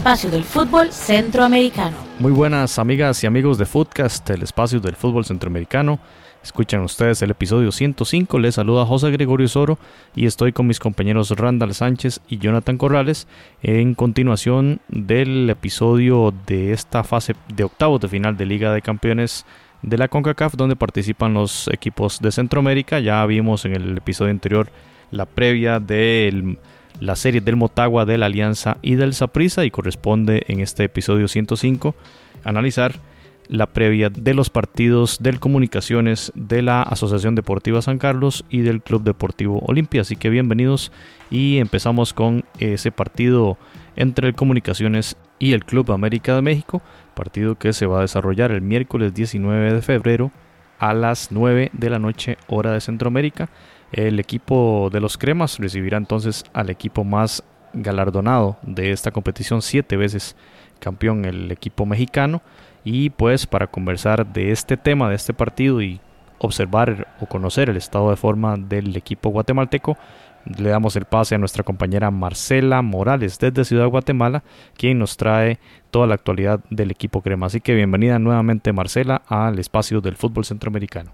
espacio 0.00 0.30
del 0.30 0.44
fútbol 0.44 0.90
centroamericano. 0.92 1.94
Muy 2.20 2.32
buenas 2.32 2.78
amigas 2.78 3.22
y 3.22 3.26
amigos 3.26 3.58
de 3.58 3.66
Footcast, 3.66 4.30
el 4.30 4.42
espacio 4.42 4.80
del 4.80 4.96
fútbol 4.96 5.26
centroamericano. 5.26 5.98
Escuchan 6.42 6.80
ustedes 6.80 7.20
el 7.20 7.32
episodio 7.32 7.70
105. 7.70 8.38
Les 8.38 8.54
saluda 8.54 8.86
José 8.86 9.10
Gregorio 9.10 9.46
Soro 9.46 9.78
y 10.16 10.24
estoy 10.24 10.52
con 10.52 10.66
mis 10.66 10.78
compañeros 10.78 11.32
Randall 11.32 11.74
Sánchez 11.74 12.22
y 12.30 12.38
Jonathan 12.38 12.78
Corrales 12.78 13.28
en 13.62 13.94
continuación 13.94 14.80
del 14.88 15.50
episodio 15.50 16.32
de 16.46 16.72
esta 16.72 17.04
fase 17.04 17.36
de 17.54 17.64
octavos 17.64 18.00
de 18.00 18.08
final 18.08 18.38
de 18.38 18.46
Liga 18.46 18.72
de 18.72 18.80
Campeones 18.80 19.44
de 19.82 19.98
la 19.98 20.08
CONCACAF 20.08 20.54
donde 20.54 20.76
participan 20.76 21.34
los 21.34 21.68
equipos 21.68 22.20
de 22.20 22.32
Centroamérica. 22.32 23.00
Ya 23.00 23.26
vimos 23.26 23.66
en 23.66 23.74
el 23.76 23.98
episodio 23.98 24.30
anterior 24.30 24.70
la 25.10 25.26
previa 25.26 25.78
de 25.78 26.56
la 26.98 27.16
serie 27.16 27.40
del 27.40 27.56
Motagua, 27.56 28.04
de 28.04 28.18
la 28.18 28.26
Alianza 28.26 28.78
y 28.82 28.94
del 28.94 29.14
Saprissa 29.14 29.64
y 29.64 29.70
corresponde 29.70 30.44
en 30.48 30.60
este 30.60 30.84
episodio 30.84 31.28
105 31.28 31.94
analizar 32.44 32.94
la 33.48 33.66
previa 33.66 34.10
de 34.10 34.32
los 34.32 34.48
partidos 34.48 35.18
del 35.20 35.40
Comunicaciones 35.40 36.30
de 36.36 36.62
la 36.62 36.82
Asociación 36.82 37.34
Deportiva 37.34 37.82
San 37.82 37.98
Carlos 37.98 38.44
y 38.48 38.60
del 38.60 38.80
Club 38.80 39.02
Deportivo 39.02 39.60
Olimpia. 39.66 40.02
Así 40.02 40.14
que 40.14 40.30
bienvenidos 40.30 40.92
y 41.30 41.58
empezamos 41.58 42.14
con 42.14 42.44
ese 42.60 42.92
partido 42.92 43.58
entre 43.96 44.28
el 44.28 44.34
Comunicaciones 44.34 45.16
y 45.40 45.52
el 45.52 45.64
Club 45.64 45.90
América 45.90 46.36
de 46.36 46.42
México, 46.42 46.80
partido 47.14 47.56
que 47.56 47.72
se 47.72 47.86
va 47.86 47.98
a 47.98 48.02
desarrollar 48.02 48.52
el 48.52 48.62
miércoles 48.62 49.14
19 49.14 49.74
de 49.74 49.82
febrero 49.82 50.30
a 50.80 50.94
las 50.94 51.30
9 51.30 51.70
de 51.72 51.90
la 51.90 52.00
noche 52.00 52.38
hora 52.48 52.72
de 52.72 52.80
Centroamérica. 52.80 53.48
El 53.92 54.18
equipo 54.18 54.88
de 54.90 55.00
los 55.00 55.18
Cremas 55.18 55.58
recibirá 55.58 55.98
entonces 55.98 56.44
al 56.52 56.70
equipo 56.70 57.04
más 57.04 57.44
galardonado 57.72 58.56
de 58.62 58.90
esta 58.90 59.12
competición, 59.12 59.62
siete 59.62 59.96
veces 59.96 60.34
campeón 60.80 61.24
el 61.24 61.52
equipo 61.52 61.86
mexicano 61.86 62.42
y 62.82 63.10
pues 63.10 63.46
para 63.46 63.66
conversar 63.66 64.26
de 64.26 64.50
este 64.50 64.76
tema, 64.76 65.08
de 65.08 65.16
este 65.16 65.34
partido 65.34 65.82
y 65.82 66.00
observar 66.38 67.06
o 67.20 67.26
conocer 67.26 67.68
el 67.68 67.76
estado 67.76 68.10
de 68.10 68.16
forma 68.16 68.56
del 68.56 68.96
equipo 68.96 69.28
guatemalteco, 69.28 69.98
le 70.44 70.70
damos 70.70 70.96
el 70.96 71.04
pase 71.04 71.34
a 71.34 71.38
nuestra 71.38 71.62
compañera 71.62 72.10
Marcela 72.10 72.82
Morales 72.82 73.38
desde 73.38 73.64
Ciudad 73.64 73.88
Guatemala, 73.88 74.42
quien 74.76 74.98
nos 74.98 75.16
trae 75.16 75.58
toda 75.90 76.06
la 76.06 76.14
actualidad 76.14 76.60
del 76.70 76.90
equipo 76.90 77.22
crema. 77.22 77.46
Así 77.46 77.60
que 77.60 77.74
bienvenida 77.74 78.18
nuevamente 78.18 78.72
Marcela 78.72 79.22
al 79.26 79.58
espacio 79.58 80.00
del 80.00 80.16
fútbol 80.16 80.44
centroamericano. 80.44 81.10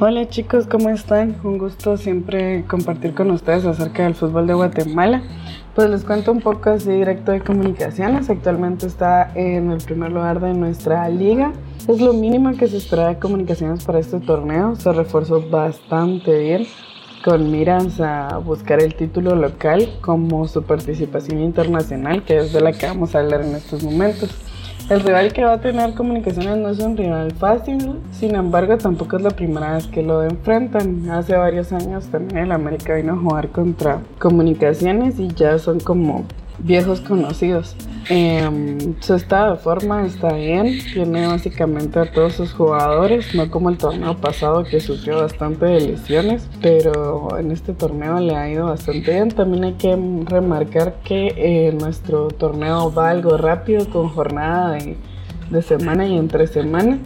Hola 0.00 0.28
chicos, 0.28 0.66
¿cómo 0.66 0.90
están? 0.90 1.36
Un 1.42 1.58
gusto 1.58 1.96
siempre 1.96 2.64
compartir 2.66 3.14
con 3.14 3.30
ustedes 3.30 3.64
acerca 3.64 4.04
del 4.04 4.14
fútbol 4.14 4.46
de 4.46 4.54
Guatemala. 4.54 5.22
Pues 5.74 5.88
les 5.90 6.04
cuento 6.04 6.32
un 6.32 6.40
poco 6.40 6.70
así 6.70 6.90
directo 6.90 7.32
de 7.32 7.40
comunicaciones. 7.40 8.28
Actualmente 8.28 8.86
está 8.86 9.32
en 9.34 9.70
el 9.70 9.78
primer 9.78 10.12
lugar 10.12 10.40
de 10.40 10.54
nuestra 10.54 11.08
liga. 11.08 11.52
Es 11.88 12.00
lo 12.00 12.12
mínimo 12.12 12.52
que 12.52 12.68
se 12.68 12.76
espera 12.76 13.08
de 13.08 13.18
comunicaciones 13.18 13.84
para 13.84 13.98
este 13.98 14.20
torneo. 14.20 14.76
Se 14.76 14.92
reforzó 14.92 15.48
bastante 15.48 16.38
bien 16.38 16.66
con 17.22 17.50
miras 17.50 18.00
a 18.00 18.38
buscar 18.38 18.82
el 18.82 18.94
título 18.94 19.34
local 19.34 19.88
como 20.00 20.46
su 20.48 20.62
participación 20.62 21.40
internacional, 21.40 22.24
que 22.24 22.38
es 22.38 22.52
de 22.52 22.60
la 22.60 22.72
que 22.72 22.86
vamos 22.86 23.14
a 23.14 23.20
hablar 23.20 23.42
en 23.42 23.54
estos 23.54 23.82
momentos. 23.82 24.30
El 24.90 25.00
rival 25.00 25.32
que 25.32 25.44
va 25.44 25.54
a 25.54 25.60
tener 25.60 25.94
comunicaciones 25.94 26.58
no 26.58 26.68
es 26.68 26.80
un 26.80 26.96
rival 26.96 27.30
fácil, 27.32 28.00
sin 28.10 28.34
embargo 28.34 28.76
tampoco 28.76 29.16
es 29.16 29.22
la 29.22 29.30
primera 29.30 29.74
vez 29.74 29.86
que 29.86 30.02
lo 30.02 30.22
enfrentan. 30.24 31.08
Hace 31.10 31.36
varios 31.36 31.72
años 31.72 32.06
también 32.06 32.38
el 32.38 32.52
América 32.52 32.96
vino 32.96 33.14
a 33.14 33.16
jugar 33.16 33.48
contra 33.50 34.00
comunicaciones 34.18 35.18
y 35.18 35.28
ya 35.28 35.58
son 35.58 35.78
como 35.80 36.24
viejos 36.58 37.00
conocidos. 37.00 37.76
Em, 38.08 39.00
su 39.00 39.14
estado 39.14 39.52
de 39.52 39.58
forma 39.58 40.04
está 40.04 40.32
bien, 40.32 40.80
tiene 40.92 41.26
básicamente 41.26 42.00
a 42.00 42.10
todos 42.10 42.34
sus 42.34 42.52
jugadores, 42.52 43.34
no 43.34 43.50
como 43.50 43.70
el 43.70 43.78
torneo 43.78 44.16
pasado 44.16 44.64
que 44.64 44.80
sufrió 44.80 45.18
bastante 45.18 45.66
de 45.66 45.80
lesiones, 45.80 46.48
pero 46.60 47.38
en 47.38 47.52
este 47.52 47.72
torneo 47.72 48.18
le 48.18 48.34
ha 48.34 48.50
ido 48.50 48.66
bastante 48.66 49.12
bien. 49.12 49.28
También 49.30 49.64
hay 49.64 49.74
que 49.74 49.96
remarcar 50.26 50.96
que 51.04 51.34
eh, 51.36 51.72
nuestro 51.72 52.28
torneo 52.28 52.92
va 52.92 53.10
algo 53.10 53.36
rápido 53.36 53.88
con 53.88 54.08
jornada 54.08 54.72
de, 54.72 54.96
de 55.50 55.62
semana 55.62 56.06
y 56.06 56.16
entre 56.16 56.48
semana, 56.48 56.98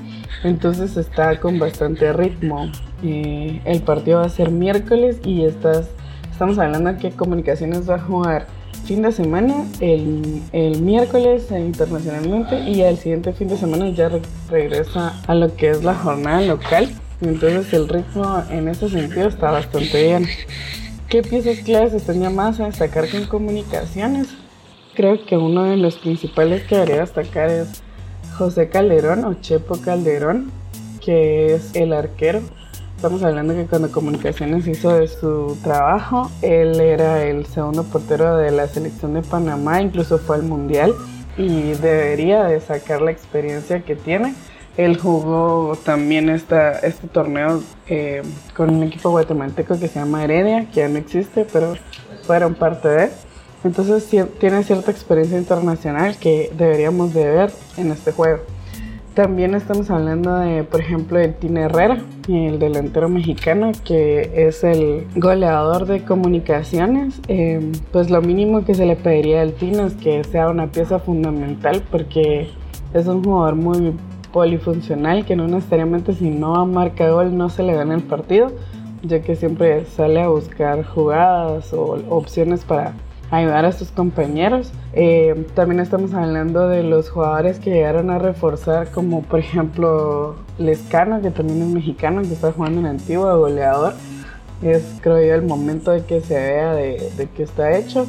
entonces 0.45 0.97
está 0.97 1.39
con 1.41 1.59
bastante 1.59 2.13
ritmo. 2.13 2.71
Eh, 3.03 3.61
el 3.65 3.83
partido 3.83 4.21
va 4.21 4.27
a 4.27 4.31
ser 4.31 4.51
miércoles 4.51 5.21
y 5.25 5.45
estás, 5.45 5.91
estamos 6.31 6.59
hablando 6.59 6.97
que 6.97 7.11
Comunicaciones 7.11 7.89
va 7.89 7.97
a 7.97 8.01
jugar 8.01 8.56
fin 8.87 9.03
de 9.03 9.11
semana, 9.11 9.67
el, 9.81 10.43
el 10.53 10.81
miércoles 10.81 11.49
internacionalmente 11.51 12.61
y 12.71 12.83
el 12.83 12.97
siguiente 12.97 13.33
fin 13.33 13.49
de 13.49 13.57
semana 13.57 13.91
ya 13.91 14.11
regresa 14.49 15.21
a 15.27 15.35
lo 15.35 15.55
que 15.57 15.71
es 15.71 15.83
la 15.83 15.95
jornada 15.95 16.41
local. 16.43 16.89
Entonces 17.21 17.73
el 17.73 17.89
ritmo 17.89 18.43
en 18.51 18.69
ese 18.69 18.89
sentido 18.89 19.29
está 19.29 19.51
bastante 19.51 20.05
bien. 20.05 20.27
¿Qué 21.09 21.23
piezas 21.23 21.59
claves 21.59 21.95
están 21.95 22.21
llamadas 22.21 22.61
a 22.61 22.67
destacar 22.67 23.09
con 23.11 23.25
comunicaciones? 23.25 24.29
Creo 24.95 25.25
que 25.25 25.37
uno 25.37 25.65
de 25.65 25.77
los 25.77 25.97
principales 25.97 26.63
que 26.65 26.77
debería 26.77 27.01
destacar 27.01 27.51
es 27.51 27.83
José 28.39 28.69
Calderón 28.69 29.25
o 29.25 29.35
Chepo 29.35 29.81
Calderón, 29.81 30.53
que 31.05 31.55
es 31.55 31.75
el 31.75 31.93
arquero 31.93 32.41
Estamos 32.97 33.23
hablando 33.23 33.53
que 33.53 33.67
cuando 33.67 33.93
Comunicaciones 33.93 34.67
hizo 34.67 34.89
de 34.89 35.07
su 35.07 35.59
trabajo, 35.63 36.31
él 36.41 36.81
era 36.81 37.25
el 37.25 37.45
segundo 37.45 37.85
portero 37.85 38.39
de 38.39 38.51
la 38.51 38.69
selección 38.69 39.13
de 39.13 39.21
Panamá, 39.21 39.83
incluso 39.83 40.17
fue 40.17 40.37
al 40.37 40.45
Mundial 40.45 40.95
y 41.37 41.73
debería 41.73 42.45
de 42.45 42.59
sacar 42.59 43.03
la 43.03 43.11
experiencia 43.11 43.83
que 43.83 43.97
tiene. 43.97 44.35
Él 44.79 44.99
jugó 44.99 45.77
también 45.85 46.31
esta, 46.31 46.79
este 46.79 47.07
torneo 47.07 47.63
eh, 47.87 48.23
con 48.57 48.71
un 48.71 48.83
equipo 48.85 49.11
guatemalteco 49.11 49.79
que 49.79 49.89
se 49.89 50.01
llama 50.01 50.25
Heredia, 50.25 50.67
que 50.71 50.81
ya 50.81 50.89
no 50.89 50.97
existe, 50.97 51.47
pero 51.53 51.75
fueron 52.27 52.55
parte 52.55 52.89
de. 52.89 53.11
Entonces 53.63 54.09
tiene 54.41 54.65
cierta 54.65 54.91
experiencia 54.91 55.37
internacional 55.37 56.17
que 56.17 56.51
deberíamos 56.57 57.13
de 57.13 57.31
ver 57.31 57.53
en 57.77 57.93
este 57.93 58.13
juego. 58.13 58.56
También 59.17 59.55
estamos 59.55 59.89
hablando 59.91 60.37
de, 60.41 60.63
por 60.63 60.83
ejemplo, 60.83 61.19
de 61.19 61.29
Tina 61.29 61.63
Herrera, 61.63 62.03
el 62.29 62.59
delantero 62.59 63.09
mexicano, 63.09 63.73
que 63.83 64.31
es 64.47 64.63
el 64.63 65.07
goleador 65.17 65.87
de 65.87 66.05
comunicaciones. 66.05 67.23
Eh, 67.27 67.73
pues 67.93 68.11
lo 68.11 68.21
mínimo 68.21 68.67
que 68.67 68.75
se 68.75 68.85
le 68.85 68.95
pediría 68.95 69.41
al 69.41 69.55
Tina 69.55 69.87
es 69.87 69.95
que 69.95 70.23
sea 70.23 70.51
una 70.51 70.67
pieza 70.67 70.99
fundamental 70.99 71.83
porque 71.91 72.51
es 72.93 73.07
un 73.07 73.25
jugador 73.25 73.55
muy 73.55 73.95
polifuncional 74.35 75.25
que 75.25 75.35
no 75.35 75.49
necesariamente 75.49 76.13
si 76.13 76.29
no 76.29 76.67
marca 76.67 77.09
gol 77.09 77.39
no 77.39 77.49
se 77.49 77.63
le 77.63 77.73
gana 77.73 77.95
el 77.95 78.03
partido, 78.03 78.53
ya 79.03 79.23
que 79.23 79.35
siempre 79.35 79.87
sale 79.87 80.21
a 80.21 80.29
buscar 80.29 80.85
jugadas 80.85 81.73
o 81.73 81.97
opciones 82.11 82.67
para 82.67 82.93
ayudar 83.31 83.65
a 83.65 83.73
sus 83.73 83.91
compañeros. 83.91 84.73
Eh, 84.93 85.47
también 85.55 85.81
estamos 85.81 86.15
hablando 86.15 86.69
de 86.69 86.83
los 86.83 87.11
jugadores 87.11 87.59
que 87.59 87.71
llegaron 87.71 88.11
a 88.11 88.19
reforzar, 88.19 88.91
como 88.91 89.23
por 89.23 89.41
ejemplo 89.41 90.37
Lescano, 90.59 91.21
que 91.21 91.31
también 91.31 91.63
es 91.63 91.69
mexicano, 91.69 92.23
que 92.23 92.33
está 92.33 92.53
jugando 92.53 92.81
en 92.81 92.87
Antigua, 92.87 93.35
goleador. 93.35 93.95
Es, 94.63 94.99
creo 95.03 95.21
yo, 95.21 95.35
el 95.35 95.43
momento 95.43 95.91
de 95.91 96.05
que 96.05 96.21
se 96.21 96.35
vea 96.35 96.73
de, 96.73 97.11
de 97.17 97.29
que 97.29 97.43
está 97.43 97.77
hecho. 97.77 98.07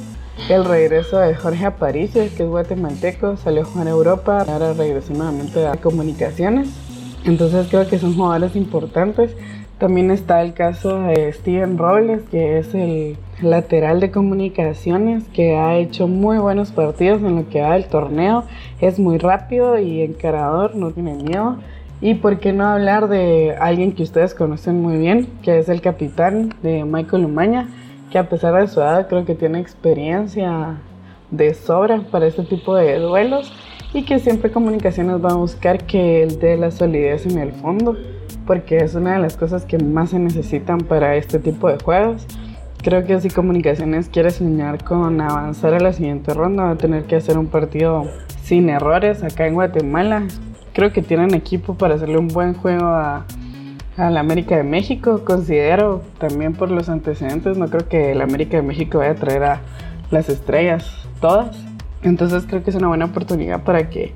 El 0.50 0.64
regreso 0.66 1.18
de 1.18 1.36
Jorge 1.36 1.66
Aparicio, 1.66 2.22
que 2.36 2.44
es 2.44 2.50
guatemalteco, 2.50 3.38
salió 3.38 3.64
a 3.64 3.66
jugar 3.66 3.88
a 3.88 3.90
Europa, 3.90 4.46
ahora 4.48 4.72
regresó 4.74 5.14
nuevamente 5.14 5.66
a 5.66 5.76
comunicaciones. 5.78 6.70
Entonces 7.26 7.68
creo 7.68 7.88
que 7.88 8.00
son 8.00 8.16
jugadores 8.16 8.56
importantes. 8.56 9.36
También 9.80 10.10
está 10.10 10.42
el 10.42 10.56
caso 10.56 11.02
de 11.02 11.32
Steven 11.34 11.78
Robles, 11.78 12.24
que 12.32 12.58
es 12.58 12.74
el 12.74 13.16
lateral 13.44 14.00
de 14.00 14.10
comunicaciones, 14.10 15.26
que 15.26 15.56
ha 15.56 15.78
hecho 15.78 16.08
muy 16.08 16.40
buenos 16.40 16.72
partidos 16.72 17.22
en 17.22 17.36
lo 17.36 17.50
que 17.50 17.62
va 17.62 17.74
del 17.74 17.86
torneo. 17.86 18.44
Es 18.82 18.98
muy 18.98 19.20
rápido 19.20 19.78
y 19.78 20.02
encarador, 20.02 20.76
no 20.76 20.90
tiene 20.92 21.14
miedo. 21.14 21.58
Y 22.02 22.16
por 22.16 22.40
qué 22.40 22.54
no 22.54 22.66
hablar 22.66 23.08
de 23.08 23.56
alguien 23.60 23.92
que 23.92 24.02
ustedes 24.02 24.34
conocen 24.34 24.82
muy 24.82 24.98
bien, 24.98 25.28
que 25.44 25.60
es 25.60 25.70
el 25.70 25.82
capitán 25.82 26.56
de 26.64 26.84
Michael 26.84 27.26
Umaña, 27.26 27.70
que 28.12 28.18
a 28.18 28.30
pesar 28.30 28.60
de 28.60 28.68
su 28.68 28.80
edad 28.80 29.08
creo 29.08 29.26
que 29.26 29.36
tiene 29.36 29.60
experiencia 29.60 30.78
de 31.30 31.54
sobra 31.54 32.02
para 32.10 32.26
este 32.26 32.44
tipo 32.44 32.76
de 32.76 32.98
duelos 32.98 33.54
y 33.94 34.06
que 34.06 34.18
siempre 34.18 34.50
comunicaciones 34.50 35.24
va 35.24 35.32
a 35.32 35.36
buscar 35.36 35.86
que 35.86 36.24
él 36.24 36.40
dé 36.40 36.58
la 36.58 36.72
solidez 36.72 37.28
en 37.28 37.38
el 37.38 37.52
fondo 37.52 37.96
porque 38.48 38.78
es 38.78 38.96
una 38.96 39.14
de 39.14 39.20
las 39.20 39.38
cosas 39.38 39.66
que 39.66 39.78
más 39.78 40.10
se 40.12 40.20
necesitan 40.20 40.80
para 40.80 41.16
este 41.16 41.38
tipo 41.38 41.70
de 41.70 41.78
juegos. 41.78 42.26
Creo 42.82 43.06
que 43.06 43.20
si 43.20 43.30
Comunicaciones 43.30 44.08
quiere 44.08 44.32
soñar 44.32 44.84
con 44.84 45.20
avanzar 45.20 45.74
a 45.74 45.80
la 45.80 45.92
siguiente 45.94 46.34
ronda, 46.34 46.64
va 46.64 46.72
a 46.72 46.76
tener 46.78 47.04
que 47.04 47.18
hacer 47.18 47.38
un 47.38 47.48
partido 47.48 48.06
sin 48.42 48.70
errores 48.70 49.24
acá 49.24 49.46
en 49.46 49.56
Guatemala. 49.56 50.24
Creo 50.74 50.94
que 50.94 51.02
tienen 51.02 51.34
equipo 51.34 51.76
para 51.76 51.96
hacerle 51.96 52.18
un 52.18 52.30
buen 52.30 52.54
juego 52.54 52.86
a, 52.86 53.26
la 53.98 54.20
América 54.20 54.56
de 54.56 54.64
México. 54.64 55.24
Considero 55.26 56.02
también 56.20 56.54
por 56.54 56.72
los 56.72 56.88
antecedentes, 56.88 57.58
no 57.58 57.68
creo 57.68 57.90
que 57.90 58.12
el 58.14 58.22
América 58.22 58.58
de 58.58 58.64
México 58.64 59.00
vaya 59.00 59.12
a 59.12 59.16
traer 59.16 59.44
a 59.44 59.62
las 60.12 60.30
estrellas 60.30 60.86
todas. 61.20 61.58
Entonces 62.04 62.46
creo 62.48 62.64
que 62.64 62.70
es 62.70 62.76
una 62.76 62.88
buena 62.88 63.06
oportunidad 63.06 63.64
para 63.64 63.90
que 63.90 64.14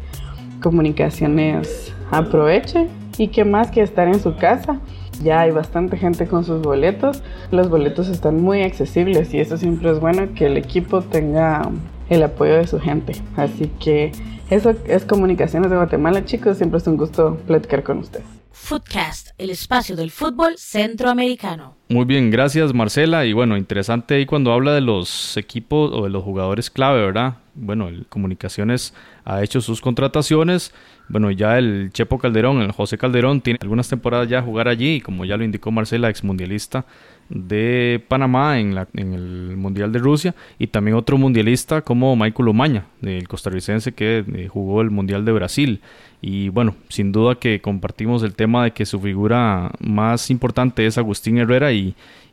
comunicaciones 0.62 1.94
aproveche 2.12 2.88
y 3.18 3.30
que 3.30 3.46
más 3.46 3.72
que 3.72 3.82
estar 3.82 4.08
en 4.08 4.20
su 4.20 4.36
casa, 4.36 4.80
ya 5.24 5.42
hay 5.42 5.52
bastante 5.52 5.98
gente 5.98 6.28
con 6.28 6.44
sus 6.44 6.62
boletos. 6.62 7.22
Los 7.52 7.70
boletos 7.70 8.08
están 8.08 8.42
muy 8.42 8.64
accesibles 8.64 9.34
y 9.34 9.40
eso 9.40 9.58
siempre 9.58 9.92
es 9.92 10.00
bueno 10.00 10.34
que 10.34 10.48
el 10.48 10.58
equipo 10.58 11.02
tenga 11.02 11.70
el 12.10 12.24
apoyo 12.24 12.56
de 12.56 12.68
su 12.68 12.80
gente. 12.80 13.14
Así 13.36 13.72
que 13.80 14.12
eso 14.50 14.74
es 14.86 15.06
Comunicaciones 15.06 15.70
de 15.70 15.78
Guatemala, 15.78 16.26
chicos. 16.26 16.58
Siempre 16.58 16.80
es 16.80 16.88
un 16.88 16.98
gusto 16.98 17.38
platicar 17.48 17.84
con 17.84 18.00
ustedes. 18.00 18.26
Footcast, 18.52 19.30
el 19.38 19.50
espacio 19.50 19.96
del 19.96 20.12
fútbol 20.12 20.58
centroamericano. 20.58 21.78
Muy 21.92 22.06
bien, 22.06 22.32
gracias 22.32 22.74
Marcela. 22.74 23.26
Y 23.26 23.34
bueno, 23.34 23.58
interesante 23.58 24.16
ahí 24.16 24.26
cuando 24.26 24.54
habla 24.54 24.74
de 24.74 24.80
los 24.80 25.36
equipos 25.36 25.92
o 25.94 26.06
de 26.06 26.10
los 26.10 26.24
jugadores 26.24 26.70
clave, 26.70 27.02
¿verdad? 27.02 27.36
Bueno, 27.54 27.90
el 27.90 28.06
Comunicaciones 28.08 28.94
ha 29.26 29.44
hecho 29.44 29.60
sus 29.60 29.82
contrataciones. 29.82 30.74
Bueno, 31.10 31.32
ya 31.32 31.58
el 31.58 31.90
Chepo 31.92 32.18
Calderón, 32.18 32.62
el 32.62 32.72
José 32.72 32.98
Calderón, 32.98 33.42
tiene 33.42 33.60
algunas 33.62 33.90
temporadas 33.90 34.30
ya 34.30 34.40
a 34.40 34.42
jugar 34.42 34.70
allí. 34.70 34.96
Y 34.96 35.02
como 35.02 35.26
ya 35.26 35.36
lo 35.36 35.44
indicó 35.44 35.70
Marcela, 35.70 36.10
ex 36.10 36.24
mundialista 36.24 36.86
de 37.28 38.04
Panamá 38.08 38.60
en, 38.60 38.76
la, 38.76 38.88
en, 38.94 39.14
el 39.14 39.58
Mundial 39.58 39.92
de 39.92 40.00
Rusia 40.00 40.36
y 40.60 40.68
también 40.68 40.98
otro 40.98 41.18
mundialista 41.18 41.82
como 41.82 42.16
Michael 42.16 42.50
Omaña, 42.50 42.86
el 43.02 43.28
costarricense 43.28 43.94
que 43.94 44.24
eh, 44.34 44.48
jugó 44.48 44.82
el 44.82 44.92
Mundial 44.92 45.24
de 45.24 45.32
Brasil. 45.32 45.82
Y 46.22 46.50
bueno, 46.50 46.76
sin 46.90 47.12
duda 47.12 47.36
que 47.36 47.62
compartimos 47.62 48.22
el 48.24 48.36
tema 48.36 48.66
de 48.66 48.72
que 48.72 48.86
su 48.86 49.00
figura 49.00 49.72
más 49.80 50.30
importante 50.30 50.86
es 50.86 50.98
Agustín 50.98 51.40
Herrera 51.40 51.72
y, 51.72 51.81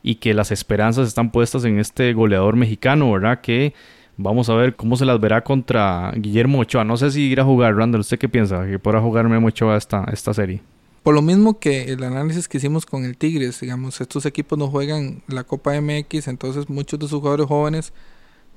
y 0.03 0.15
que 0.15 0.33
las 0.33 0.51
esperanzas 0.51 1.07
están 1.07 1.31
puestas 1.31 1.65
en 1.65 1.79
este 1.79 2.13
goleador 2.13 2.55
mexicano, 2.55 3.11
¿verdad? 3.11 3.41
Que 3.41 3.73
vamos 4.17 4.49
a 4.49 4.53
ver 4.53 4.75
cómo 4.75 4.97
se 4.97 5.05
las 5.05 5.19
verá 5.19 5.43
contra 5.43 6.11
Guillermo 6.15 6.59
Ochoa. 6.59 6.83
No 6.83 6.97
sé 6.97 7.09
si 7.11 7.21
irá 7.21 7.43
a 7.43 7.45
jugar, 7.45 7.75
Randall, 7.75 8.01
¿usted 8.01 8.19
qué 8.19 8.27
piensa? 8.27 8.65
Que 8.65 8.77
podrá 8.77 9.01
jugar 9.01 9.27
Memo 9.27 9.47
Ochoa 9.47 9.77
esta, 9.77 10.03
esta 10.11 10.33
serie. 10.33 10.61
Por 11.03 11.15
lo 11.15 11.21
mismo 11.21 11.59
que 11.59 11.83
el 11.85 12.03
análisis 12.03 12.47
que 12.47 12.57
hicimos 12.57 12.85
con 12.85 13.05
el 13.05 13.17
Tigres, 13.17 13.61
digamos, 13.61 14.01
estos 14.01 14.25
equipos 14.25 14.59
no 14.59 14.67
juegan 14.67 15.23
la 15.27 15.45
Copa 15.45 15.79
MX, 15.79 16.27
entonces 16.27 16.69
muchos 16.69 16.99
de 16.99 17.07
sus 17.07 17.19
jugadores 17.19 17.47
jóvenes 17.47 17.93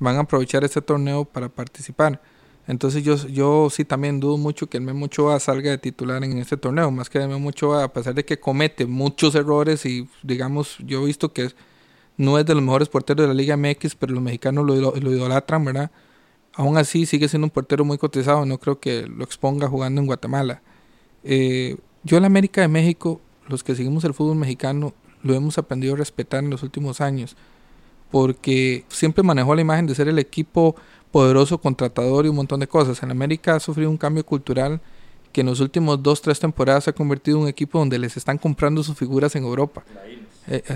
van 0.00 0.16
a 0.16 0.20
aprovechar 0.20 0.64
este 0.64 0.82
torneo 0.82 1.24
para 1.24 1.48
participar. 1.48 2.20
Entonces 2.68 3.02
yo, 3.02 3.16
yo 3.28 3.68
sí 3.70 3.84
también 3.84 4.20
dudo 4.20 4.38
mucho 4.38 4.68
que 4.68 4.76
el 4.76 4.84
Memo 4.84 5.06
Ochoa 5.06 5.40
salga 5.40 5.70
de 5.70 5.78
titular 5.78 6.22
en 6.22 6.38
este 6.38 6.56
torneo, 6.56 6.90
más 6.90 7.10
que 7.10 7.18
el 7.18 7.28
Memo 7.28 7.48
Ochoa, 7.48 7.84
a 7.84 7.92
pesar 7.92 8.14
de 8.14 8.24
que 8.24 8.38
comete 8.38 8.86
muchos 8.86 9.34
errores 9.34 9.84
y 9.84 10.08
digamos, 10.22 10.76
yo 10.78 11.02
he 11.02 11.06
visto 11.06 11.32
que 11.32 11.50
no 12.16 12.38
es 12.38 12.46
de 12.46 12.54
los 12.54 12.62
mejores 12.62 12.88
porteros 12.88 13.24
de 13.24 13.28
la 13.28 13.34
Liga 13.34 13.56
MX, 13.56 13.96
pero 13.96 14.12
los 14.12 14.22
mexicanos 14.22 14.64
lo, 14.64 14.74
lo 14.76 15.12
idolatran, 15.12 15.64
¿verdad? 15.64 15.90
Aún 16.54 16.76
así 16.76 17.06
sigue 17.06 17.28
siendo 17.28 17.46
un 17.46 17.50
portero 17.50 17.84
muy 17.84 17.98
cotizado, 17.98 18.44
no 18.46 18.58
creo 18.58 18.78
que 18.78 19.06
lo 19.06 19.24
exponga 19.24 19.68
jugando 19.68 20.00
en 20.00 20.06
Guatemala. 20.06 20.62
Eh, 21.24 21.76
yo 22.04 22.16
en 22.16 22.24
América 22.24 22.60
de 22.60 22.68
México, 22.68 23.20
los 23.48 23.64
que 23.64 23.74
seguimos 23.74 24.04
el 24.04 24.14
fútbol 24.14 24.36
mexicano, 24.36 24.92
lo 25.22 25.34
hemos 25.34 25.58
aprendido 25.58 25.94
a 25.94 25.96
respetar 25.96 26.44
en 26.44 26.50
los 26.50 26.62
últimos 26.62 27.00
años, 27.00 27.36
porque 28.10 28.84
siempre 28.88 29.22
manejó 29.22 29.54
la 29.54 29.62
imagen 29.62 29.86
de 29.86 29.94
ser 29.94 30.08
el 30.08 30.18
equipo 30.18 30.76
poderoso, 31.12 31.58
contratador 31.58 32.26
y 32.26 32.28
un 32.28 32.36
montón 32.36 32.58
de 32.60 32.66
cosas. 32.66 33.02
En 33.02 33.10
América 33.10 33.54
ha 33.54 33.60
sufrido 33.60 33.90
un 33.90 33.98
cambio 33.98 34.26
cultural 34.26 34.80
que 35.32 35.42
en 35.42 35.46
los 35.46 35.60
últimos 35.60 36.02
dos, 36.02 36.20
tres 36.20 36.40
temporadas 36.40 36.84
se 36.84 36.90
ha 36.90 36.92
convertido 36.92 37.38
en 37.38 37.44
un 37.44 37.48
equipo 37.48 37.78
donde 37.78 37.98
les 37.98 38.16
están 38.16 38.38
comprando 38.38 38.82
sus 38.82 38.96
figuras 38.96 39.36
en 39.36 39.44
Europa. 39.44 39.84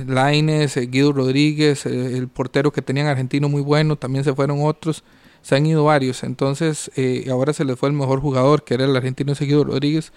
Laines, 0.07 0.77
eh, 0.77 0.83
eh, 0.83 0.87
Guido 0.87 1.13
Rodríguez, 1.13 1.85
eh, 1.87 2.17
el 2.17 2.29
portero 2.29 2.73
que 2.73 2.81
tenían 2.81 3.09
argentino 3.09 3.49
muy 3.49 3.63
bueno, 3.63 3.97
también 3.97 4.25
se 4.25 4.33
fueron 4.33 4.61
otros, 4.63 5.03
se 5.43 5.57
han 5.57 5.67
ido 5.67 5.85
varios. 5.85 6.23
Entonces, 6.23 6.91
ahora 7.31 7.53
se 7.53 7.65
les 7.65 7.79
fue 7.79 7.89
el 7.89 7.95
mejor 7.95 8.21
jugador, 8.21 8.63
que 8.63 8.75
era 8.75 8.85
el 8.85 8.95
argentino 8.97 9.35
Guido 9.35 9.65
Rodríguez 9.65 10.13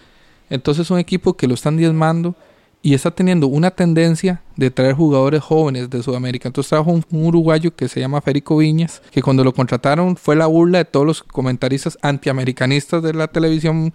entonces 0.49 0.87
es 0.87 0.91
un 0.91 0.99
equipo 0.99 1.35
que 1.35 1.47
lo 1.47 1.53
están 1.53 1.77
diezmando 1.77 2.35
y 2.81 2.93
está 2.93 3.11
teniendo 3.11 3.47
una 3.47 3.71
tendencia 3.71 4.41
de 4.55 4.71
traer 4.71 4.93
jugadores 4.93 5.41
jóvenes 5.41 5.89
de 5.89 6.01
Sudamérica. 6.01 6.47
Entonces 6.47 6.69
trajo 6.69 6.91
un, 6.91 7.03
uruguayo 7.11 7.75
que 7.75 7.87
se 7.87 7.99
llama 7.99 8.21
Federico 8.21 8.57
Viñas, 8.57 9.01
que 9.11 9.21
cuando 9.21 9.43
lo 9.43 9.53
contrataron 9.53 10.15
fue 10.15 10.35
la 10.35 10.45
burla 10.45 10.79
de 10.79 10.85
todos 10.85 11.05
los 11.05 11.23
comentaristas 11.23 11.97
antiamericanistas 12.01 13.03
de 13.03 13.13
la 13.13 13.27
televisión 13.27 13.93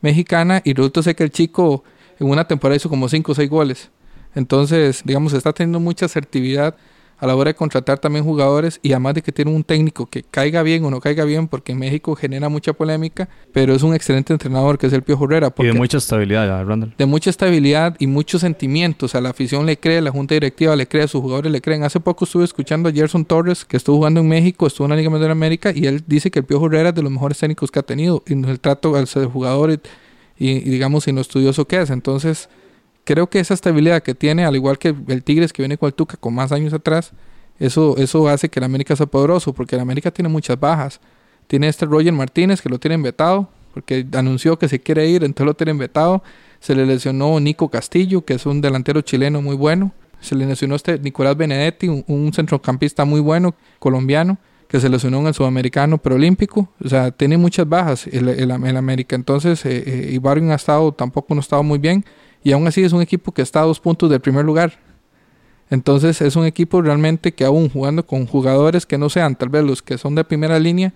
mexicana 0.00 0.60
y 0.64 0.74
resulta 0.74 1.02
ser 1.02 1.16
que 1.16 1.24
el 1.24 1.30
chico 1.30 1.84
en 2.18 2.28
una 2.28 2.46
temporada 2.46 2.76
hizo 2.76 2.88
como 2.88 3.08
5 3.08 3.32
o 3.32 3.34
6 3.34 3.48
goles. 3.48 3.90
Entonces, 4.34 5.02
digamos, 5.04 5.32
está 5.32 5.52
teniendo 5.52 5.80
mucha 5.80 6.06
asertividad 6.06 6.76
a 7.18 7.26
la 7.26 7.34
hora 7.34 7.50
de 7.50 7.54
contratar 7.54 7.98
también 7.98 8.24
jugadores 8.24 8.78
y 8.82 8.92
además 8.92 9.14
de 9.14 9.22
que 9.22 9.32
tiene 9.32 9.50
un 9.50 9.64
técnico 9.64 10.06
que 10.06 10.22
caiga 10.22 10.62
bien 10.62 10.84
o 10.84 10.90
no 10.90 11.00
caiga 11.00 11.24
bien, 11.24 11.48
porque 11.48 11.72
en 11.72 11.78
México 11.78 12.14
genera 12.14 12.48
mucha 12.48 12.72
polémica, 12.72 13.28
pero 13.52 13.74
es 13.74 13.82
un 13.82 13.94
excelente 13.94 14.32
entrenador 14.32 14.78
que 14.78 14.86
es 14.86 14.92
el 14.92 15.02
Pio 15.02 15.18
Herrera. 15.22 15.52
Y 15.58 15.66
de 15.66 15.72
mucha 15.72 15.98
estabilidad, 15.98 16.64
Randall. 16.66 16.94
De 16.96 17.06
mucha 17.06 17.30
estabilidad 17.30 17.96
y 17.98 18.06
muchos 18.06 18.42
sentimientos. 18.42 19.14
A 19.14 19.20
la 19.20 19.30
afición 19.30 19.66
le 19.66 19.78
cree, 19.78 20.00
la 20.00 20.10
junta 20.10 20.34
directiva 20.34 20.76
le 20.76 20.86
cree, 20.86 21.04
a 21.04 21.08
sus 21.08 21.22
jugadores 21.22 21.50
le 21.50 21.60
creen. 21.60 21.84
Hace 21.84 22.00
poco 22.00 22.24
estuve 22.24 22.44
escuchando 22.44 22.88
a 22.88 22.92
Gerson 22.92 23.24
Torres, 23.24 23.64
que 23.64 23.76
estuvo 23.76 23.96
jugando 23.96 24.20
en 24.20 24.28
México, 24.28 24.66
estuvo 24.66 24.86
en 24.86 24.90
la 24.90 24.96
Liga 24.96 25.10
Mundial 25.10 25.28
de 25.28 25.32
América, 25.32 25.72
y 25.74 25.86
él 25.86 26.04
dice 26.06 26.30
que 26.30 26.40
el 26.40 26.44
Pio 26.44 26.64
Herrera 26.64 26.90
es 26.90 26.94
de 26.94 27.02
los 27.02 27.10
mejores 27.10 27.38
técnicos 27.38 27.70
que 27.70 27.78
ha 27.78 27.82
tenido, 27.82 28.22
en 28.26 28.44
el 28.44 28.60
trato 28.60 28.94
al 28.96 29.06
ser 29.06 29.26
jugador 29.26 29.72
y, 29.72 29.80
y 30.38 30.60
digamos, 30.60 31.08
en 31.08 31.16
lo 31.16 31.22
estudioso 31.22 31.66
que 31.66 31.80
es. 31.80 31.90
Entonces 31.90 32.48
creo 33.06 33.28
que 33.28 33.38
esa 33.38 33.54
estabilidad 33.54 34.02
que 34.02 34.14
tiene, 34.14 34.44
al 34.44 34.56
igual 34.56 34.78
que 34.78 34.94
el 35.06 35.22
Tigres 35.22 35.52
que 35.52 35.62
viene 35.62 35.78
con 35.78 35.86
el 35.86 35.94
Tuca 35.94 36.16
con 36.18 36.34
más 36.34 36.50
años 36.50 36.74
atrás, 36.74 37.12
eso, 37.58 37.96
eso 37.96 38.28
hace 38.28 38.48
que 38.50 38.58
el 38.58 38.64
América 38.64 38.96
sea 38.96 39.06
poderoso, 39.06 39.54
porque 39.54 39.76
el 39.76 39.80
América 39.80 40.10
tiene 40.10 40.28
muchas 40.28 40.58
bajas. 40.58 41.00
Tiene 41.46 41.68
este 41.68 41.86
Roger 41.86 42.12
Martínez 42.12 42.60
que 42.60 42.68
lo 42.68 42.78
tienen 42.78 43.02
vetado, 43.02 43.48
porque 43.72 44.04
anunció 44.12 44.58
que 44.58 44.68
se 44.68 44.80
quiere 44.80 45.08
ir, 45.08 45.22
entonces 45.22 45.46
lo 45.46 45.54
tienen 45.54 45.78
vetado. 45.78 46.22
Se 46.58 46.74
le 46.74 46.84
lesionó 46.84 47.38
Nico 47.38 47.70
Castillo, 47.70 48.24
que 48.24 48.34
es 48.34 48.44
un 48.44 48.60
delantero 48.60 49.00
chileno 49.00 49.40
muy 49.40 49.54
bueno. 49.54 49.92
Se 50.20 50.34
le 50.34 50.44
lesionó 50.44 50.74
este 50.74 50.98
Nicolás 50.98 51.36
Benedetti, 51.36 51.88
un, 51.88 52.32
centrocampista 52.32 53.04
muy 53.04 53.20
bueno, 53.20 53.54
colombiano, 53.78 54.38
que 54.66 54.80
se 54.80 54.88
lesionó 54.88 55.20
en 55.20 55.28
el 55.28 55.34
sudamericano 55.34 55.98
preolímpico. 55.98 56.68
O 56.84 56.88
sea, 56.88 57.12
tiene 57.12 57.36
muchas 57.36 57.68
bajas 57.68 58.08
el, 58.08 58.28
el, 58.28 58.50
América. 58.50 59.14
Entonces, 59.14 59.64
eh, 59.64 60.12
eh 60.16 60.20
ha 60.50 60.54
estado, 60.54 60.92
tampoco 60.92 61.34
no 61.34 61.38
ha 61.38 61.42
estado 61.42 61.62
muy 61.62 61.78
bien 61.78 62.04
y 62.46 62.52
aún 62.52 62.64
así 62.68 62.84
es 62.84 62.92
un 62.92 63.02
equipo 63.02 63.32
que 63.32 63.42
está 63.42 63.62
a 63.62 63.64
dos 63.64 63.80
puntos 63.80 64.08
del 64.08 64.20
primer 64.20 64.44
lugar. 64.44 64.74
Entonces 65.68 66.20
es 66.22 66.36
un 66.36 66.46
equipo 66.46 66.80
realmente 66.80 67.32
que 67.32 67.44
aún 67.44 67.68
jugando 67.68 68.06
con 68.06 68.24
jugadores 68.24 68.86
que 68.86 68.98
no 68.98 69.10
sean 69.10 69.34
tal 69.34 69.48
vez 69.48 69.64
los 69.64 69.82
que 69.82 69.98
son 69.98 70.14
de 70.14 70.22
primera 70.22 70.60
línea, 70.60 70.94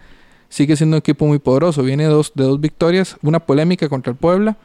sigue 0.48 0.76
siendo 0.76 0.94
un 0.96 1.00
equipo 1.00 1.26
muy 1.26 1.40
poderoso. 1.40 1.82
Viene 1.82 2.04
dos, 2.04 2.30
de 2.36 2.44
dos 2.44 2.60
victorias, 2.60 3.16
una 3.22 3.40
polémica 3.40 3.88
contra 3.88 4.12
el 4.12 4.16
Puebla 4.16 4.58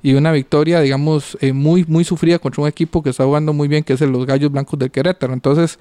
y 0.00 0.14
una 0.14 0.30
victoria, 0.30 0.80
digamos, 0.80 1.36
eh, 1.40 1.52
muy, 1.52 1.84
muy 1.88 2.04
sufrida 2.04 2.38
contra 2.38 2.62
un 2.62 2.68
equipo 2.68 3.02
que 3.02 3.10
está 3.10 3.24
jugando 3.24 3.52
muy 3.52 3.66
bien, 3.66 3.82
que 3.82 3.94
es 3.94 4.00
el 4.00 4.12
los 4.12 4.24
Gallos 4.24 4.52
Blancos 4.52 4.78
del 4.78 4.92
Querétaro. 4.92 5.32
Entonces, 5.32 5.80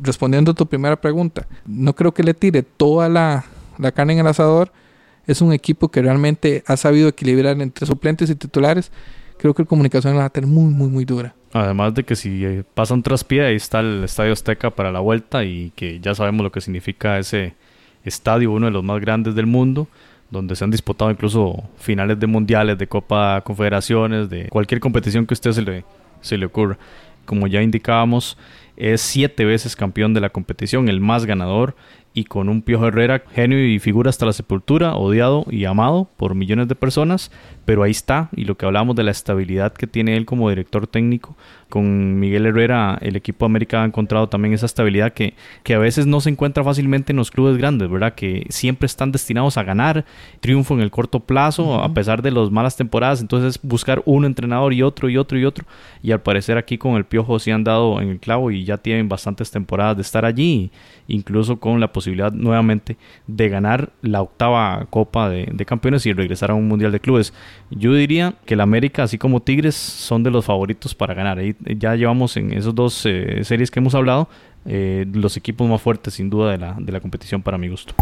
respondiendo 0.00 0.52
a 0.52 0.54
tu 0.54 0.66
primera 0.66 1.00
pregunta, 1.00 1.48
no 1.66 1.96
creo 1.96 2.14
que 2.14 2.22
le 2.22 2.32
tire 2.32 2.62
toda 2.62 3.08
la, 3.08 3.44
la 3.76 3.90
carne 3.90 4.12
en 4.12 4.20
el 4.20 4.28
asador. 4.28 4.70
Es 5.26 5.40
un 5.40 5.52
equipo 5.52 5.88
que 5.88 6.00
realmente 6.00 6.62
ha 6.68 6.76
sabido 6.76 7.08
equilibrar 7.08 7.60
entre 7.60 7.88
suplentes 7.88 8.30
y 8.30 8.36
titulares 8.36 8.92
creo 9.38 9.54
que 9.54 9.62
el 9.62 9.68
comunicación 9.68 10.14
la 10.14 10.20
va 10.20 10.26
a 10.26 10.30
tener 10.30 10.48
muy, 10.48 10.72
muy, 10.72 10.88
muy 10.88 11.04
dura. 11.04 11.34
Además 11.52 11.94
de 11.94 12.04
que 12.04 12.16
si 12.16 12.44
eh, 12.44 12.64
pasa 12.74 12.94
un 12.94 13.02
traspié, 13.02 13.46
ahí 13.46 13.56
está 13.56 13.80
el 13.80 14.04
Estadio 14.04 14.32
Azteca 14.32 14.70
para 14.70 14.92
la 14.92 15.00
vuelta 15.00 15.44
y 15.44 15.72
que 15.74 16.00
ya 16.00 16.14
sabemos 16.14 16.42
lo 16.42 16.52
que 16.52 16.60
significa 16.60 17.18
ese 17.18 17.54
estadio, 18.04 18.52
uno 18.52 18.66
de 18.66 18.72
los 18.72 18.84
más 18.84 19.00
grandes 19.00 19.34
del 19.34 19.46
mundo, 19.46 19.88
donde 20.30 20.56
se 20.56 20.64
han 20.64 20.70
disputado 20.70 21.10
incluso 21.10 21.64
finales 21.76 22.18
de 22.18 22.26
mundiales, 22.26 22.78
de 22.78 22.86
Copa 22.86 23.40
Confederaciones, 23.42 24.28
de 24.28 24.48
cualquier 24.48 24.80
competición 24.80 25.26
que 25.26 25.32
a 25.32 25.36
usted 25.36 25.52
se 25.52 25.62
le, 25.62 25.84
se 26.20 26.36
le 26.36 26.46
ocurra. 26.46 26.78
Como 27.24 27.46
ya 27.46 27.62
indicábamos, 27.62 28.36
es 28.76 29.00
siete 29.00 29.44
veces 29.44 29.74
campeón 29.76 30.14
de 30.14 30.20
la 30.20 30.30
competición, 30.30 30.88
el 30.88 31.00
más 31.00 31.24
ganador 31.24 31.74
y 32.16 32.24
con 32.24 32.48
un 32.48 32.62
Piojo 32.62 32.86
Herrera 32.88 33.22
genio 33.34 33.62
y 33.62 33.78
figura 33.78 34.08
hasta 34.08 34.24
la 34.24 34.32
sepultura, 34.32 34.94
odiado 34.94 35.44
y 35.50 35.66
amado 35.66 36.08
por 36.16 36.34
millones 36.34 36.66
de 36.66 36.74
personas, 36.74 37.30
pero 37.66 37.82
ahí 37.82 37.90
está, 37.90 38.30
y 38.34 38.46
lo 38.46 38.56
que 38.56 38.64
hablamos 38.64 38.96
de 38.96 39.02
la 39.02 39.10
estabilidad 39.10 39.74
que 39.74 39.86
tiene 39.86 40.16
él 40.16 40.24
como 40.24 40.48
director 40.48 40.86
técnico, 40.86 41.36
con 41.68 42.18
Miguel 42.18 42.46
Herrera 42.46 42.96
el 43.02 43.16
equipo 43.16 43.44
América 43.44 43.82
ha 43.82 43.84
encontrado 43.84 44.30
también 44.30 44.54
esa 44.54 44.64
estabilidad 44.64 45.12
que, 45.12 45.34
que 45.62 45.74
a 45.74 45.78
veces 45.78 46.06
no 46.06 46.22
se 46.22 46.30
encuentra 46.30 46.64
fácilmente 46.64 47.12
en 47.12 47.18
los 47.18 47.30
clubes 47.30 47.58
grandes, 47.58 47.90
¿verdad? 47.90 48.14
Que 48.14 48.46
siempre 48.48 48.86
están 48.86 49.12
destinados 49.12 49.58
a 49.58 49.62
ganar, 49.62 50.06
triunfo 50.40 50.72
en 50.72 50.80
el 50.80 50.90
corto 50.90 51.20
plazo, 51.20 51.82
a 51.82 51.92
pesar 51.92 52.22
de 52.22 52.30
las 52.30 52.50
malas 52.50 52.78
temporadas, 52.78 53.20
entonces 53.20 53.60
buscar 53.62 54.02
un 54.06 54.24
entrenador 54.24 54.72
y 54.72 54.82
otro 54.82 55.10
y 55.10 55.18
otro 55.18 55.38
y 55.38 55.44
otro, 55.44 55.66
y 56.02 56.12
al 56.12 56.22
parecer 56.22 56.56
aquí 56.56 56.78
con 56.78 56.94
el 56.94 57.04
Piojo 57.04 57.38
sí 57.38 57.50
han 57.50 57.62
dado 57.62 58.00
en 58.00 58.08
el 58.08 58.20
clavo 58.20 58.50
y 58.50 58.64
ya 58.64 58.78
tienen 58.78 59.10
bastantes 59.10 59.50
temporadas 59.50 59.96
de 59.96 60.02
estar 60.02 60.24
allí, 60.24 60.70
incluso 61.08 61.58
con 61.58 61.80
la 61.80 61.92
posibilidad 61.92 62.32
nuevamente 62.32 62.96
de 63.26 63.48
ganar 63.48 63.90
la 64.02 64.22
octava 64.22 64.86
Copa 64.90 65.28
de, 65.28 65.66
Campeones 65.66 66.06
y 66.06 66.12
regresar 66.12 66.50
a 66.50 66.54
un 66.54 66.68
Mundial 66.68 66.92
de 66.92 67.00
Clubes. 67.00 67.32
Yo 67.70 67.92
diría 67.94 68.34
que 68.44 68.54
el 68.54 68.60
América, 68.60 69.02
así 69.02 69.18
como 69.18 69.40
Tigres, 69.40 69.74
son 69.74 70.22
de 70.22 70.30
los 70.30 70.44
favoritos 70.44 70.94
para 70.94 71.14
ganar. 71.14 71.38
Ya 71.78 71.94
llevamos 71.94 72.36
en 72.36 72.52
esos 72.52 72.74
dos 72.74 73.04
eh, 73.06 73.40
series 73.44 73.70
que 73.70 73.80
hemos 73.80 73.94
hablado 73.94 74.28
eh, 74.64 75.06
los 75.12 75.36
equipos 75.36 75.68
más 75.68 75.80
fuertes 75.80 76.14
sin 76.14 76.28
duda 76.28 76.56
la, 76.56 76.76
de 76.78 76.92
la 76.92 77.00
competición 77.00 77.42
para 77.42 77.58
mi 77.58 77.68
gusto. 77.68 77.94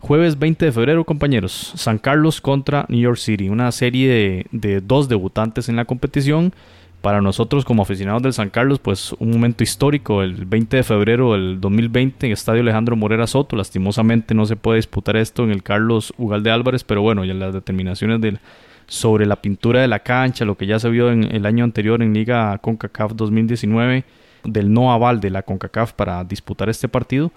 Jueves 0.00 0.38
20 0.38 0.66
de 0.66 0.72
febrero, 0.72 1.04
compañeros, 1.04 1.72
San 1.74 1.98
Carlos 1.98 2.40
contra 2.40 2.86
New 2.88 3.00
York 3.00 3.18
City, 3.18 3.48
una 3.48 3.72
serie 3.72 4.46
de, 4.52 4.80
dos 4.80 5.08
debutantes 5.08 5.68
en 5.68 5.74
la 5.74 5.86
competición. 5.86 6.54
Para 7.00 7.20
nosotros 7.20 7.64
como 7.64 7.82
aficionados 7.82 8.22
del 8.22 8.32
San 8.32 8.50
Carlos, 8.50 8.80
pues 8.80 9.12
un 9.20 9.30
momento 9.30 9.62
histórico, 9.62 10.22
el 10.22 10.46
20 10.46 10.78
de 10.78 10.82
febrero 10.82 11.32
del 11.32 11.60
2020 11.60 12.26
en 12.26 12.32
Estadio 12.32 12.60
Alejandro 12.62 12.96
Morera 12.96 13.28
Soto. 13.28 13.54
Lastimosamente 13.54 14.34
no 14.34 14.46
se 14.46 14.56
puede 14.56 14.78
disputar 14.78 15.16
esto 15.16 15.44
en 15.44 15.50
el 15.50 15.62
Carlos 15.62 16.12
Ugalde 16.18 16.50
Álvarez, 16.50 16.82
pero 16.82 17.00
bueno, 17.00 17.24
ya 17.24 17.34
las 17.34 17.54
determinaciones 17.54 18.20
del, 18.20 18.40
sobre 18.88 19.26
la 19.26 19.36
pintura 19.36 19.80
de 19.80 19.86
la 19.86 20.00
cancha, 20.00 20.44
lo 20.44 20.56
que 20.56 20.66
ya 20.66 20.80
se 20.80 20.88
vio 20.90 21.12
en 21.12 21.24
el 21.24 21.46
año 21.46 21.62
anterior 21.62 22.02
en 22.02 22.14
Liga 22.14 22.58
CONCACAF 22.58 23.12
2019, 23.14 24.04
del 24.44 24.72
no 24.72 24.92
aval 24.92 25.20
de 25.20 25.30
la 25.30 25.42
CONCACAF 25.42 25.92
para 25.92 26.24
disputar 26.24 26.68
este 26.68 26.88
partido 26.88 27.30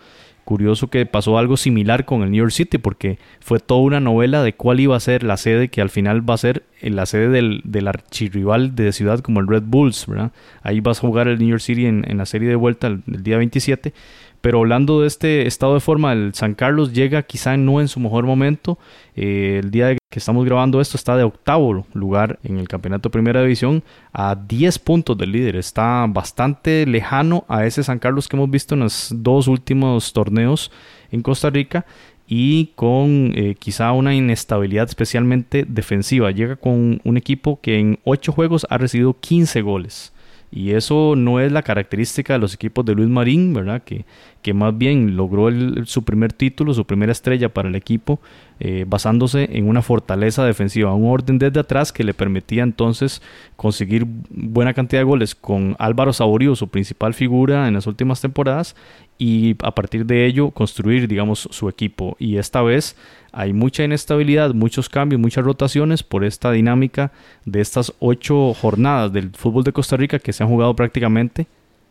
Curioso 0.52 0.90
que 0.90 1.06
pasó 1.06 1.38
algo 1.38 1.56
similar 1.56 2.04
con 2.04 2.24
el 2.24 2.32
New 2.32 2.40
York 2.40 2.52
City 2.52 2.78
porque 2.78 3.20
fue 3.40 3.62
toda 3.62 3.80
una 3.80 4.02
novela 4.02 4.44
de 4.44 4.52
cuál 4.52 4.82
iba 4.82 4.98
a 4.98 5.00
ser 5.00 5.24
la 5.24 5.38
sede 5.38 5.70
que 5.70 5.80
al 5.80 5.90
final 5.90 6.30
va 6.30 6.34
a 6.34 6.40
ser 6.40 6.64
la 6.82 7.06
sede 7.06 7.30
del, 7.30 7.62
del 7.64 7.88
archirrival 7.88 8.76
de 8.76 8.92
ciudad 8.92 9.22
como 9.22 9.40
el 9.40 9.48
Red 9.48 9.64
Bulls, 9.66 10.08
¿verdad? 10.08 10.34
Ahí 10.62 10.82
vas 10.82 10.98
a 10.98 11.08
jugar 11.08 11.30
el 11.30 11.40
New 11.40 11.48
York 11.48 11.62
City 11.62 11.86
en, 11.86 12.18
la 12.18 12.26
serie 12.26 12.50
de 12.50 12.58
vuelta 12.58 12.88
el, 12.88 13.02
el, 13.08 13.24
día 13.24 13.38
27. 13.38 13.94
Pero 14.42 14.60
hablando 14.60 15.02
de 15.02 15.08
este 15.08 15.46
estado 15.46 15.76
de 15.76 15.80
forma, 15.80 16.14
el 16.14 16.34
San 16.34 16.56
Carlos 16.56 16.94
llega 16.94 17.22
quizá 17.22 17.56
no 17.58 17.80
en 17.80 17.88
su 17.88 18.00
mejor 18.00 18.26
momento. 18.26 18.80
Eh, 19.16 19.60
el 19.64 19.70
día 19.70 19.96
que 20.10 20.20
estamos 20.20 20.44
grabando 20.46 20.82
esto 20.82 20.98
está 20.98 21.16
de 21.16 21.24
octavo 21.24 21.86
lugar 21.94 22.40
en 22.44 22.58
el 22.58 22.68
campeonato 22.68 23.10
de 23.10 23.14
primera 23.14 23.42
división 23.42 23.84
a 24.12 24.36
10 24.36 24.80
puntos 24.80 25.18
del 25.18 25.32
líder. 25.32 25.56
Está 25.56 26.06
bastante 26.10 26.86
lejano 26.88 27.46
a 27.48 27.66
ese 27.66 27.84
San 27.84 28.00
Carlos 28.00 28.28
que 28.28 28.36
hemos 28.36 28.50
visto 28.50 28.74
en 28.74 28.82
los 28.82 29.14
dos 29.16 29.48
últimos 29.48 30.12
torneos 30.12 30.72
en 31.12 31.22
Costa 31.22 31.52
Rica 31.52 31.86
y 32.28 32.68
con 32.76 33.34
eh, 33.36 33.56
quizá 33.60 33.92
una 33.92 34.16
inestabilidad 34.16 34.88
especialmente 34.88 35.66
defensiva. 35.68 36.32
Llega 36.32 36.56
con 36.56 37.00
un 37.04 37.18
equipo 37.18 37.60
que 37.62 37.78
en 37.78 38.00
8 38.06 38.32
juegos 38.32 38.66
ha 38.70 38.78
recibido 38.78 39.18
15 39.20 39.62
goles. 39.62 40.14
Y 40.52 40.72
eso 40.72 41.16
no 41.16 41.40
es 41.40 41.52
la 41.52 41.64
característica 41.64 42.34
de 42.34 42.40
los 42.40 42.54
equipos 42.54 42.84
de 42.86 42.94
Luis 42.94 43.08
Marín, 43.08 43.54
¿verdad? 43.54 43.84
Que, 43.84 44.06
que 44.42 44.54
más 44.54 44.78
bien 44.78 45.16
logró 45.16 45.50
su 45.86 46.04
primer 46.04 46.34
título, 46.34 46.74
su 46.74 46.86
primera 46.86 47.12
estrella 47.12 47.50
para 47.50 47.70
el 47.70 47.76
equipo, 47.76 48.20
eh, 48.60 48.86
basándose 48.88 49.50
en 49.58 49.68
una 49.68 49.82
fortaleza 49.82 50.46
defensiva, 50.46 50.94
un 50.94 51.12
orden 51.12 51.40
desde 51.40 51.60
atrás 51.60 51.92
que 51.92 52.04
le 52.04 52.14
permitía 52.14 52.64
entonces 52.64 53.22
conseguir 53.56 54.06
buena 54.30 54.74
cantidad 54.74 55.02
de 55.02 55.06
goles 55.06 55.36
con 55.36 55.76
Álvaro 55.80 56.14
Saborío, 56.14 56.56
su 56.56 56.68
principal 56.68 57.14
figura 57.14 57.68
en 57.68 57.74
las 57.74 57.88
últimas 57.88 58.22
temporadas, 58.22 58.76
y 59.18 59.56
a 59.62 59.76
partir 59.76 60.08
de 60.08 60.26
ello 60.26 60.50
construir, 60.50 61.08
digamos, 61.08 61.48
su 61.52 61.70
equipo. 61.70 62.16
Y 62.18 62.38
esta 62.38 62.64
vez 62.64 62.96
hay 63.32 63.54
mucha 63.54 63.84
inestabilidad, 63.84 64.56
muchos 64.56 64.90
cambios, 64.90 65.22
muchas 65.22 65.46
rotaciones 65.46 66.02
por 66.02 66.24
esta 66.24 66.52
dinámica 66.52 67.12
de 67.46 67.62
estas 67.62 67.94
ocho 68.00 68.56
jornadas 68.56 69.14
del 69.14 69.30
fútbol 69.30 69.64
de 69.64 69.74
Costa 69.74 69.96
Rica 69.96 70.18
que 70.18 70.34
se 70.34 70.42
han 70.42 70.50
jugado 70.50 70.76
prácticamente 70.76 71.46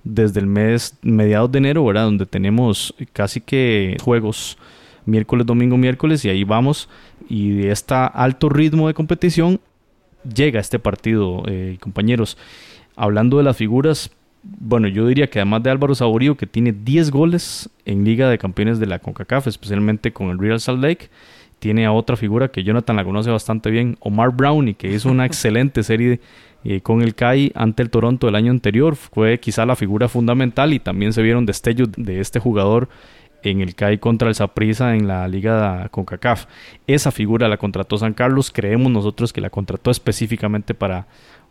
desde 0.05 0.41
el 0.41 0.47
mes 0.47 0.97
mediados 1.03 1.51
de 1.53 1.59
enero, 1.59 1.85
¿verdad? 1.85 2.05
Donde 2.05 2.27
tenemos 2.27 2.95
casi 3.13 3.41
que 3.41 3.97
juegos 4.03 4.57
miércoles, 5.07 5.47
domingo, 5.47 5.77
miércoles 5.77 6.25
y 6.25 6.31
ahí 6.31 6.45
vamos. 6.45 6.89
Y 7.29 7.51
de 7.51 7.71
este 7.71 7.95
alto 7.95 8.49
ritmo 8.49 8.89
de 8.89 8.95
competición 8.95 9.61
llega 10.35 10.61
este 10.61 10.79
partido, 10.79 11.43
eh, 11.47 11.77
compañeros. 11.81 12.37
Hablando 12.97 13.39
de 13.39 13.45
las 13.45 13.57
figuras, 13.57 14.11
bueno, 14.43 14.89
yo 14.89 15.07
diría 15.07 15.29
que 15.29 15.39
además 15.39 15.63
de 15.63 15.71
Álvaro 15.71 15.95
Saborío, 15.95 16.37
que 16.37 16.47
tiene 16.47 16.73
10 16.73 17.11
goles 17.11 17.69
en 17.85 18.05
Liga 18.05 18.29
de 18.29 18.39
Campeones 18.39 18.79
de 18.79 18.87
la 18.87 18.99
CONCACAF, 18.99 19.47
especialmente 19.47 20.13
con 20.13 20.31
el 20.31 20.39
Real 20.39 20.61
Salt 20.61 20.83
Lake, 20.83 21.11
tiene 21.61 21.87
a 21.87 21.93
otra 21.93 22.17
figura 22.17 22.49
que 22.49 22.65
Jonathan 22.65 22.97
la 22.97 23.05
conoce 23.05 23.31
bastante 23.31 23.71
bien, 23.71 23.97
Omar 24.01 24.35
Brownie, 24.35 24.75
que 24.75 24.91
hizo 24.91 25.09
una 25.09 25.27
excelente 25.27 25.85
serie 25.85 26.21
eh, 26.65 26.81
con 26.81 27.03
el 27.03 27.15
CAI 27.15 27.53
ante 27.55 27.83
el 27.83 27.91
Toronto 27.91 28.27
el 28.29 28.35
año 28.35 28.51
anterior. 28.51 28.97
Fue 28.97 29.39
quizá 29.39 29.65
la 29.65 29.77
figura 29.77 30.09
fundamental 30.09 30.73
y 30.73 30.81
también 30.81 31.13
se 31.13 31.23
vieron 31.23 31.47
destellos 31.47 31.91
de 31.97 32.21
este 32.21 32.41
jugador 32.41 32.89
en 33.43 33.61
el 33.61 33.75
CAI 33.75 33.99
contra 33.99 34.29
el 34.29 34.35
Saprissa 34.35 34.95
en 34.95 35.07
la 35.07 35.29
Liga 35.29 35.89
CONCACAF. 35.91 36.47
Esa 36.87 37.11
figura 37.11 37.49
la 37.49 37.57
contrató 37.57 37.97
San 37.99 38.15
Carlos, 38.15 38.51
creemos 38.51 38.91
nosotros 38.91 39.33
que 39.33 39.41
la 39.41 39.51
contrató 39.51 39.91
específicamente 39.91 40.75
para 40.75 41.07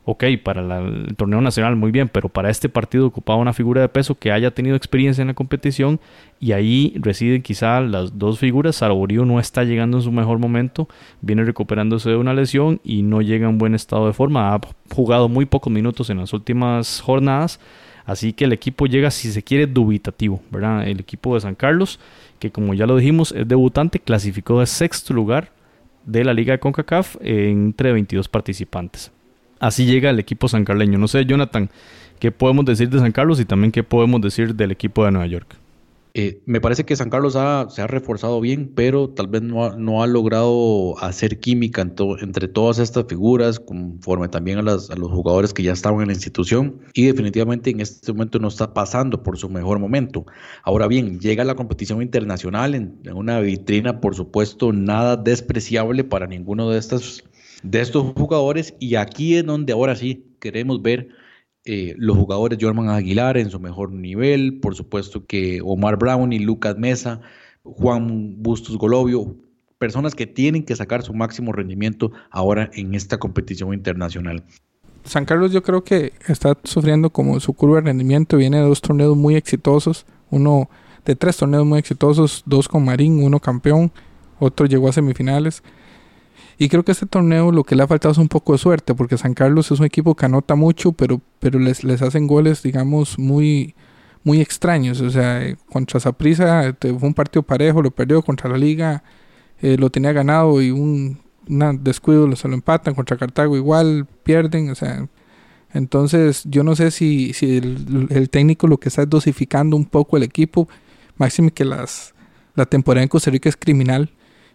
ok, 0.06 0.24
para 0.44 0.80
el 0.80 1.16
torneo 1.16 1.42
nacional 1.42 1.76
muy 1.76 1.92
bien, 1.92 2.10
pero 2.10 2.30
para 2.30 2.50
este 2.50 2.68
partido 2.68 3.06
ocupaba 3.06 3.40
una 3.40 3.54
figura 3.54 3.82
de 3.82 3.90
peso 3.90 4.16
que 4.16 4.32
haya 4.32 4.52
tenido 4.52 4.76
experiencia 4.76 5.22
en 5.22 5.28
la 5.28 5.34
competición 5.34 6.00
y 6.40 6.54
ahí 6.54 6.94
residen 7.00 7.42
quizá 7.42 7.80
las 7.82 8.18
dos 8.18 8.40
figuras. 8.40 8.78
Saborío 8.78 9.26
no 9.26 9.40
está 9.40 9.64
llegando 9.64 9.98
en 9.98 10.04
su 10.04 10.12
mejor 10.12 10.40
momento, 10.40 10.88
viene 11.22 11.44
recuperándose 11.44 12.10
de 12.10 12.16
una 12.16 12.34
lesión 12.34 12.82
y 12.84 13.04
no 13.04 13.22
llega 13.22 13.48
en 13.48 13.58
buen 13.58 13.76
estado 13.76 14.08
de 14.08 14.14
forma. 14.14 14.56
Ha 14.56 14.62
jugado 14.94 15.30
muy 15.30 15.46
pocos 15.46 15.72
minutos 15.72 16.10
en 16.10 16.18
las 16.18 16.34
últimas 16.34 17.02
jornadas, 17.02 17.60
así 18.06 18.34
que 18.34 18.46
el 18.46 18.54
equipo 18.54 18.88
llega, 18.88 19.12
si 19.12 19.32
se 19.32 19.44
quiere, 19.44 19.68
dubitativo. 19.68 20.42
El 20.86 21.00
equipo 21.00 21.36
de 21.36 21.42
San 21.42 21.56
Carlos, 21.56 22.00
que 22.40 22.52
como 22.52 22.74
ya 22.74 22.88
lo 22.88 22.98
dijimos, 22.98 23.32
es 23.34 23.48
debutante, 23.48 24.00
clasificó 24.00 24.60
de 24.60 24.66
sexto 24.66 25.14
lugar 25.14 25.52
de 26.06 26.24
la 26.24 26.34
Liga 26.34 26.54
de 26.54 26.60
CONCACAF 26.60 27.18
entre 27.22 27.92
22 27.92 28.28
participantes 28.28 29.12
así 29.60 29.86
llega 29.86 30.10
el 30.10 30.20
equipo 30.20 30.48
sancarleño. 30.48 30.98
No 30.98 31.08
sé, 31.08 31.26
Jonathan, 31.26 31.70
¿qué 32.20 32.32
podemos 32.32 32.66
decir 32.66 32.90
de 32.90 33.00
San 33.00 33.12
Carlos 33.12 33.40
y 33.40 33.46
también 33.46 33.72
qué 33.72 33.84
podemos 33.84 34.22
decir 34.22 34.56
del 34.56 34.72
equipo 34.72 35.06
de 35.06 35.12
Nueva 35.12 35.28
York? 35.28 35.56
Eh, 36.16 36.42
me 36.48 36.60
parece 36.60 36.86
que 36.86 36.96
San 36.96 37.12
Carlos 37.12 37.34
se 37.34 37.82
ha 37.82 37.88
reforzado 37.88 38.42
bien, 38.42 38.72
pero 38.74 39.10
tal 39.10 39.28
vez 39.28 39.44
no 39.44 40.04
ha, 40.04 40.08
logrado 40.08 40.98
hacer 41.00 41.40
química 41.40 41.82
entre 41.82 42.48
todas 42.48 42.80
estas 42.80 43.06
figuras, 43.08 43.60
conforme 43.60 44.28
también 44.28 44.58
a, 44.58 44.64
los 44.64 44.90
jugadores 44.90 45.54
que 45.54 45.62
ya 45.62 45.72
estaban 45.72 46.02
en 46.02 46.08
la 46.08 46.14
institución, 46.14 46.80
y 46.96 47.06
definitivamente 47.06 47.70
en 47.70 47.80
este 47.80 48.12
momento 48.12 48.40
no 48.40 48.48
está 48.48 48.74
pasando 48.74 49.22
por 49.22 49.38
su 49.38 49.50
mejor 49.50 49.78
momento. 49.78 50.26
Ahora 50.64 50.88
bien, 50.88 51.20
llega 51.20 51.44
la 51.44 51.56
competición 51.56 52.02
internacional 52.02 52.74
en, 52.74 53.00
en 53.04 53.16
una 53.16 53.40
vitrina, 53.40 54.02
por 54.02 54.16
supuesto, 54.16 54.74
nada 54.74 55.16
despreciable 55.16 56.04
para 56.04 56.26
ninguno 56.26 56.72
de 56.72 56.80
estas 56.80 57.24
de 57.64 57.82
estos 57.82 58.14
jugadores 58.14 58.74
y 58.80 58.96
aquí 58.96 59.36
es 59.36 59.46
donde 59.46 59.74
ahora 59.74 59.96
sí 59.96 60.26
queremos 60.40 60.82
ver 60.82 61.10
eh, 61.66 61.94
los 61.98 62.18
jugadores 62.18 62.58
Jorman 62.60 62.90
Aguilar 62.90 63.38
en 63.38 63.50
su 63.50 63.60
mejor 63.60 63.92
nivel, 63.92 64.60
por 64.60 64.76
supuesto 64.76 65.26
que 65.26 65.62
Omar 65.64 65.98
Brown 65.98 66.32
y 66.32 66.40
Lucas 66.40 66.78
Mesa, 66.78 67.22
Juan 67.64 68.42
Bustos 68.42 68.78
Golovio, 68.78 69.36
personas 69.78 70.16
que 70.16 70.26
tienen 70.26 70.64
que 70.64 70.76
sacar 70.76 71.04
su 71.04 71.14
máximo 71.14 71.52
rendimiento 71.52 72.12
ahora 72.32 72.70
en 72.74 72.96
esta 72.96 73.18
competición 73.18 73.74
internacional. 73.74 74.44
San 75.04 75.26
Carlos 75.26 75.52
yo 75.52 75.64
creo 75.64 75.84
que 75.84 76.14
está 76.28 76.58
sufriendo 76.64 77.10
como 77.10 77.40
su 77.40 77.54
curva 77.54 77.76
de 77.76 77.88
rendimiento, 77.88 78.38
viene 78.38 78.58
de 78.58 78.64
dos 78.64 78.82
torneos 78.82 79.16
muy 79.16 79.36
exitosos, 79.36 80.06
uno 80.30 80.70
de 81.06 81.16
tres 81.16 81.38
torneos 81.38 81.66
muy 81.66 81.80
exitosos, 81.80 82.44
dos 82.46 82.68
con 82.68 82.86
Marín, 82.86 83.24
uno 83.24 83.40
campeón, 83.40 83.92
otro 84.40 84.66
llegó 84.66 84.90
a 84.90 84.94
semifinales 84.94 85.64
y 86.62 86.68
creo 86.68 86.84
que 86.84 86.92
este 86.92 87.06
torneo 87.06 87.54
lo 87.54 87.64
que 87.64 87.74
le 87.74 87.84
ha 87.84 87.88
faltado 87.88 88.12
es 88.12 88.18
un 88.18 88.28
poco 88.28 88.52
de 88.52 88.58
suerte, 88.58 88.94
porque 88.94 89.18
San 89.18 89.34
Carlos 89.34 89.72
es 89.72 89.80
un 89.80 89.86
equipo 89.86 90.14
que 90.14 90.26
anota 90.26 90.56
mucho, 90.56 90.92
pero, 90.92 91.22
pero 91.40 91.58
les, 91.58 91.86
les 91.86 92.02
hacen 92.02 92.28
goles, 92.28 92.62
digamos, 92.62 93.18
muy, 93.18 93.76
muy 94.26 94.42
extraños. 94.42 95.00
O 95.00 95.10
sea, 95.10 95.42
eh, 95.42 95.56
contra 95.72 96.02
Saprissa 96.02 96.68
este, 96.68 96.94
fue 96.94 97.08
un 97.08 97.14
partido 97.14 97.44
parejo, 97.44 97.82
lo 97.82 97.92
perdió 97.92 98.22
contra 98.22 98.50
la 98.50 98.58
Liga, 98.58 99.04
eh, 99.62 99.78
lo 99.78 99.90
tenía 99.90 100.12
ganado 100.12 100.62
y 100.62 100.70
un 100.70 101.18
descuido 101.48 102.36
se 102.36 102.50
lo 102.50 102.56
empatan, 102.56 102.94
contra 102.94 103.16
Cartago 103.16 103.56
igual, 103.56 104.06
pierden, 104.24 104.70
o 104.70 104.76
sea. 104.76 105.08
Entonces, 105.74 106.44
yo 106.44 106.64
no 106.66 106.76
sé 106.76 106.92
si, 106.92 107.32
si 107.32 107.58
el, 107.58 108.08
el 108.10 108.30
técnico 108.30 108.68
lo 108.68 108.80
que 108.80 108.90
está 108.90 109.04
es 109.04 109.10
dosificando 109.10 109.78
un 109.78 109.86
poco 109.86 110.18
el 110.18 110.24
equipo, 110.24 110.68
máximo 111.16 111.52
que 111.54 111.64
las, 111.64 112.14
la 112.56 112.66
temporada 112.66 113.04
en 113.04 113.08
Costa 113.10 113.32
Rica 113.32 113.48
es 113.48 113.56
criminal 113.56 114.12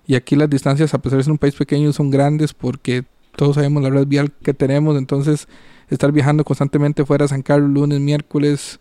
y 0.07 0.15
aquí 0.15 0.37
las 0.37 0.51
distancias, 0.51 0.95
a 0.95 0.99
pesar 0.99 1.19
de 1.19 1.25
ser 1.25 1.33
un 1.33 1.39
país 1.39 1.55
pequeño, 1.55 1.93
son 1.93 2.11
grandes 2.11 2.53
porque 2.53 3.05
todos 3.37 3.55
sabemos 3.55 3.83
la 3.83 3.91
red 3.91 4.07
vial 4.07 4.33
que 4.43 4.55
tenemos. 4.55 4.97
Entonces, 4.97 5.49
estar 5.89 6.13
viajando 6.13 6.45
constantemente 6.45 7.05
fuera 7.05 7.25
de 7.25 7.29
San 7.29 7.43
Carlos, 7.43 7.71
lunes, 7.71 8.01
miércoles, 8.01 8.81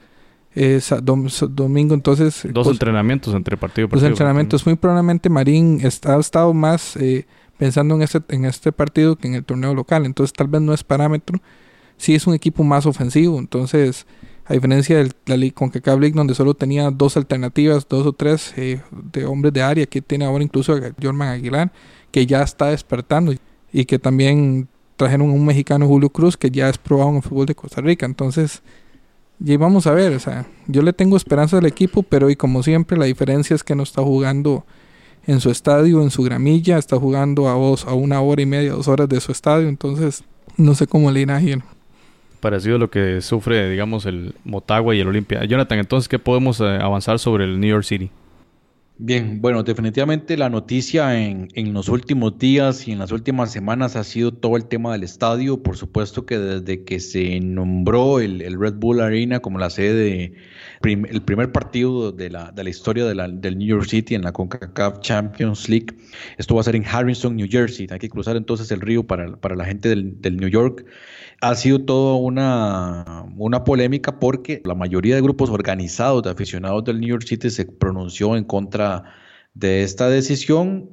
eh, 0.56 0.82
domingo, 1.01 1.94
entonces... 1.94 2.48
Dos 2.51 2.68
pues, 2.68 2.75
entrenamientos 2.75 3.34
entre 3.34 3.58
partido 3.58 3.86
y 3.86 3.89
partido. 3.89 4.01
Dos 4.01 4.12
entrenamientos. 4.12 4.65
Muy 4.65 4.75
probablemente 4.75 5.30
Marín 5.30 5.80
ha 5.84 6.18
estado 6.20 6.53
más 6.53 6.96
eh, 6.98 7.25
pensando 7.58 7.96
en 7.96 8.01
este, 8.01 8.22
en 8.30 8.46
este 8.46 8.72
partido 8.72 9.15
que 9.15 9.27
en 9.27 9.36
el 9.36 9.46
torneo 9.46 9.74
local. 9.74 10.06
Entonces, 10.06 10.34
tal 10.34 10.48
vez 10.48 10.62
no 10.62 10.74
es 10.74 10.84
parámetro. 10.84 11.39
Sí 11.98 12.15
es 12.15 12.27
un 12.27 12.34
equipo 12.34 12.63
más 12.63 12.86
ofensivo. 12.86 13.39
Entonces 13.39 14.06
a 14.46 14.54
diferencia 14.54 14.98
de 14.98 15.12
la 15.26 15.52
con 15.52 15.72
League 15.74 16.12
donde 16.12 16.36
solo 16.36 16.54
tenía 16.54 16.92
dos 16.92 17.16
alternativas, 17.16 17.88
dos 17.88 18.06
o 18.06 18.14
tres 18.14 18.54
eh, 18.58 18.82
de 18.92 19.26
hombres 19.26 19.54
de 19.54 19.62
área, 19.62 19.86
que 19.86 20.02
tiene 20.02 20.26
ahora 20.26 20.44
incluso 20.44 20.74
a 20.74 20.80
Jorman 21.02 21.30
Aguilar, 21.30 21.72
que 22.12 22.26
ya 22.26 22.42
está 22.42 22.68
despertando 22.68 23.34
y 23.72 23.86
que 23.86 24.00
también 24.00 24.68
trajeron 24.98 25.30
un 25.30 25.46
mexicano 25.46 25.88
Julio 25.88 26.10
Cruz 26.10 26.38
que 26.38 26.52
ya 26.52 26.70
es 26.70 26.78
probado 26.78 27.12
en 27.12 27.16
el 27.18 27.22
fútbol 27.24 27.46
de 27.46 27.56
Costa 27.56 27.82
Rica. 27.82 28.06
Entonces, 28.06 28.62
y 29.44 29.58
vamos 29.58 29.88
a 29.88 29.94
ver, 29.94 30.14
o 30.14 30.20
sea, 30.20 30.46
yo 30.68 30.82
le 30.82 30.94
tengo 30.94 31.18
esperanza 31.18 31.58
al 31.58 31.66
equipo, 31.66 32.04
pero 32.04 32.30
y 32.30 32.36
como 32.36 32.64
siempre 32.64 32.98
la 32.98 33.06
diferencia 33.06 33.56
es 33.56 33.64
que 33.64 33.76
no 33.76 33.84
está 33.84 34.02
jugando 34.02 34.66
en 35.26 35.40
su 35.40 35.50
estadio, 35.50 36.02
en 36.02 36.12
su 36.12 36.24
gramilla, 36.24 36.78
está 36.78 36.98
jugando 36.98 37.48
a, 37.48 37.56
vos, 37.56 37.86
a 37.86 37.94
una 37.94 38.22
hora 38.22 38.42
y 38.42 38.46
media, 38.46 38.74
dos 38.74 38.88
horas 38.88 39.10
de 39.10 39.20
su 39.22 39.32
estadio, 39.32 39.68
entonces 39.68 40.24
no 40.58 40.76
sé 40.76 40.86
cómo 40.88 41.12
le 41.12 41.22
irá 41.22 41.40
bien. 41.40 41.64
Parecido 42.44 42.76
a 42.76 42.80
lo 42.80 42.90
que 42.90 43.22
sufre, 43.22 43.70
digamos, 43.70 44.06
el 44.06 44.36
Motagua 44.44 44.94
y 44.94 45.00
el 45.00 45.08
Olimpia. 45.08 45.46
Jonathan, 45.46 45.80
entonces, 45.80 46.10
¿qué 46.10 46.20
podemos 46.20 46.60
eh, 46.60 46.66
avanzar 46.66 47.18
sobre 47.18 47.46
el 47.46 47.58
New 47.58 47.70
York 47.70 47.86
City? 47.86 48.12
Bien, 48.98 49.42
bueno, 49.42 49.64
definitivamente 49.64 50.38
la 50.38 50.50
noticia 50.50 51.20
en, 51.20 51.48
en, 51.56 51.74
los 51.74 51.90
últimos 51.90 52.38
días 52.38 52.88
y 52.88 52.92
en 52.92 53.00
las 53.00 53.12
últimas 53.12 53.52
semanas 53.52 53.96
ha 53.96 54.04
sido 54.04 54.32
todo 54.32 54.56
el 54.56 54.66
tema 54.66 54.92
del 54.92 55.02
estadio. 55.02 55.64
Por 55.64 55.78
supuesto 55.78 56.28
que 56.28 56.38
desde 56.38 56.84
que 56.84 57.00
se 57.00 57.40
nombró 57.40 58.20
el, 58.20 58.42
el 58.44 58.60
Red 58.60 58.76
Bull 58.76 59.02
Arena 59.02 59.40
como 59.40 59.58
la 59.58 59.72
sede 59.72 59.94
de 59.96 60.34
el 60.84 61.22
primer 61.24 61.52
partido 61.52 62.12
de 62.12 62.30
la, 62.30 62.52
de 62.52 62.64
la 62.64 62.70
historia 62.70 63.06
de 63.06 63.16
la, 63.16 63.28
del 63.28 63.58
New 63.58 63.68
York 63.68 63.88
City 63.88 64.16
en 64.16 64.22
la 64.22 64.32
CONCACAF 64.32 65.00
Champions 65.00 65.70
League, 65.70 65.88
esto 66.38 66.56
va 66.56 66.62
a 66.62 66.64
ser 66.64 66.76
en 66.76 66.86
Harrison, 66.86 67.36
New 67.36 67.48
Jersey. 67.50 67.88
Hay 67.90 68.00
que 68.00 68.10
cruzar 68.10 68.36
entonces 68.36 68.70
el 68.72 68.82
río 68.82 69.08
para, 69.08 69.38
para 69.38 69.56
la 69.56 69.66
gente 69.66 69.90
del, 69.90 70.22
del 70.22 70.38
New 70.38 70.50
York 70.50 70.86
ha 71.44 71.56
sido 71.56 71.80
toda 71.80 72.16
una, 72.16 73.26
una 73.36 73.64
polémica 73.66 74.18
porque 74.20 74.62
la 74.64 74.76
mayoría 74.76 75.16
de 75.16 75.22
grupos 75.22 75.50
organizados 75.50 76.24
de 76.24 76.30
aficionados 76.30 76.86
del 76.86 77.02
New 77.02 77.10
York 77.10 77.24
City 77.24 77.50
se 77.50 77.66
pronunció 77.66 78.38
en 78.38 78.46
contra 78.46 78.83
de 79.54 79.84
esta 79.84 80.10
decisión 80.10 80.90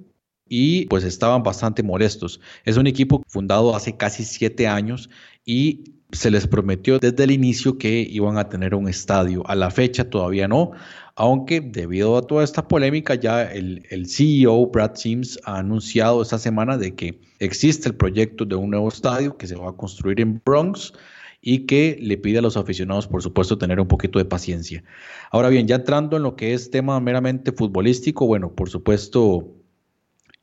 y 0.48 0.86
pues 0.86 1.04
estaban 1.04 1.42
bastante 1.42 1.82
molestos. 1.82 2.40
Es 2.64 2.76
un 2.76 2.86
equipo 2.86 3.22
fundado 3.28 3.74
hace 3.74 3.96
casi 3.96 4.24
siete 4.24 4.66
años 4.66 5.08
y 5.44 5.94
se 6.12 6.30
les 6.30 6.46
prometió 6.48 6.98
desde 6.98 7.22
el 7.24 7.30
inicio 7.30 7.78
que 7.78 8.00
iban 8.00 8.36
a 8.36 8.48
tener 8.48 8.74
un 8.74 8.88
estadio. 8.88 9.46
A 9.46 9.54
la 9.54 9.70
fecha 9.70 10.10
todavía 10.10 10.48
no, 10.48 10.72
aunque 11.14 11.60
debido 11.60 12.16
a 12.16 12.22
toda 12.22 12.42
esta 12.42 12.66
polémica 12.66 13.14
ya 13.14 13.44
el, 13.44 13.86
el 13.90 14.08
CEO 14.08 14.66
Brad 14.66 14.96
Sims 14.96 15.38
ha 15.44 15.58
anunciado 15.58 16.20
esta 16.22 16.38
semana 16.38 16.76
de 16.76 16.94
que 16.96 17.20
existe 17.38 17.88
el 17.88 17.94
proyecto 17.94 18.44
de 18.44 18.56
un 18.56 18.70
nuevo 18.70 18.88
estadio 18.88 19.36
que 19.36 19.46
se 19.46 19.54
va 19.54 19.70
a 19.70 19.76
construir 19.76 20.20
en 20.20 20.42
Bronx 20.44 20.92
y 21.40 21.66
que 21.66 21.98
le 22.00 22.18
pide 22.18 22.38
a 22.38 22.42
los 22.42 22.56
aficionados, 22.56 23.06
por 23.06 23.22
supuesto, 23.22 23.58
tener 23.58 23.80
un 23.80 23.88
poquito 23.88 24.18
de 24.18 24.24
paciencia. 24.24 24.84
Ahora 25.30 25.48
bien, 25.48 25.66
ya 25.66 25.76
entrando 25.76 26.16
en 26.16 26.22
lo 26.22 26.36
que 26.36 26.52
es 26.54 26.70
tema 26.70 27.00
meramente 27.00 27.52
futbolístico, 27.52 28.26
bueno, 28.26 28.54
por 28.54 28.68
supuesto, 28.68 29.54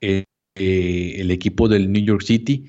eh, 0.02 0.26
eh, 0.56 1.16
el 1.18 1.32
equipo 1.32 1.68
del 1.68 1.92
New 1.92 2.04
York 2.04 2.22
City, 2.24 2.66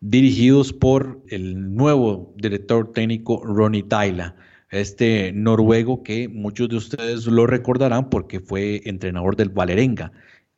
dirigidos 0.00 0.72
por 0.72 1.22
el 1.28 1.74
nuevo 1.74 2.34
director 2.36 2.92
técnico 2.92 3.42
Ronnie 3.42 3.84
Tyler, 3.84 4.34
este 4.70 5.32
noruego 5.32 6.02
que 6.02 6.28
muchos 6.28 6.68
de 6.68 6.76
ustedes 6.76 7.26
lo 7.26 7.46
recordarán 7.46 8.10
porque 8.10 8.40
fue 8.40 8.82
entrenador 8.84 9.36
del 9.36 9.48
Valerenga 9.48 10.12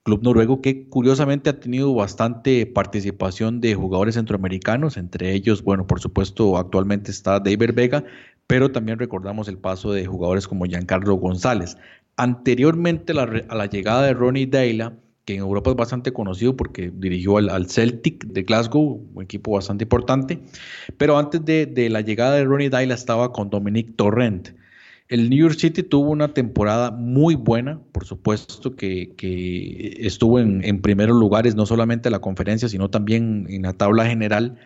club 0.06 0.22
noruego 0.22 0.62
que 0.62 0.88
curiosamente 0.88 1.50
ha 1.50 1.58
tenido 1.58 1.92
bastante 1.92 2.64
participación 2.64 3.60
de 3.60 3.74
jugadores 3.74 4.14
centroamericanos, 4.14 4.96
entre 4.96 5.32
ellos, 5.32 5.64
bueno, 5.64 5.88
por 5.88 5.98
supuesto, 5.98 6.56
actualmente 6.56 7.10
está 7.10 7.40
David 7.40 7.72
Vega, 7.74 8.04
pero 8.46 8.70
también 8.70 9.00
recordamos 9.00 9.48
el 9.48 9.58
paso 9.58 9.92
de 9.92 10.06
jugadores 10.06 10.46
como 10.46 10.64
Giancarlo 10.64 11.16
González. 11.16 11.76
Anteriormente 12.16 13.12
a 13.14 13.54
la, 13.56 13.66
llegada 13.66 14.06
de 14.06 14.14
Ronnie 14.14 14.46
Deila, 14.46 14.92
que 15.24 15.34
en 15.34 15.40
Europa 15.40 15.70
es 15.70 15.76
bastante 15.76 16.12
conocido 16.12 16.56
porque 16.56 16.92
dirigió 16.94 17.38
al, 17.38 17.68
Celtic 17.68 18.26
de 18.26 18.44
Glasgow, 18.44 19.04
un 19.12 19.24
equipo 19.24 19.50
bastante 19.50 19.82
importante, 19.82 20.38
pero 20.98 21.18
antes 21.18 21.44
de, 21.44 21.88
la 21.90 22.00
llegada 22.00 22.36
de 22.36 22.44
Ronnie 22.44 22.70
Deila 22.70 22.94
estaba 22.94 23.32
con 23.32 23.50
Dominique 23.50 23.94
Torrent, 23.96 24.50
el 25.08 25.30
New 25.30 25.38
York 25.38 25.58
City 25.58 25.82
tuvo 25.82 26.10
una 26.10 26.34
temporada 26.34 26.90
muy 26.90 27.34
buena, 27.36 27.80
por 27.92 28.04
supuesto 28.04 28.74
que, 28.74 29.14
estuvo 29.98 30.40
en, 30.40 30.80
primeros 30.82 31.16
lugares, 31.16 31.54
no 31.54 31.66
solamente 31.66 32.08
en 32.08 32.12
la 32.12 32.20
conferencia, 32.20 32.68
sino 32.68 32.90
también 32.90 33.46
en 33.48 33.62
la 33.62 33.72
tabla 33.72 34.06
general, 34.06 34.58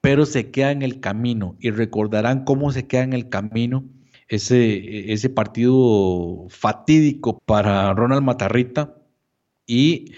pero 0.00 0.26
se 0.26 0.50
queda 0.50 0.72
en 0.72 0.82
el 0.82 1.00
camino. 1.00 1.56
Y 1.60 1.70
recordarán 1.70 2.44
cómo 2.44 2.72
se 2.72 2.86
queda 2.86 3.02
en 3.04 3.12
el 3.12 3.28
camino 3.28 3.84
ese, 4.28 5.12
ese 5.12 5.30
partido 5.30 6.46
fatídico 6.48 7.38
para 7.46 7.92
Ronald 7.94 8.22
Matarrita. 8.22 8.96
Y 9.66 10.12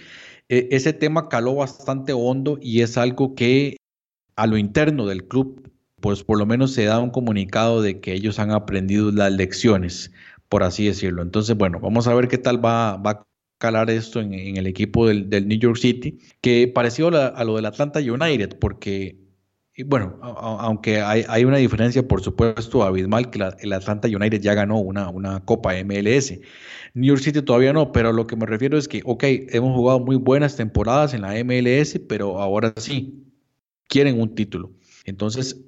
e, 0.49 0.69
ese 0.73 0.93
tema 0.93 1.29
caló 1.29 1.57
bastante 1.57 2.13
hondo 2.13 2.59
y 2.61 2.83
es 2.83 2.97
algo 2.97 3.35
que 3.35 3.77
a 4.37 4.47
lo 4.47 4.57
interno 4.57 5.07
del 5.07 5.27
club 5.29 5.71
pues 6.01 6.23
por 6.23 6.39
lo 6.39 6.47
menos 6.47 6.73
se 6.73 6.85
da 6.85 7.01
un 7.01 7.11
comunicado 7.11 7.83
de 7.83 8.01
que 8.01 8.13
ellos 8.13 8.39
han 8.39 8.51
aprendido 8.51 9.11
las 9.13 9.33
lecciones, 9.33 10.13
por 10.49 10.63
así 10.63 10.87
decirlo. 10.87 11.23
Entonces, 11.23 11.57
bueno, 11.57 11.81
vamos 11.81 12.07
a 12.07 12.15
ver 12.15 12.29
qué 12.29 12.39
tal 12.39 12.65
va, 12.65 12.95
a 12.95 13.27
calar 13.59 13.91
esto 13.91 14.21
en, 14.21 14.57
el 14.57 14.67
equipo 14.67 15.09
del, 15.09 15.49
New 15.49 15.59
York 15.59 15.77
City, 15.77 16.19
que 16.41 16.69
pareció 16.69 17.09
a 17.09 17.45
lo 17.45 17.57
del 17.57 17.67
Atlanta 17.67 17.99
United, 17.99 18.59
porque, 18.61 19.19
bueno, 19.87 20.19
aunque 20.23 21.01
hay, 21.01 21.45
una 21.45 21.57
diferencia, 21.57 22.07
por 22.07 22.23
supuesto, 22.23 22.85
abismal, 22.85 23.31
que 23.31 23.41
el 23.61 23.73
Atlanta 23.73 24.09
United 24.09 24.41
ya 24.41 24.55
ganó 24.55 24.79
una, 24.79 25.09
una 25.11 25.41
Copa 25.45 25.75
MLS. 25.85 26.39
New 26.95 27.09
York 27.09 27.21
City 27.21 27.43
todavía 27.43 27.73
no, 27.73 27.93
pero 27.93 28.13
lo 28.13 28.27
que 28.27 28.37
me 28.37 28.47
refiero 28.47 28.79
es 28.79 28.89
que, 28.89 29.03
ok, 29.05 29.25
hemos 29.25 29.75
jugado 29.75 30.01
muy 30.01 30.17
buenas 30.17 30.57
temporadas 30.57 31.15
en 31.15 31.23
la 31.23 31.35
MLS, 31.45 31.99
pero 32.09 32.41
ahora 32.41 32.73
sí, 32.77 33.25
quieren 33.89 34.21
un 34.21 34.35
título. 34.35 34.73
Entonces, 35.05 35.68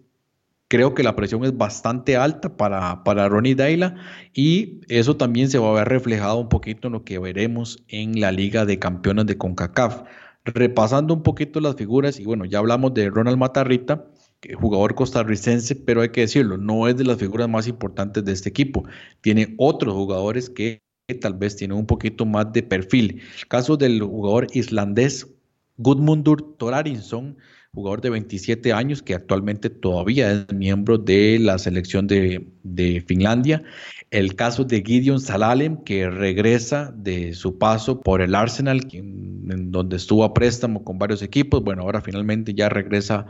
Creo 0.71 0.95
que 0.95 1.03
la 1.03 1.17
presión 1.17 1.45
es 1.45 1.57
bastante 1.57 2.17
alta 2.17 2.57
para, 2.57 3.03
para 3.03 3.29
Ronnie 3.29 3.57
Daila 3.57 3.97
y 4.33 4.83
eso 4.87 5.17
también 5.17 5.51
se 5.51 5.59
va 5.59 5.71
a 5.71 5.75
ver 5.75 5.89
reflejado 5.89 6.39
un 6.39 6.49
poquito 6.49 6.87
en 6.87 6.93
lo 6.93 7.03
que 7.03 7.19
veremos 7.19 7.83
en 7.89 8.21
la 8.21 8.31
Liga 8.31 8.65
de 8.65 8.79
Campeones 8.79 9.27
de 9.27 9.37
CONCACAF. 9.37 10.05
Repasando 10.45 11.13
un 11.13 11.25
poquito 11.25 11.61
las 11.61 11.75
figuras, 11.75 12.21
y 12.21 12.25
bueno, 12.25 12.45
ya 12.45 12.61
hablamos 12.61 12.95
de 12.95 13.11
Ronald 13.11 13.37
Matarrita, 13.37 14.07
jugador 14.61 14.95
costarricense, 14.95 15.75
pero 15.75 16.03
hay 16.03 16.11
que 16.11 16.21
decirlo, 16.21 16.57
no 16.57 16.87
es 16.87 16.97
de 16.97 17.05
las 17.05 17.19
figuras 17.19 17.49
más 17.49 17.67
importantes 17.67 18.25
de 18.25 18.31
este 18.31 18.49
equipo. 18.49 18.85
Tiene 19.23 19.57
otros 19.59 19.93
jugadores 19.93 20.49
que 20.49 20.85
tal 21.21 21.35
vez 21.35 21.57
tienen 21.57 21.79
un 21.79 21.87
poquito 21.87 22.25
más 22.27 22.53
de 22.53 22.63
perfil. 22.63 23.21
El 23.41 23.49
caso 23.49 23.77
del 23.77 24.01
jugador 24.01 24.47
islandés 24.53 25.27
Gudmundur 25.79 26.57
Torarinson, 26.59 27.39
jugador 27.75 28.01
de 28.01 28.11
27 28.11 28.73
años 28.73 29.03
que 29.03 29.15
actualmente 29.15 29.71
todavía 29.71 30.33
es 30.33 30.53
miembro 30.53 30.99
de 30.99 31.39
la 31.41 31.59
selección 31.59 32.07
de, 32.07 32.45
Finlandia. 33.07 33.63
El 34.11 34.35
caso 34.35 34.65
de 34.65 34.83
Gideon 34.83 35.21
Salalem, 35.21 35.85
que 35.85 36.11
regresa 36.11 36.93
de 36.97 37.35
su 37.35 37.59
paso 37.59 38.01
por 38.01 38.23
el 38.23 38.35
Arsenal, 38.35 38.89
en 38.93 39.71
donde 39.71 39.97
estuvo 39.97 40.25
a 40.25 40.35
préstamo 40.35 40.83
con 40.83 40.99
varios 40.99 41.23
equipos. 41.23 41.63
Bueno, 41.63 41.83
ahora 41.83 42.01
finalmente 42.01 42.55
ya 42.55 42.69
regresa 42.69 43.27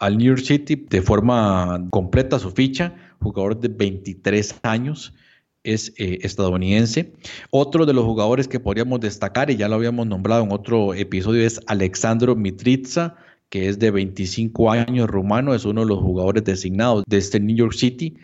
al 0.00 0.16
New 0.18 0.26
York 0.26 0.44
City 0.44 0.74
de 0.74 1.02
forma 1.02 1.86
completa 1.90 2.38
su 2.38 2.50
ficha, 2.50 2.94
jugador 3.20 3.60
de 3.60 3.68
23 3.68 4.60
años 4.62 5.14
es 5.62 5.94
eh, 5.96 6.18
estadounidense. 6.22 7.12
Otro 7.50 7.86
de 7.86 7.94
los 7.94 8.04
jugadores 8.04 8.48
que 8.48 8.60
podríamos 8.60 9.00
destacar, 9.00 9.50
y 9.50 9.56
ya 9.56 9.68
lo 9.68 9.76
habíamos 9.76 10.06
nombrado 10.06 10.44
en 10.44 10.52
otro 10.52 10.94
episodio, 10.94 11.42
es 11.42 11.60
Alexandro 11.66 12.36
Mitritza, 12.36 13.16
que 13.54 13.68
es 13.68 13.78
de 13.78 13.92
25 13.92 14.72
años 14.72 15.08
rumano, 15.08 15.54
es 15.54 15.64
uno 15.64 15.82
de 15.82 15.86
los 15.86 16.00
jugadores 16.00 16.42
designados 16.42 17.04
de 17.06 17.18
este 17.18 17.38
New 17.38 17.54
York 17.54 17.72
City. 17.72 18.16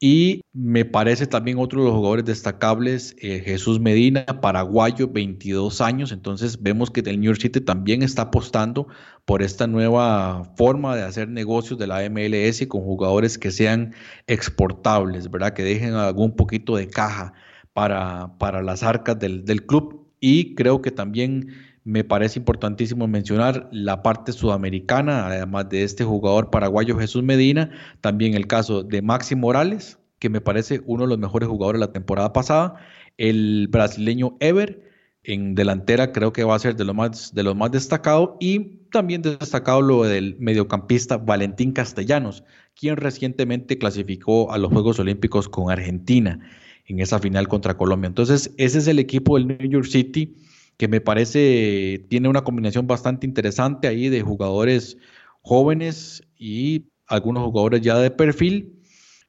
Y 0.00 0.40
me 0.54 0.86
parece 0.86 1.26
también 1.26 1.58
otro 1.58 1.80
de 1.80 1.88
los 1.88 1.94
jugadores 1.94 2.24
destacables, 2.24 3.14
eh, 3.18 3.42
Jesús 3.44 3.78
Medina, 3.78 4.24
paraguayo, 4.24 5.06
22 5.06 5.82
años. 5.82 6.12
Entonces 6.12 6.62
vemos 6.62 6.90
que 6.90 7.00
el 7.00 7.20
New 7.20 7.26
York 7.26 7.42
City 7.42 7.60
también 7.60 8.02
está 8.02 8.22
apostando 8.22 8.88
por 9.26 9.42
esta 9.42 9.66
nueva 9.66 10.50
forma 10.56 10.96
de 10.96 11.02
hacer 11.02 11.28
negocios 11.28 11.78
de 11.78 11.86
la 11.86 12.08
MLS 12.08 12.66
con 12.66 12.80
jugadores 12.80 13.36
que 13.36 13.50
sean 13.50 13.92
exportables, 14.28 15.30
¿verdad? 15.30 15.52
Que 15.52 15.62
dejen 15.62 15.92
algún 15.92 16.34
poquito 16.36 16.74
de 16.76 16.88
caja 16.88 17.34
para, 17.74 18.38
para 18.38 18.62
las 18.62 18.82
arcas 18.82 19.18
del, 19.18 19.44
del 19.44 19.66
club. 19.66 20.06
Y 20.20 20.54
creo 20.54 20.80
que 20.80 20.90
también 20.90 21.48
me 21.90 22.04
parece 22.04 22.38
importantísimo 22.38 23.08
mencionar 23.08 23.68
la 23.72 24.00
parte 24.02 24.32
sudamericana, 24.32 25.26
además 25.26 25.68
de 25.68 25.82
este 25.82 26.04
jugador 26.04 26.48
paraguayo 26.50 26.96
Jesús 26.96 27.24
Medina, 27.24 27.72
también 28.00 28.34
el 28.34 28.46
caso 28.46 28.84
de 28.84 29.02
Maxi 29.02 29.34
Morales, 29.34 29.98
que 30.20 30.28
me 30.28 30.40
parece 30.40 30.82
uno 30.86 31.02
de 31.02 31.08
los 31.08 31.18
mejores 31.18 31.48
jugadores 31.48 31.80
de 31.80 31.86
la 31.86 31.92
temporada 31.92 32.32
pasada, 32.32 32.76
el 33.18 33.66
brasileño 33.68 34.36
Ever, 34.38 34.88
en 35.24 35.56
delantera 35.56 36.12
creo 36.12 36.32
que 36.32 36.44
va 36.44 36.54
a 36.54 36.60
ser 36.60 36.76
de 36.76 36.84
lo 36.84 36.94
más, 36.94 37.34
de 37.34 37.42
los 37.42 37.56
más 37.56 37.72
destacados, 37.72 38.30
y 38.38 38.86
también 38.92 39.22
destacado 39.22 39.82
lo 39.82 40.04
del 40.04 40.36
mediocampista 40.38 41.16
Valentín 41.16 41.72
Castellanos, 41.72 42.44
quien 42.78 42.98
recientemente 42.98 43.78
clasificó 43.78 44.52
a 44.52 44.58
los 44.58 44.70
Juegos 44.70 45.00
Olímpicos 45.00 45.48
con 45.48 45.72
Argentina 45.72 46.38
en 46.86 47.00
esa 47.00 47.18
final 47.18 47.48
contra 47.48 47.76
Colombia. 47.76 48.06
Entonces, 48.06 48.54
ese 48.58 48.78
es 48.78 48.86
el 48.86 49.00
equipo 49.00 49.36
del 49.36 49.48
New 49.48 49.68
York 49.68 49.86
City 49.86 50.36
que 50.80 50.88
me 50.88 51.02
parece 51.02 52.06
tiene 52.08 52.30
una 52.30 52.42
combinación 52.42 52.86
bastante 52.86 53.26
interesante 53.26 53.86
ahí 53.86 54.08
de 54.08 54.22
jugadores 54.22 54.96
jóvenes 55.42 56.22
y 56.38 56.86
algunos 57.06 57.44
jugadores 57.44 57.82
ya 57.82 57.98
de 57.98 58.10
perfil 58.10 58.80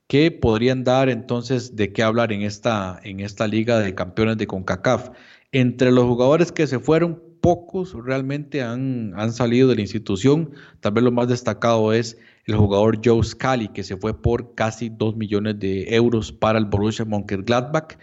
que 0.07 0.31
podrían 0.31 0.85
dar 0.85 1.09
entonces 1.09 1.75
de 1.75 1.91
qué 1.91 2.03
hablar 2.03 2.31
en 2.31 2.43
esta, 2.43 3.01
en 3.03 3.19
esta 3.19 3.47
liga 3.47 3.79
de 3.79 3.93
campeones 3.93 4.37
de 4.37 4.47
CONCACAF. 4.47 5.09
Entre 5.51 5.91
los 5.91 6.05
jugadores 6.05 6.53
que 6.53 6.67
se 6.67 6.79
fueron, 6.79 7.21
pocos 7.41 7.97
realmente 8.01 8.61
han, 8.61 9.11
han 9.17 9.33
salido 9.33 9.67
de 9.67 9.75
la 9.75 9.81
institución. 9.81 10.51
Tal 10.79 10.93
vez 10.93 11.03
lo 11.03 11.11
más 11.11 11.27
destacado 11.27 11.91
es 11.91 12.17
el 12.45 12.55
jugador 12.55 13.01
Joe 13.03 13.25
Scali, 13.25 13.67
que 13.67 13.83
se 13.83 13.97
fue 13.97 14.13
por 14.21 14.55
casi 14.55 14.87
2 14.87 15.17
millones 15.17 15.59
de 15.59 15.93
euros 15.93 16.31
para 16.31 16.57
el 16.57 16.65
Borussia 16.65 17.03
Mönchengladbach. 17.03 17.97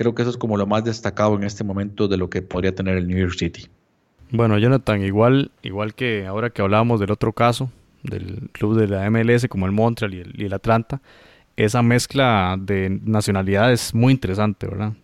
Creo 0.00 0.14
que 0.14 0.22
eso 0.22 0.30
es 0.30 0.38
como 0.38 0.56
lo 0.56 0.66
más 0.66 0.82
destacado 0.82 1.34
en 1.34 1.44
este 1.44 1.62
momento 1.62 2.08
de 2.08 2.16
lo 2.16 2.30
que 2.30 2.40
podría 2.40 2.74
tener 2.74 2.96
el 2.96 3.06
New 3.06 3.18
York 3.18 3.34
City. 3.36 3.66
Bueno, 4.30 4.56
Jonathan, 4.56 5.02
igual, 5.02 5.50
igual 5.60 5.92
que 5.92 6.26
ahora 6.26 6.48
que 6.48 6.62
hablábamos 6.62 7.00
del 7.00 7.10
otro 7.10 7.34
caso, 7.34 7.70
del 8.02 8.48
club 8.52 8.78
de 8.78 8.88
la 8.88 9.10
MLS 9.10 9.46
como 9.50 9.66
el 9.66 9.72
Montreal 9.72 10.14
y 10.14 10.46
el, 10.46 10.54
Atlanta, 10.54 11.02
esa 11.54 11.82
mezcla 11.82 12.56
de 12.58 12.98
nacionalidades 13.04 13.88
es 13.88 13.94
muy 13.94 14.14
interesante, 14.14 14.68
¿verdad? 14.68 14.94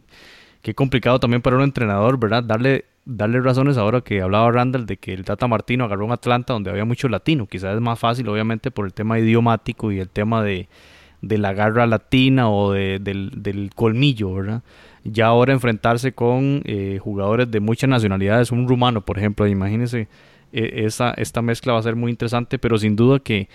Qué 0.63 0.75
complicado 0.75 1.21
también 1.21 1.43
para 1.43 1.57
un 1.57 1.63
entrenador, 1.65 2.19
¿verdad? 2.19 2.43
Darle 2.43 2.87
darle 3.05 3.43
razones 3.43 3.77
ahora 3.77 4.01
que 4.01 4.23
hablaba 4.23 4.51
Randall 4.51 4.87
de 4.87 4.97
que 4.97 5.13
el 5.13 5.27
Tata 5.27 5.47
Martino 5.47 5.85
agarró 5.85 6.07
un 6.07 6.13
Atlanta 6.13 6.55
donde 6.55 6.71
había 6.71 6.87
mucho 6.87 7.11
latino. 7.11 7.47
Quizás 7.47 7.75
es 7.75 7.83
más 7.83 7.99
fácil, 7.99 8.31
obviamente, 8.31 8.71
por 8.71 8.87
el 8.87 8.95
tema 8.95 9.19
idiomático 9.19 9.93
y 9.93 10.01
el 10.01 10.09
tema 10.09 10.43
de, 10.43 10.71
la 11.21 11.53
garra 11.53 11.87
latina 11.87 12.51
o 12.51 12.73
del, 12.73 13.71
colmillo, 13.75 14.35
¿verdad? 14.35 14.63
Ya 15.05 15.27
ahora 15.27 15.53
enfrentarse 15.53 16.13
con 16.13 16.63
eh, 16.65 16.99
jugadores 17.03 17.51
de 17.51 17.61
muchas 17.61 17.89
nacionalidades, 17.89 18.51
un 18.51 18.69
rumano, 18.69 19.05
por 19.05 19.19
ejemplo, 19.19 19.47
imagínense, 19.47 20.09
e, 20.53 20.85
esa, 20.85 21.11
esta 21.13 21.43
mezcla 21.43 21.73
va 21.75 21.79
a 21.79 21.83
ser 21.83 21.97
muy 21.97 22.11
interesante, 22.11 22.59
pero 22.59 22.79
sin 22.79 22.97
duda 22.97 23.19
que 23.21 23.49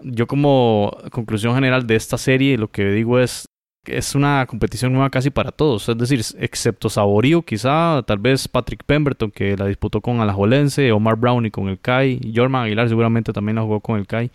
yo 0.00 0.26
como 0.26 0.96
conclusión 1.10 1.54
general 1.54 1.86
de 1.86 1.96
esta 1.96 2.18
serie 2.18 2.58
lo 2.58 2.70
que 2.70 2.84
digo 2.90 3.18
es 3.20 3.46
es 3.86 4.14
una 4.14 4.46
competición 4.46 4.92
nueva 4.92 5.10
casi 5.10 5.30
para 5.30 5.52
todos, 5.52 5.88
es 5.88 5.98
decir, 5.98 6.20
excepto 6.38 6.88
Saborío, 6.88 7.42
quizá, 7.42 8.02
tal 8.06 8.18
vez 8.18 8.48
Patrick 8.48 8.82
Pemberton, 8.84 9.30
que 9.30 9.56
la 9.56 9.66
disputó 9.66 10.00
con 10.00 10.20
Alajuelense, 10.20 10.92
Omar 10.92 11.16
Brown 11.16 11.46
y 11.46 11.50
con 11.50 11.68
el 11.68 11.78
CAI, 11.78 12.32
Jorman 12.34 12.64
Aguilar 12.64 12.88
seguramente 12.88 13.32
también 13.32 13.56
la 13.56 13.62
jugó 13.62 13.80
con 13.80 13.98
el 13.98 14.06
CAI. 14.06 14.30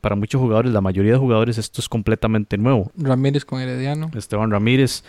Para 0.00 0.16
muchos 0.16 0.40
jugadores, 0.40 0.72
la 0.72 0.80
mayoría 0.80 1.12
de 1.12 1.18
jugadores, 1.18 1.58
esto 1.58 1.80
es 1.80 1.88
completamente 1.88 2.56
nuevo. 2.58 2.90
Ramírez 2.96 3.44
con 3.44 3.60
Herediano. 3.60 4.10
Esteban 4.14 4.50
Ramírez. 4.50 5.04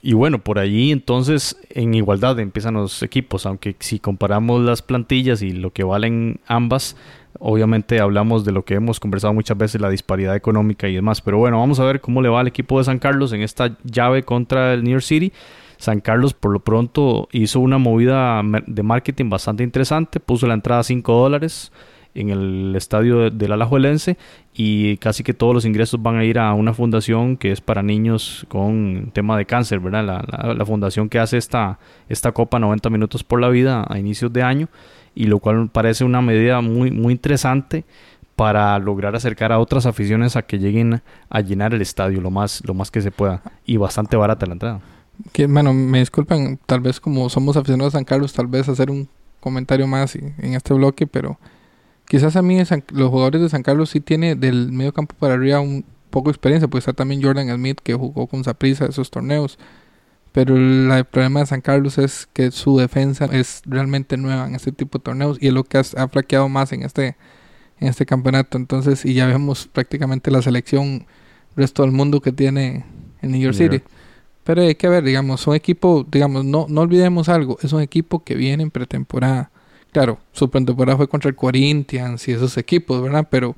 Y 0.00 0.12
bueno, 0.12 0.38
por 0.38 0.60
allí 0.60 0.92
entonces 0.92 1.56
en 1.70 1.94
igualdad 1.94 2.38
empiezan 2.38 2.74
los 2.74 3.02
equipos, 3.02 3.46
aunque 3.46 3.74
si 3.80 3.98
comparamos 3.98 4.62
las 4.62 4.80
plantillas 4.80 5.42
y 5.42 5.50
lo 5.50 5.72
que 5.72 5.82
valen 5.82 6.40
ambas, 6.46 6.94
Obviamente 7.40 8.00
hablamos 8.00 8.44
de 8.44 8.50
lo 8.50 8.64
que 8.64 8.74
hemos 8.74 8.98
conversado 8.98 9.32
muchas 9.32 9.56
veces, 9.56 9.80
la 9.80 9.90
disparidad 9.90 10.34
económica 10.34 10.88
y 10.88 10.94
demás. 10.94 11.20
Pero 11.20 11.38
bueno, 11.38 11.60
vamos 11.60 11.78
a 11.78 11.84
ver 11.84 12.00
cómo 12.00 12.20
le 12.20 12.28
va 12.28 12.40
al 12.40 12.48
equipo 12.48 12.78
de 12.78 12.84
San 12.84 12.98
Carlos 12.98 13.32
en 13.32 13.42
esta 13.42 13.76
llave 13.84 14.24
contra 14.24 14.74
el 14.74 14.82
New 14.82 14.92
York 14.92 15.04
City. 15.04 15.32
San 15.76 16.00
Carlos 16.00 16.34
por 16.34 16.50
lo 16.50 16.58
pronto 16.58 17.28
hizo 17.30 17.60
una 17.60 17.78
movida 17.78 18.42
de 18.66 18.82
marketing 18.82 19.30
bastante 19.30 19.62
interesante, 19.62 20.18
puso 20.18 20.48
la 20.48 20.54
entrada 20.54 20.80
a 20.80 20.84
5 20.84 21.12
dólares 21.12 21.70
en 22.14 22.30
el 22.30 22.74
estadio 22.76 23.30
del 23.30 23.52
Alajuelense 23.52 24.16
y 24.54 24.96
casi 24.96 25.22
que 25.22 25.34
todos 25.34 25.54
los 25.54 25.64
ingresos 25.64 26.02
van 26.02 26.16
a 26.16 26.24
ir 26.24 26.38
a 26.38 26.52
una 26.54 26.74
fundación 26.74 27.36
que 27.36 27.52
es 27.52 27.60
para 27.60 27.82
niños 27.82 28.46
con 28.48 29.10
tema 29.12 29.36
de 29.36 29.46
cáncer, 29.46 29.80
¿verdad? 29.80 30.04
La, 30.04 30.54
la 30.54 30.66
fundación 30.66 31.08
que 31.08 31.18
hace 31.18 31.36
esta, 31.36 31.78
esta 32.08 32.32
Copa 32.32 32.58
90 32.58 32.90
Minutos 32.90 33.22
por 33.24 33.40
la 33.40 33.48
Vida 33.48 33.84
a 33.88 33.98
inicios 33.98 34.32
de 34.32 34.42
año 34.42 34.68
y 35.14 35.24
lo 35.24 35.38
cual 35.38 35.68
parece 35.70 36.04
una 36.04 36.22
medida 36.22 36.60
muy, 36.60 36.90
muy 36.90 37.12
interesante 37.12 37.84
para 38.36 38.78
lograr 38.78 39.16
acercar 39.16 39.50
a 39.50 39.58
otras 39.58 39.84
aficiones 39.84 40.36
a 40.36 40.42
que 40.42 40.60
lleguen 40.60 41.02
a 41.28 41.40
llenar 41.40 41.74
el 41.74 41.82
estadio 41.82 42.20
lo 42.20 42.30
más, 42.30 42.62
lo 42.64 42.72
más 42.72 42.90
que 42.90 43.00
se 43.00 43.10
pueda 43.10 43.42
y 43.66 43.78
bastante 43.78 44.16
barata 44.16 44.46
la 44.46 44.52
entrada. 44.52 44.80
Que, 45.32 45.48
bueno, 45.48 45.74
me 45.74 45.98
disculpen, 45.98 46.60
tal 46.64 46.80
vez 46.80 47.00
como 47.00 47.28
somos 47.28 47.56
aficionados 47.56 47.94
a 47.94 47.98
San 47.98 48.04
Carlos, 48.04 48.32
tal 48.32 48.46
vez 48.46 48.68
hacer 48.68 48.92
un 48.92 49.08
comentario 49.40 49.88
más 49.88 50.14
en 50.14 50.54
este 50.54 50.72
bloque, 50.72 51.08
pero 51.08 51.36
quizás 52.08 52.36
a 52.36 52.42
mí 52.42 52.58
los 52.92 53.10
jugadores 53.10 53.40
de 53.40 53.48
San 53.48 53.62
Carlos 53.62 53.90
sí 53.90 54.00
tiene 54.00 54.34
del 54.34 54.72
medio 54.72 54.92
campo 54.92 55.14
para 55.18 55.34
arriba 55.34 55.60
un 55.60 55.84
poco 56.10 56.30
de 56.30 56.32
experiencia, 56.32 56.68
pues 56.68 56.82
está 56.82 56.92
también 56.94 57.22
Jordan 57.22 57.54
Smith 57.54 57.78
que 57.82 57.94
jugó 57.94 58.26
con 58.26 58.42
Saprissa 58.42 58.86
esos 58.86 59.10
torneos. 59.10 59.58
Pero 60.32 60.56
el 60.56 61.04
problema 61.04 61.40
de 61.40 61.46
San 61.46 61.60
Carlos 61.60 61.98
es 61.98 62.28
que 62.32 62.50
su 62.50 62.78
defensa 62.78 63.26
es 63.26 63.62
realmente 63.64 64.16
nueva 64.16 64.46
en 64.46 64.54
este 64.54 64.72
tipo 64.72 64.98
de 64.98 65.04
torneos 65.04 65.38
y 65.40 65.48
es 65.48 65.52
lo 65.52 65.64
que 65.64 65.78
ha, 65.78 66.08
flaqueado 66.08 66.48
más 66.48 66.72
en 66.72 66.82
este, 66.82 67.16
en 67.80 67.88
este 67.88 68.06
campeonato. 68.06 68.56
Entonces, 68.56 69.04
y 69.04 69.14
ya 69.14 69.26
vemos 69.26 69.66
prácticamente 69.66 70.30
la 70.30 70.42
selección 70.42 71.06
resto 71.56 71.82
del 71.82 71.92
mundo 71.92 72.20
que 72.20 72.32
tiene 72.32 72.84
en 73.20 73.32
New 73.32 73.40
York 73.40 73.56
City. 73.56 73.82
Pero 74.44 74.62
hay 74.62 74.76
que 74.76 74.88
ver, 74.88 75.02
digamos, 75.02 75.46
un 75.46 75.54
equipo, 75.54 76.06
digamos, 76.10 76.44
no, 76.44 76.66
no 76.68 76.82
olvidemos 76.82 77.28
algo, 77.28 77.58
es 77.62 77.72
un 77.72 77.82
equipo 77.82 78.22
que 78.22 78.34
viene 78.34 78.62
en 78.62 78.70
pretemporada. 78.70 79.50
Claro, 79.92 80.18
su 80.32 80.50
pretemporada 80.50 80.96
fue 80.96 81.08
contra 81.08 81.28
el 81.28 81.36
Corinthians 81.36 82.28
y 82.28 82.32
esos 82.32 82.56
equipos, 82.58 83.02
¿verdad? 83.02 83.26
Pero, 83.30 83.56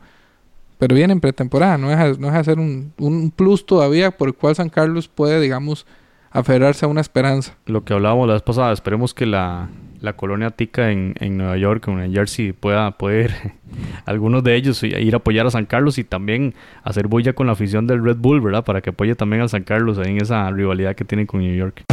pero 0.79 0.95
viene 0.95 1.13
en 1.13 1.21
pretemporada, 1.21 1.77
no 1.77 1.91
es, 1.91 2.19
no 2.19 2.29
es 2.29 2.35
hacer 2.35 2.59
un, 2.59 2.93
un 2.99 3.31
plus 3.31 3.67
todavía 3.67 4.11
por 4.11 4.29
el 4.29 4.35
cual 4.35 4.55
San 4.55 4.69
Carlos 4.69 5.09
puede, 5.09 5.41
digamos, 5.41 5.87
aferrarse 6.31 6.85
a 6.85 6.89
una 6.89 7.01
esperanza. 7.01 7.57
Lo 7.67 7.85
que 7.85 7.93
hablábamos 7.93 8.29
la 8.29 8.35
vez 8.35 8.43
pasada, 8.43 8.73
esperemos 8.73 9.15
que 9.15 9.27
la, 9.27 9.69
la 10.01 10.15
colonia 10.15 10.51
tica 10.51 10.91
en, 10.91 11.15
en, 11.19 11.37
Nueva 11.37 11.57
York 11.57 11.87
en 11.89 12.13
Jersey 12.13 12.53
pueda 12.53 12.93
poder 12.93 13.35
algunos 14.07 14.45
de 14.45 14.55
ellos 14.55 14.83
ir 14.83 15.15
a 15.15 15.19
apoyar 15.19 15.47
a 15.47 15.51
San 15.51 15.67
Carlos 15.67 15.99
y 15.99 16.05
también 16.05 16.55
hacer 16.83 17.09
bulla 17.09 17.33
con 17.33 17.47
la 17.47 17.53
afición 17.53 17.87
del 17.87 18.05
Red 18.05 18.17
Bull, 18.19 18.41
¿verdad? 18.41 18.65
Para 18.65 18.81
que 18.81 18.91
apoye 18.91 19.15
también 19.15 19.43
a 19.43 19.49
San 19.49 19.65
Carlos 19.65 19.99
en 19.99 20.21
esa 20.21 20.51
rivalidad 20.51 20.95
que 20.95 21.05
tienen 21.05 21.27
con 21.27 21.41
New 21.41 21.55
York. 21.55 21.85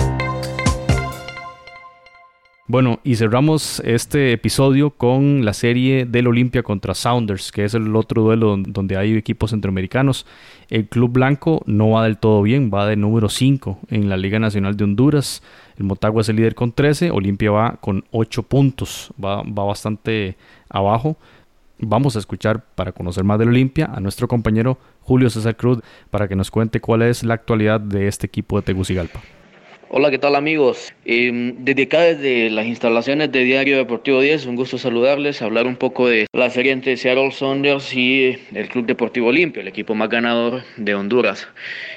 Bueno, 2.70 3.00
y 3.06 3.16
cerramos 3.16 3.80
este 3.86 4.34
episodio 4.34 4.90
con 4.90 5.46
la 5.46 5.54
serie 5.54 6.06
del 6.06 6.28
Olimpia 6.28 6.64
contra 6.64 6.94
Sounders, 6.94 7.54
que 7.54 7.64
es 7.64 7.74
el 7.74 7.96
otro 7.96 8.24
duelo 8.24 8.58
donde 8.58 8.98
hay 8.98 9.16
equipos 9.16 9.52
centroamericanos. 9.52 10.26
El 10.70 10.90
Club 10.90 11.14
Blanco 11.14 11.64
no 11.66 11.92
va 11.92 12.04
del 12.04 12.18
todo 12.18 12.42
bien, 12.42 12.70
va 12.70 12.86
de 12.86 12.98
número 12.98 13.30
5 13.30 13.80
en 13.88 14.10
la 14.10 14.18
Liga 14.18 14.40
Nacional 14.40 14.76
de 14.76 14.84
Honduras. 14.84 15.42
El 15.78 15.86
Motagua 15.86 16.20
es 16.20 16.28
el 16.28 16.36
líder 16.36 16.56
con 16.56 16.74
13, 16.74 17.12
Olimpia 17.12 17.52
va 17.52 17.78
con 17.80 18.04
8 18.12 18.44
puntos, 18.44 19.14
va, 19.24 19.44
va 19.44 19.64
bastante 19.64 20.36
abajo. 20.68 21.16
Vamos 21.80 22.18
a 22.18 22.20
escuchar 22.20 22.66
para 22.76 22.92
conocer 22.92 23.24
más 23.24 23.40
del 23.40 23.48
Olimpia 23.48 23.90
a 23.96 24.02
nuestro 24.02 24.28
compañero 24.28 24.78
Julio 25.04 25.30
César 25.30 25.56
Cruz 25.56 25.80
para 26.10 26.28
que 26.28 26.36
nos 26.36 26.52
cuente 26.52 26.82
cuál 26.82 27.04
es 27.04 27.24
la 27.24 27.36
actualidad 27.36 27.80
de 27.80 28.10
este 28.10 28.28
equipo 28.28 28.58
de 28.58 28.64
Tegucigalpa. 28.64 29.22
Hola, 29.90 30.12
¿qué 30.12 30.18
tal 30.18 30.36
amigos? 30.36 30.94
Eh, 31.06 31.54
desde 31.60 31.84
acá, 31.84 32.02
desde 32.02 32.50
las 32.50 32.66
instalaciones 32.66 33.32
de 33.32 33.46
Diario 33.46 33.78
Deportivo 33.78 34.20
10, 34.20 34.46
un 34.48 34.58
gusto 34.58 34.78
saludarles, 34.78 35.42
hablar 35.42 35.66
un 35.66 35.78
poco 35.78 36.10
de 36.10 36.28
la 36.34 36.50
serie 36.50 36.74
entre 36.74 36.98
Seattle 36.98 37.32
Saunders 37.32 37.94
y 37.94 38.38
el 38.54 38.68
Club 38.68 38.86
Deportivo 38.86 39.28
Olimpia, 39.28 39.62
el 39.62 39.70
equipo 39.70 39.96
más 39.96 40.10
ganador 40.10 40.64
de 40.76 40.94
Honduras. 40.94 41.48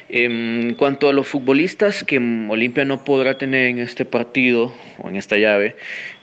En 0.09 0.76
cuanto 0.79 1.09
a 1.09 1.12
los 1.12 1.26
futbolistas 1.26 2.05
que 2.05 2.18
Olimpia 2.18 2.85
no 2.85 3.03
podrá 3.03 3.38
tener 3.38 3.66
en 3.66 3.81
este 3.81 4.05
partido 4.05 4.72
o 4.98 5.09
en 5.09 5.16
esta 5.16 5.37
llave, 5.37 5.74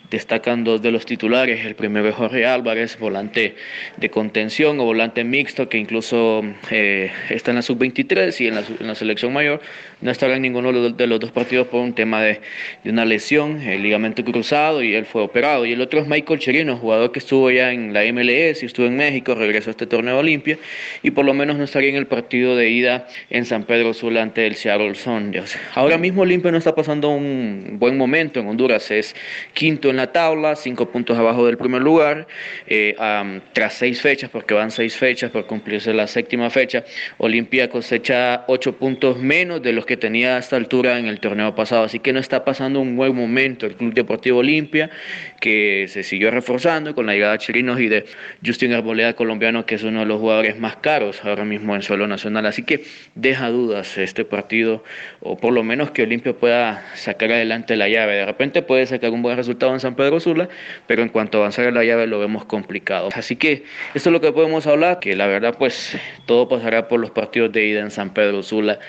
Destacan 0.09 0.63
dos 0.63 0.81
de 0.81 0.91
los 0.91 1.05
titulares. 1.05 1.65
El 1.65 1.75
primero 1.75 2.07
es 2.07 2.15
Jorge 2.15 2.45
Álvarez, 2.45 2.97
volante 2.97 3.55
de 3.97 4.09
contención 4.09 4.79
o 4.79 4.85
volante 4.85 5.23
mixto, 5.23 5.67
que 5.67 5.77
incluso 5.77 6.43
eh, 6.71 7.11
está 7.29 7.51
en 7.51 7.55
la 7.55 7.61
sub-23 7.61 8.39
y 8.39 8.47
en 8.47 8.87
la, 8.87 8.95
selección 8.95 9.33
mayor. 9.33 9.59
No 9.99 10.11
estará 10.11 10.35
en 10.35 10.43
ninguno 10.43 10.71
de 10.71 11.07
los 11.07 11.19
dos 11.19 11.31
partidos 11.31 11.67
por 11.67 11.81
un 11.81 11.93
tema 11.93 12.21
de, 12.21 12.39
una 12.85 13.03
lesión, 13.03 13.61
el 13.61 13.83
ligamento 13.83 14.23
cruzado, 14.23 14.81
y 14.81 14.93
él 14.93 15.05
fue 15.05 15.23
operado. 15.23 15.65
Y 15.65 15.73
el 15.73 15.81
otro 15.81 15.99
es 15.99 16.07
Michael 16.07 16.39
Cherino, 16.39 16.77
jugador 16.77 17.11
que 17.11 17.19
estuvo 17.19 17.51
ya 17.51 17.73
en 17.73 17.93
la 17.93 18.03
MLS 18.13 18.63
y 18.63 18.65
estuvo 18.65 18.85
en 18.85 18.95
México, 18.95 19.35
regresó 19.35 19.69
a 19.69 19.71
este 19.71 19.87
torneo 19.87 20.17
Olimpia 20.17 20.57
y 21.03 21.11
por 21.11 21.25
lo 21.25 21.33
menos 21.33 21.57
no 21.57 21.63
estaría 21.63 21.89
en 21.89 21.95
el 21.95 22.07
partido 22.07 22.55
de 22.55 22.69
ida 22.69 23.07
en 23.29 23.45
San 23.45 23.63
Pedro 23.63 23.93
Sula 23.93 24.21
ante 24.21 24.47
el 24.47 24.55
Seattle 24.55 24.95
Sounders. 24.95 25.57
Ahora 25.75 25.97
mismo 25.97 26.21
Olimpia 26.21 26.51
no 26.51 26.57
está 26.57 26.73
pasando 26.73 27.09
un 27.09 27.77
buen 27.79 27.97
momento 27.97 28.39
en 28.39 28.47
Honduras, 28.47 28.89
es 28.91 29.15
quinto 29.53 29.89
en 29.89 29.96
la 29.97 30.11
tabla, 30.11 30.55
cinco 30.55 30.89
puntos 30.89 31.17
abajo 31.17 31.45
del 31.45 31.57
primer 31.57 31.81
lugar, 31.81 32.27
eh, 32.67 32.95
tras 33.53 33.73
seis 33.73 34.01
fechas, 34.01 34.29
porque 34.29 34.53
van 34.53 34.71
seis 34.71 34.95
fechas 34.95 35.31
por 35.31 35.45
cumplirse 35.45 35.93
la 35.93 36.07
séptima 36.07 36.49
fecha, 36.49 36.83
Olimpia 37.17 37.69
cosecha 37.69 38.45
ocho 38.47 38.77
puntos 38.77 39.17
menos 39.17 39.61
de 39.61 39.73
los 39.73 39.85
que 39.85 39.97
tenía 39.97 40.35
a 40.35 40.39
esta 40.39 40.55
altura 40.55 40.99
en 40.99 41.07
el 41.07 41.19
torneo 41.19 41.55
pasado, 41.55 41.83
así 41.83 41.99
que 41.99 42.13
no 42.13 42.19
está 42.19 42.45
pasando 42.45 42.79
un 42.79 42.95
buen 42.95 43.15
momento 43.15 43.65
el 43.65 43.75
Club 43.75 43.93
Deportivo 43.93 44.39
Olimpia, 44.39 44.89
que 45.39 45.87
se 45.87 46.03
siguió 46.03 46.31
reforzando 46.31 46.95
con 46.95 47.05
la 47.05 47.13
llegada 47.13 47.33
de 47.33 47.39
Chirinos 47.39 47.79
y 47.79 47.87
de 47.87 48.05
Justin 48.45 48.73
Arboleda 48.73 49.13
colombiano, 49.13 49.65
que 49.65 49.75
es 49.75 49.83
uno 49.83 50.01
de 50.01 50.05
los 50.05 50.19
jugadores 50.19 50.57
más 50.57 50.77
caros 50.77 51.23
ahora 51.23 51.45
mismo 51.45 51.75
en 51.75 51.81
suelo 51.81 52.07
nacional, 52.07 52.45
así 52.45 52.63
que 52.63 52.83
deja 53.15 53.49
dudas 53.49 53.97
este 53.97 54.25
partido, 54.25 54.83
o 55.21 55.37
por 55.37 55.53
lo 55.53 55.63
menos 55.63 55.91
que 55.91 56.03
Olimpia 56.03 56.33
pueda 56.33 56.85
sacar 56.95 57.31
adelante 57.31 57.75
la 57.75 57.89
llave, 57.89 58.15
de 58.15 58.25
repente 58.25 58.61
puede 58.61 58.85
sacar 58.85 59.11
un 59.11 59.21
buen 59.21 59.37
resultado 59.37 59.73
en 59.73 59.79
San 59.87 59.95
Pedro 59.95 60.19
Sula, 60.19 60.49
pero 60.85 61.01
en 61.01 61.09
cuanto 61.09 61.37
a 61.37 61.41
avanzar 61.41 61.65
en 61.65 61.75
la 61.75 61.83
llave 61.83 62.07
lo 62.07 62.19
vemos 62.19 62.45
complicado. 62.45 63.09
Así 63.13 63.37
que 63.37 63.63
esto 63.93 64.09
es 64.09 64.13
lo 64.13 64.19
que 64.19 64.31
podemos 64.33 64.67
hablar, 64.67 64.99
que 64.99 65.15
la 65.15 65.27
verdad 65.27 65.55
pues 65.57 65.97
todo 66.25 66.49
pasará 66.49 66.87
por 66.87 66.99
los 66.99 67.11
partidos 67.11 67.51
de 67.53 67.65
ida 67.65 67.79
en 67.79 67.91
San 67.91 68.13
Pedro 68.13 68.43
Sula. 68.43 68.79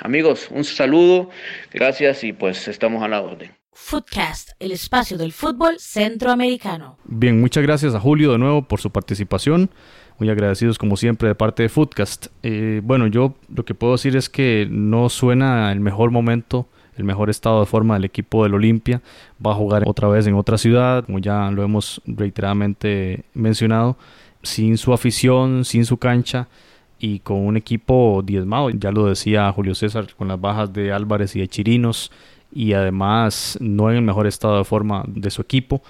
Amigos, 0.00 0.48
un 0.50 0.64
saludo, 0.64 1.28
gracias 1.72 2.24
y 2.24 2.32
pues 2.32 2.66
estamos 2.68 3.02
a 3.02 3.08
la 3.08 3.20
orden. 3.20 3.50
Footcast, 3.72 4.50
el 4.58 4.72
espacio 4.72 5.18
del 5.18 5.32
fútbol 5.32 5.78
centroamericano. 5.78 6.98
Bien, 7.04 7.40
muchas 7.40 7.62
gracias 7.62 7.94
a 7.94 8.00
Julio 8.00 8.32
de 8.32 8.38
nuevo 8.38 8.62
por 8.62 8.80
su 8.80 8.90
participación. 8.90 9.70
Muy 10.18 10.30
agradecidos 10.30 10.78
como 10.78 10.96
siempre 10.96 11.28
de 11.28 11.34
parte 11.34 11.62
de 11.62 11.68
Footcast. 11.68 12.26
Eh, 12.42 12.80
bueno, 12.82 13.06
yo 13.06 13.34
lo 13.54 13.64
que 13.64 13.74
puedo 13.74 13.92
decir 13.92 14.16
es 14.16 14.28
que 14.28 14.66
no 14.68 15.08
suena 15.08 15.70
el 15.72 15.80
mejor 15.80 16.10
momento, 16.10 16.68
el 16.98 17.04
mejor 17.04 17.30
estado 17.30 17.60
de 17.60 17.66
forma 17.66 17.94
del 17.94 18.04
equipo 18.04 18.42
del 18.42 18.54
Olimpia. 18.54 19.00
Va 19.44 19.52
a 19.52 19.54
jugar 19.54 19.84
otra 19.86 20.08
vez 20.08 20.26
en 20.26 20.34
otra 20.34 20.58
ciudad, 20.58 21.04
como 21.04 21.18
ya 21.18 21.50
lo 21.50 21.62
hemos 21.62 22.02
reiteradamente 22.06 23.24
mencionado, 23.32 23.96
sin 24.42 24.76
su 24.76 24.92
afición, 24.92 25.64
sin 25.64 25.86
su 25.86 25.96
cancha 25.96 26.48
y 26.98 27.20
con 27.20 27.38
un 27.38 27.56
equipo 27.56 28.22
diezmado. 28.24 28.70
Ya 28.70 28.90
lo 28.90 29.06
decía 29.06 29.50
Julio 29.52 29.74
César, 29.74 30.08
con 30.16 30.28
las 30.28 30.40
bajas 30.40 30.72
de 30.72 30.92
Álvarez 30.92 31.34
y 31.36 31.40
de 31.40 31.48
Chirinos 31.48 32.10
y 32.52 32.72
además 32.72 33.56
no 33.60 33.90
en 33.90 33.96
el 33.96 34.02
mejor 34.02 34.26
estado 34.26 34.58
de 34.58 34.64
forma 34.64 35.04
de 35.06 35.30
su 35.30 35.42
equipo 35.42 35.82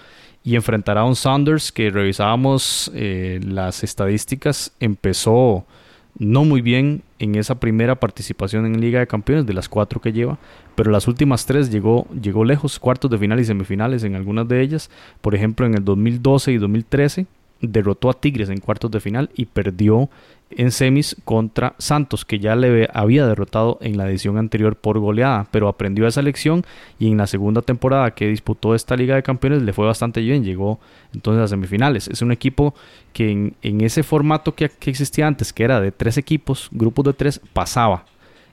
y 0.44 0.56
enfrentará 0.56 1.02
a 1.02 1.04
un 1.04 1.16
Saunders 1.16 1.72
que 1.72 1.90
revisábamos 1.90 2.90
eh, 2.94 3.40
las 3.44 3.84
estadísticas, 3.84 4.72
empezó 4.80 5.64
no 6.18 6.44
muy 6.44 6.60
bien 6.62 7.02
en 7.18 7.34
esa 7.34 7.60
primera 7.60 7.96
participación 7.96 8.66
en 8.66 8.80
Liga 8.80 9.00
de 9.00 9.06
Campeones, 9.06 9.46
de 9.46 9.54
las 9.54 9.68
cuatro 9.68 10.00
que 10.00 10.12
lleva, 10.12 10.38
pero 10.74 10.90
las 10.90 11.08
últimas 11.08 11.46
tres 11.46 11.70
llegó, 11.70 12.06
llegó 12.10 12.44
lejos, 12.44 12.78
cuartos 12.78 13.10
de 13.10 13.18
final 13.18 13.40
y 13.40 13.44
semifinales 13.44 14.04
en 14.04 14.14
algunas 14.14 14.48
de 14.48 14.60
ellas, 14.60 14.90
por 15.20 15.34
ejemplo 15.34 15.66
en 15.66 15.74
el 15.74 15.84
2012 15.84 16.52
y 16.52 16.58
2013 16.58 17.26
derrotó 17.60 18.10
a 18.10 18.14
Tigres 18.14 18.50
en 18.50 18.60
cuartos 18.60 18.90
de 18.90 19.00
final 19.00 19.30
y 19.34 19.46
perdió 19.46 20.08
en 20.50 20.70
semis 20.70 21.16
contra 21.24 21.74
Santos, 21.78 22.24
que 22.24 22.38
ya 22.38 22.56
le 22.56 22.88
había 22.92 23.26
derrotado 23.26 23.78
en 23.80 23.96
la 23.96 24.08
edición 24.08 24.38
anterior 24.38 24.76
por 24.76 24.98
goleada, 24.98 25.46
pero 25.50 25.68
aprendió 25.68 26.06
esa 26.06 26.22
lección 26.22 26.64
y 26.98 27.10
en 27.10 27.18
la 27.18 27.26
segunda 27.26 27.62
temporada 27.62 28.12
que 28.12 28.28
disputó 28.28 28.74
esta 28.74 28.96
Liga 28.96 29.14
de 29.14 29.22
Campeones 29.22 29.62
le 29.62 29.72
fue 29.72 29.86
bastante 29.86 30.20
bien, 30.20 30.44
llegó 30.44 30.80
entonces 31.12 31.42
a 31.42 31.48
semifinales. 31.48 32.08
Es 32.08 32.22
un 32.22 32.32
equipo 32.32 32.74
que 33.12 33.52
en, 33.62 33.80
ese 33.80 34.02
formato 34.02 34.54
que, 34.54 34.68
que 34.68 34.90
existía 34.90 35.26
antes, 35.26 35.52
que 35.52 35.64
era 35.64 35.80
de 35.80 35.92
tres 35.92 36.16
equipos, 36.16 36.68
grupos 36.72 37.04
de 37.04 37.12
tres, 37.12 37.40
pasaba 37.52 38.04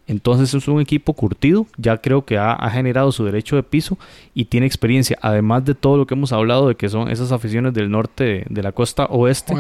entonces 0.08 0.54
es 0.54 0.68
un 0.68 0.80
equipo 0.82 1.14
curtido, 1.14 1.66
ya 1.78 1.98
creo 1.98 2.26
que 2.26 2.38
ha, 2.38 2.70
generado 2.70 3.12
su 3.12 3.26
derecho 3.26 3.56
de 3.56 3.64
piso 3.64 3.98
y 4.34 4.46
tiene 4.46 4.68
experiencia, 4.68 5.18
además 5.22 5.66
de 5.66 5.74
todo 5.74 5.98
lo 5.98 6.06
que 6.06 6.14
hemos 6.14 6.32
hablado 6.32 6.68
de 6.68 6.76
que 6.76 6.90
son 6.90 7.10
esas 7.10 7.32
aficiones 7.32 7.74
del 7.74 7.90
norte 7.90 8.46
de, 8.48 8.64
la 8.64 8.72
costa 8.72 9.06
oeste, 9.06 9.56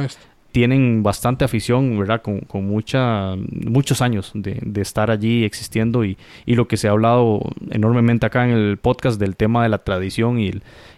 tienen 0.56 1.04
bastante 1.04 1.44
afición, 1.44 2.00
¿verdad? 2.00 2.22
Con, 2.22 2.40
con 2.40 2.66
mucha, 2.66 3.36
muchos 3.36 4.02
años 4.02 4.32
de, 4.34 4.62
estar 4.82 5.12
allí 5.12 5.44
existiendo 5.44 6.06
y, 6.06 6.18
y, 6.46 6.56
lo 6.56 6.66
que 6.70 6.78
se 6.78 6.88
ha 6.88 6.92
hablado 6.92 7.42
enormemente 7.72 8.26
acá 8.26 8.46
en 8.46 8.52
el 8.52 8.78
podcast 8.78 9.20
del 9.20 9.36
tema 9.36 9.64
de 9.64 9.68
la 9.68 9.80
tradición 9.80 10.40
y, 10.40 10.54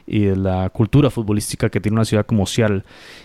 y 0.06 0.26
de 0.26 0.36
la 0.36 0.70
cultura 0.70 1.10
futbolística 1.10 1.70
que 1.70 1.82
tiene 1.82 1.96
una 1.96 2.06
ciudad 2.06 2.28
como 2.28 2.46
Seattle. 2.46 2.84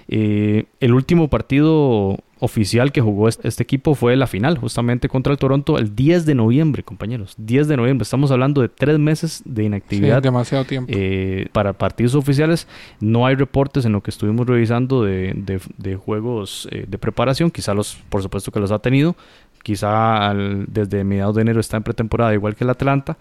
Eh, 0.08 0.64
el 0.80 0.94
último 0.94 1.28
partido 1.28 2.16
oficial 2.42 2.90
que 2.90 3.00
jugó 3.00 3.28
este 3.28 3.62
equipo 3.62 3.94
fue 3.94 4.16
la 4.16 4.26
final, 4.26 4.58
justamente 4.58 5.08
contra 5.08 5.32
el 5.32 5.38
Toronto, 5.38 5.78
el 5.78 5.94
10 5.94 6.26
de 6.26 6.34
noviembre, 6.34 6.82
compañeros. 6.82 7.34
10 7.38 7.68
de 7.68 7.76
noviembre. 7.76 8.02
Estamos 8.02 8.32
hablando 8.32 8.60
de 8.60 8.68
tres 8.68 8.98
meses 8.98 9.42
de 9.44 9.62
inactividad. 9.62 10.20
demasiado 10.20 10.64
tiempo. 10.64 10.92
Eh, 10.92 11.46
para 11.52 11.72
partidos 11.72 12.16
oficiales. 12.16 12.66
No 12.98 13.26
hay 13.26 13.36
reportes 13.36 13.84
en 13.84 13.92
lo 13.92 14.02
que 14.02 14.10
estuvimos 14.10 14.44
revisando 14.44 15.04
de, 15.04 15.60
de, 15.78 15.94
juegos 15.94 16.66
eh, 16.72 16.84
de 16.88 16.98
preparación. 16.98 17.52
Quizá 17.52 17.74
los, 17.74 17.96
por 18.08 18.22
supuesto 18.22 18.50
que 18.50 18.58
los 18.58 18.72
ha 18.72 18.80
tenido. 18.80 19.14
Quizá 19.62 20.34
desde 20.66 21.04
mediados 21.04 21.36
de 21.36 21.42
enero 21.42 21.60
está 21.60 21.76
en 21.76 21.84
pretemporada, 21.84 22.34
igual 22.34 22.56
que 22.56 22.64
el 22.64 22.70
Atlanta 22.70 23.16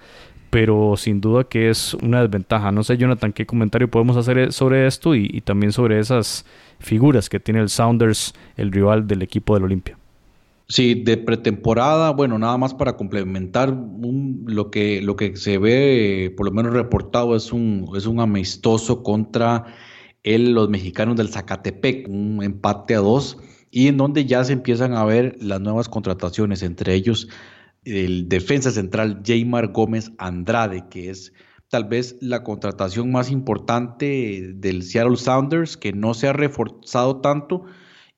pero 0.52 0.96
sin 0.98 1.22
duda 1.22 1.46
que 1.46 1.70
es 1.70 1.96
una 1.96 2.22
desventaja. 2.22 2.72
No 2.72 2.84
sé, 2.84 2.98
Jonathan, 2.98 3.32
qué 3.32 3.46
comentario 3.46 3.90
podemos 3.90 4.18
hacer 4.18 4.52
sobre 4.52 4.86
esto 4.86 5.16
y, 5.16 5.42
también 5.42 5.72
sobre 5.72 5.98
esas 5.98 6.46
figuras 6.78 7.30
que 7.30 7.40
tiene 7.40 7.62
el 7.62 7.70
Sounders, 7.70 8.34
el 8.58 8.72
rival 8.72 9.08
del 9.08 9.22
equipo 9.22 9.56
del 9.56 9.64
Olimpia. 9.64 9.98
Sí, 10.68 10.94
de 10.94 11.18
pretemporada, 11.18 12.12
bueno, 12.12 12.38
nada 12.38 12.58
más 12.58 12.74
para 12.74 12.98
complementar 12.98 13.74
lo, 14.46 14.72
que, 14.72 15.02
lo 15.02 15.16
que 15.16 15.38
se 15.38 15.58
ve, 15.58 16.34
por 16.36 16.46
lo 16.46 16.52
menos 16.52 16.74
reportado, 16.74 17.36
es 17.36 17.54
un, 17.54 17.90
es 17.96 18.06
un 18.06 18.20
amistoso 18.20 19.04
contra 19.04 19.66
el, 20.24 20.52
los 20.54 20.70
mexicanos 20.70 21.16
del 21.16 21.30
Zacatepec, 21.30 22.10
un 22.10 22.44
empate 22.44 22.96
a 22.96 23.00
dos, 23.00 23.38
y 23.70 23.88
en 23.88 23.96
donde 23.96 24.26
ya 24.26 24.44
se 24.44 24.52
empiezan 24.52 24.94
a 24.94 25.06
ver 25.06 25.38
las 25.40 25.62
nuevas 25.62 25.88
contrataciones, 25.88 26.62
entre 26.62 26.94
ellos 26.94 27.30
el 27.84 28.30
defensa 28.30 28.72
central 28.72 29.22
Jaymar 29.26 29.72
Gómez 29.72 30.12
Andrade, 30.18 30.86
que 30.90 31.10
es 31.10 31.34
tal 31.70 31.86
vez 31.86 32.18
la 32.22 32.44
contratación 32.44 33.12
más 33.12 33.32
importante 33.32 34.54
del 34.56 34.84
Seattle 34.84 35.18
Sounders, 35.18 35.78
que 35.78 35.94
no 35.94 36.14
se 36.14 36.28
ha 36.28 36.34
reforzado 36.34 37.22
tanto 37.22 37.66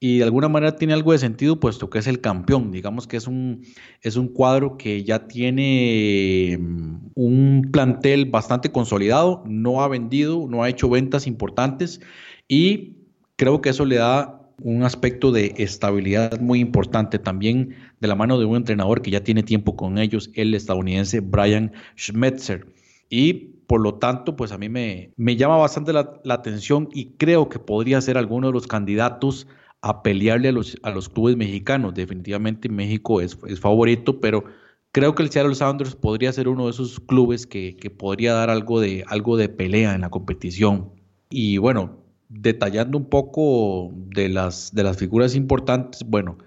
y 0.06 0.18
de 0.18 0.26
alguna 0.26 0.50
manera 0.50 0.76
tiene 0.76 0.94
algo 0.94 1.14
de 1.14 1.18
sentido, 1.18 1.62
puesto 1.62 1.90
que 1.90 2.00
es 2.00 2.08
el 2.08 2.20
campeón. 2.20 2.72
Digamos 2.72 3.08
que 3.08 3.16
es 3.16 3.26
un, 3.26 3.62
es 4.02 4.18
un 4.18 4.28
cuadro 4.28 4.76
que 4.76 5.06
ya 5.06 5.30
tiene 5.30 6.58
mm, 6.60 7.12
un 7.16 7.70
plantel 7.72 8.26
bastante 8.26 8.70
consolidado, 8.70 9.44
no 9.46 9.82
ha 9.82 9.88
vendido, 9.88 10.46
no 10.50 10.62
ha 10.62 10.68
hecho 10.68 10.90
ventas 10.90 11.26
importantes 11.26 12.02
y 12.50 12.98
creo 13.38 13.62
que 13.62 13.70
eso 13.70 13.86
le 13.86 13.96
da 13.96 14.43
un 14.62 14.84
aspecto 14.84 15.32
de 15.32 15.54
estabilidad 15.58 16.40
muy 16.40 16.60
importante 16.60 17.20
también 17.20 17.76
de 18.00 18.08
la 18.08 18.16
mano 18.16 18.40
de 18.40 18.46
un 18.46 18.56
entrenador 18.56 19.02
que 19.02 19.12
ya 19.12 19.24
tiene 19.24 19.44
tiempo 19.44 19.76
con 19.76 19.98
ellos, 19.98 20.30
el 20.34 20.54
estadounidense 20.54 21.20
Brian 21.20 21.72
Schmetzer. 21.98 22.68
Y 23.10 23.54
por 23.68 23.82
lo 23.82 23.96
tanto, 23.96 24.36
pues 24.36 24.52
a 24.52 24.58
mí 24.58 24.70
me, 24.70 25.12
me 25.18 25.36
llama 25.36 25.58
bastante 25.58 25.94
la, 25.94 26.20
atención 26.30 26.90
y 26.94 27.12
creo 27.18 27.50
que 27.50 27.60
podría 27.60 28.02
ser 28.02 28.18
alguno 28.18 28.48
de 28.48 28.54
los 28.54 28.68
candidatos 28.68 29.48
a 29.82 30.04
pelearle 30.04 30.50
a 30.50 30.52
los, 30.52 30.78
a 30.84 30.92
los 30.92 31.10
clubes 31.10 31.36
mexicanos. 31.36 31.94
Definitivamente 31.94 32.70
México 32.70 33.22
es, 33.22 33.38
es 33.48 33.60
favorito, 33.60 34.20
pero 34.20 34.46
creo 34.92 35.16
que 35.16 35.24
el 35.24 35.30
Seattle 35.30 35.56
Sounders 35.56 35.96
podría 35.96 36.32
ser 36.32 36.48
uno 36.48 36.66
de 36.66 36.72
esos 36.72 37.00
clubes 37.00 37.48
que, 37.48 37.76
que 37.76 37.90
podría 37.90 38.34
dar 38.34 38.50
algo 38.50 38.80
de, 38.80 39.04
algo 39.08 39.38
de 39.38 39.50
pelea 39.50 39.96
en 39.96 40.02
la 40.02 40.10
competición. 40.10 40.92
Y 41.30 41.58
bueno, 41.58 42.03
detallando 42.34 42.98
un 42.98 43.06
poco 43.06 43.92
de 43.94 44.30
las, 44.30 44.74
de 44.74 44.84
las 44.84 44.98
figuras 44.98 45.36
importantes, 45.36 46.04
bueno, 46.06 46.38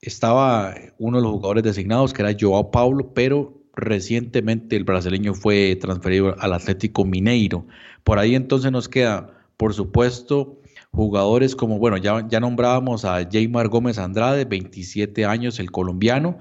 estaba 0.00 0.74
uno 0.98 1.18
de 1.18 1.22
los 1.22 1.32
jugadores 1.32 1.62
designados 1.62 2.12
que 2.12 2.22
era 2.22 2.36
Joao 2.38 2.70
Paulo, 2.70 3.12
pero 3.14 3.62
recientemente 3.74 4.76
el 4.76 4.84
brasileño 4.84 5.34
fue 5.34 5.76
transferido 5.76 6.34
al 6.38 6.52
Atlético 6.52 7.04
Mineiro. 7.04 7.66
Por 8.04 8.18
ahí 8.18 8.34
entonces 8.34 8.72
nos 8.72 8.88
queda, 8.88 9.30
por 9.56 9.74
supuesto, 9.74 10.58
jugadores 10.90 11.54
como, 11.54 11.78
bueno, 11.78 11.96
ya, 11.98 12.26
ya 12.28 12.40
nombrábamos 12.40 13.04
a 13.04 13.28
Jaymar 13.30 13.68
Gómez 13.68 13.98
Andrade, 13.98 14.44
27 14.44 15.24
años, 15.24 15.60
el 15.60 15.70
colombiano, 15.70 16.38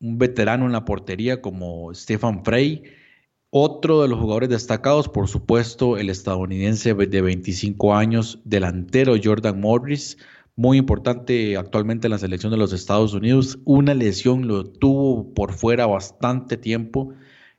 un 0.00 0.18
veterano 0.18 0.66
en 0.66 0.72
la 0.72 0.84
portería 0.84 1.40
como 1.40 1.94
Stefan 1.94 2.44
Frey, 2.44 2.82
otro 3.54 4.00
de 4.00 4.08
los 4.08 4.18
jugadores 4.18 4.48
destacados, 4.48 5.10
por 5.10 5.28
supuesto, 5.28 5.98
el 5.98 6.08
estadounidense 6.08 6.94
de 6.94 7.20
25 7.20 7.94
años, 7.94 8.40
delantero 8.44 9.14
Jordan 9.22 9.60
Morris, 9.60 10.16
muy 10.56 10.78
importante 10.78 11.58
actualmente 11.58 12.06
en 12.06 12.12
la 12.12 12.18
selección 12.18 12.50
de 12.50 12.56
los 12.56 12.72
Estados 12.72 13.12
Unidos. 13.12 13.58
Una 13.66 13.92
lesión 13.92 14.48
lo 14.48 14.64
tuvo 14.64 15.34
por 15.34 15.52
fuera 15.52 15.84
bastante 15.84 16.56
tiempo 16.56 17.12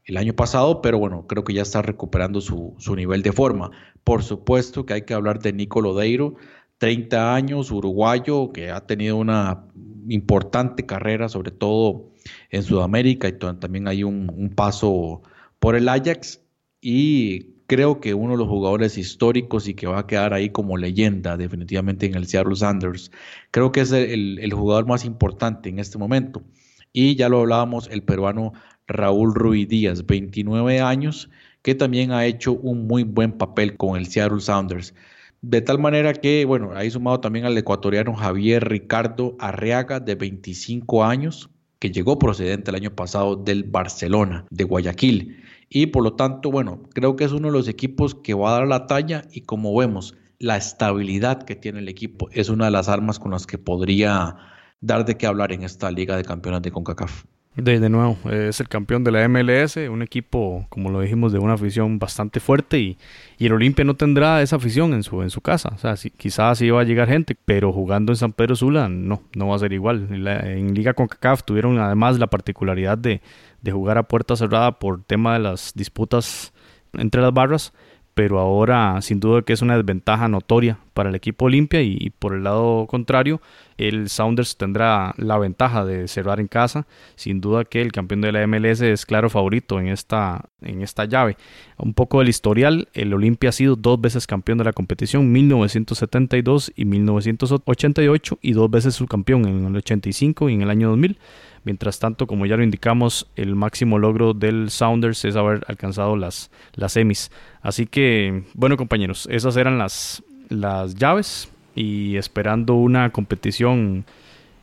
el 0.06 0.18
año 0.18 0.34
pasado, 0.34 0.82
pero 0.82 0.98
bueno, 0.98 1.28
creo 1.28 1.44
que 1.44 1.54
ya 1.54 1.62
está 1.62 1.84
recuperando 1.84 2.42
su, 2.42 2.76
nivel 2.96 3.22
de 3.22 3.32
forma. 3.32 3.70
Por 4.04 4.24
supuesto 4.24 4.88
que 4.88 4.96
hay 4.96 5.02
que 5.04 5.14
hablar 5.14 5.38
de 5.44 5.54
Nico 5.54 5.80
Lodeiro, 5.80 6.38
30 6.80 7.36
años, 7.36 7.70
uruguayo, 7.70 8.52
que 8.52 8.72
ha 8.72 8.88
tenido 8.88 9.18
una 9.18 9.68
importante 10.10 10.88
carrera, 10.88 11.30
sobre 11.30 11.52
todo 11.52 12.10
en 12.50 12.64
Sudamérica, 12.64 13.28
y 13.28 13.34
también 13.34 13.88
hay 13.88 14.04
un 14.04 14.52
paso 14.56 15.22
por 15.63 15.78
el 15.78 15.88
Ajax 15.88 16.41
y 16.82 17.54
creo 17.67 18.02
que 18.02 18.13
uno 18.13 18.34
de 18.34 18.38
los 18.38 18.49
jugadores 18.49 18.97
históricos 18.97 19.65
y 19.69 19.76
que 19.76 19.88
va 19.88 19.99
a 19.99 20.08
quedar 20.08 20.34
ahí 20.34 20.49
como 20.49 20.76
leyenda 20.76 21.38
definitivamente 21.38 22.06
en 22.06 22.15
el 22.15 22.28
Seattle 22.28 22.58
Sanders. 22.58 23.12
Creo 23.49 23.71
que 23.71 23.80
es 23.80 23.93
el, 23.93 24.52
jugador 24.52 24.88
más 24.88 25.06
importante 25.06 25.69
en 25.69 25.80
este 25.80 25.97
momento. 25.97 26.43
Y 26.91 27.15
ya 27.15 27.30
lo 27.30 27.39
hablábamos, 27.39 27.88
el 27.89 28.04
peruano 28.04 28.52
Raúl 28.88 29.34
Ruiz 29.34 29.69
Díaz, 29.69 30.06
29 30.06 30.82
años, 30.82 31.30
que 31.62 31.76
también 31.76 32.12
ha 32.12 32.26
hecho 32.26 32.52
un 32.52 32.86
muy 32.86 33.04
buen 33.04 33.32
papel 33.32 33.78
con 33.78 33.95
el 33.95 34.08
Seattle 34.08 34.41
Sounders. 34.41 34.93
De 35.41 35.62
tal 35.62 35.80
manera 35.80 36.12
que, 36.12 36.43
bueno, 36.43 36.73
ahí 36.76 36.91
sumado 36.91 37.21
también 37.21 37.45
al 37.45 37.58
ecuatoriano 37.58 38.13
Javier 38.15 38.67
Ricardo 38.67 39.38
Arriaga, 39.39 40.02
de 40.02 40.15
25 40.15 41.06
años, 41.06 41.49
que 41.80 41.89
llegó 41.89 42.19
procedente 42.19 42.69
el 42.69 42.76
año 42.76 42.93
pasado 42.93 43.38
del 43.38 43.63
Barcelona, 43.63 44.45
de 44.49 44.65
Guayaquil 44.65 45.38
y 45.74 45.88
por 45.88 46.04
lo 46.04 46.14
tanto, 46.14 46.52
bueno, 46.52 46.84
creo 46.94 47.16
que 47.16 47.24
es 47.24 47.32
uno 47.32 47.48
de 47.48 47.54
los 47.54 47.68
equipos 47.68 48.14
que 48.14 48.36
va 48.36 48.50
a 48.50 48.60
dar 48.60 48.68
la 48.68 48.86
talla 48.86 49.24
y 49.32 49.42
como 49.42 49.76
vemos, 49.76 50.16
la 50.38 50.56
estabilidad 50.56 51.42
que 51.42 51.56
tiene 51.56 51.80
el 51.80 51.90
equipo 51.90 52.30
es 52.32 52.50
una 52.50 52.66
de 52.66 52.72
las 52.72 52.90
armas 52.90 53.18
con 53.18 53.32
las 53.32 53.48
que 53.48 53.58
podría 53.58 54.36
dar 54.82 55.04
de 55.04 55.18
qué 55.18 55.26
hablar 55.26 55.52
en 55.52 55.64
esta 55.64 55.90
Liga 55.90 56.16
de 56.16 56.24
Campeones 56.24 56.62
de 56.62 56.72
CONCACAF. 56.72 57.24
De, 57.56 57.88
nuevo, 57.88 58.18
es 58.32 58.60
el 58.62 58.68
campeón 58.68 59.04
de 59.04 59.12
la 59.12 59.28
MLS, 59.30 59.78
un 59.78 60.02
equipo, 60.02 60.66
como 60.70 60.89
lo 60.89 61.02
dijimos, 61.02 61.32
de 61.32 61.38
una 61.38 61.54
afición 61.54 62.00
bastante 62.00 62.39
fuerte 62.39 62.80
y, 62.80 62.98
y 63.38 63.46
el 63.46 63.54
Olimpia 63.54 63.86
no 63.86 63.94
tendrá 63.94 64.42
esa 64.42 64.56
afición 64.56 64.94
en 64.94 65.04
su, 65.04 65.22
en 65.22 65.30
su 65.30 65.39
casa. 65.39 65.70
O 65.76 65.78
sea, 65.78 65.96
si, 65.96 66.10
quizás 66.10 66.58
sí 66.58 66.72
va 66.72 66.82
a 66.82 66.84
llegar 66.84 67.08
gente, 67.08 67.38
pero 67.46 67.72
jugando 67.72 68.12
en 68.12 68.16
San 68.16 68.34
Pedro 68.34 68.56
Sula 68.56 68.89
no, 68.89 69.22
no 69.36 69.48
va 69.50 69.56
a 69.56 69.60
ser 69.60 69.72
igual. 69.72 70.08
En, 70.10 70.24
la, 70.24 70.39
en 70.52 70.74
Liga 70.74 70.96
CONCACAF 70.96 71.44
tuvieron 71.44 71.78
además 71.78 72.18
la 72.18 72.26
particularidad 72.26 72.98
de, 72.98 73.22
de 73.62 73.72
jugar 73.72 74.00
a 74.00 74.08
puerta 74.08 74.36
cerrada 74.36 74.80
por 74.80 75.04
tema 75.04 75.34
de 75.34 75.39
las 75.39 75.74
disputas 75.76 76.54
entre 76.94 77.22
las 77.22 77.34
barras 77.34 77.72
pero 78.13 78.39
ahora 78.39 79.02
sin 79.02 79.20
duda 79.20 79.42
que 79.42 79.54
es 79.54 79.62
una 79.62 79.76
desventaja 79.76 80.28
notoria 80.28 80.78
para 80.94 81.10
el 81.10 81.16
equipo 81.16 81.46
Olimpia 81.46 81.82
y, 81.82 82.12
por 82.18 82.34
el 82.34 82.44
lado 82.44 82.88
contrario 82.88 83.42
el 83.78 84.10
Sounders 84.10 84.56
tendrá 84.58 85.14
la 85.18 85.38
ventaja 85.38 85.84
de 85.84 86.08
cerrar 86.08 86.40
en 86.40 86.48
casa. 86.48 86.86
Sin 87.16 87.42
duda 87.42 87.66
que 87.66 87.82
el 87.82 87.92
campeón 87.92 88.22
de 88.22 88.32
la 88.32 88.46
MLS 88.46 88.82
es 88.82 89.06
claro 89.06 89.30
favorito 89.30 89.80
en 89.80 89.88
esta, 89.88 90.46
en 90.62 90.82
esta 90.82 91.06
llave. 91.06 91.38
Un 91.78 91.94
poco 91.94 92.20
del 92.20 92.30
historial 92.30 92.88
el 92.94 93.14
Olimpia 93.14 93.50
ha 93.50 93.54
sido 93.54 93.76
dos 93.76 94.00
veces 94.00 94.28
campeón 94.28 94.60
de 94.60 94.66
la 94.66 94.74
competición 94.74 95.32
1972 95.32 96.72
y 96.76 96.86
1988 96.86 98.40
y 98.42 98.54
dos 98.54 98.70
veces 98.70 98.96
subcampeón 98.96 99.48
en 99.48 99.66
el 99.66 99.76
85 99.76 100.50
y 100.50 100.54
en 100.54 100.62
el 100.62 100.70
año 100.70 100.90
2000 100.90 101.18
Mientras 101.64 102.00
tanto, 102.00 102.28
como 102.28 102.46
ya 102.46 102.58
lo 102.58 102.64
indicamos, 102.64 103.28
el 103.38 103.56
máximo 103.56 103.98
logro 103.98 104.34
del 104.34 104.70
Sounders 104.70 105.24
es 105.24 105.38
haber 105.38 105.64
alcanzado 105.68 106.18
las, 106.18 106.52
las 106.74 106.92
semis. 106.92 107.32
Así 107.62 107.86
que, 107.88 108.44
bueno 108.54 108.76
compañeros, 108.76 109.30
esas 109.32 109.56
eran 109.56 109.78
las, 109.78 110.24
las 110.54 110.96
llaves 110.96 111.50
y 111.76 112.18
esperando 112.18 112.76
una 112.76 113.12
competición 113.12 114.06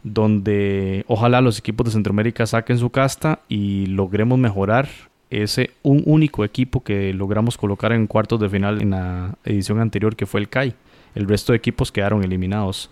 donde 0.02 1.04
ojalá 1.08 1.40
los 1.40 1.58
equipos 1.58 1.86
de 1.86 1.92
Centroamérica 1.92 2.46
saquen 2.46 2.78
su 2.78 2.90
casta 2.90 3.40
y 3.48 3.86
logremos 3.86 4.38
mejorar 4.38 4.88
ese 5.28 5.70
un 5.82 6.02
único 6.06 6.44
equipo 6.44 6.82
que 6.82 7.12
logramos 7.12 7.56
colocar 7.56 7.92
en 7.92 8.06
cuartos 8.06 8.40
de 8.40 8.48
final 8.48 8.82
en 8.82 8.90
la 8.90 9.36
edición 9.44 9.80
anterior 9.80 10.16
que 10.16 10.26
fue 10.26 10.40
el 10.40 10.48
CAI. 10.48 10.74
El 11.14 11.28
resto 11.28 11.52
de 11.52 11.58
equipos 11.58 11.92
quedaron 11.92 12.24
eliminados. 12.24 12.90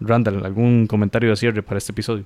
Randall, 0.00 0.44
¿algún 0.44 0.86
comentario 0.86 1.30
de 1.30 1.36
cierre 1.36 1.62
para 1.62 1.78
este 1.78 1.92
episodio? 1.92 2.24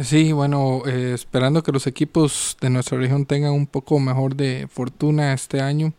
Sí, 0.00 0.32
bueno, 0.32 0.82
eh, 0.86 1.12
esperando 1.14 1.62
que 1.62 1.72
los 1.72 1.86
equipos 1.86 2.56
de 2.60 2.70
nuestra 2.70 2.98
región 2.98 3.26
tengan 3.26 3.52
un 3.52 3.66
poco 3.66 3.98
mejor 3.98 4.36
de 4.36 4.68
fortuna 4.70 5.32
este 5.32 5.60
año. 5.60 5.92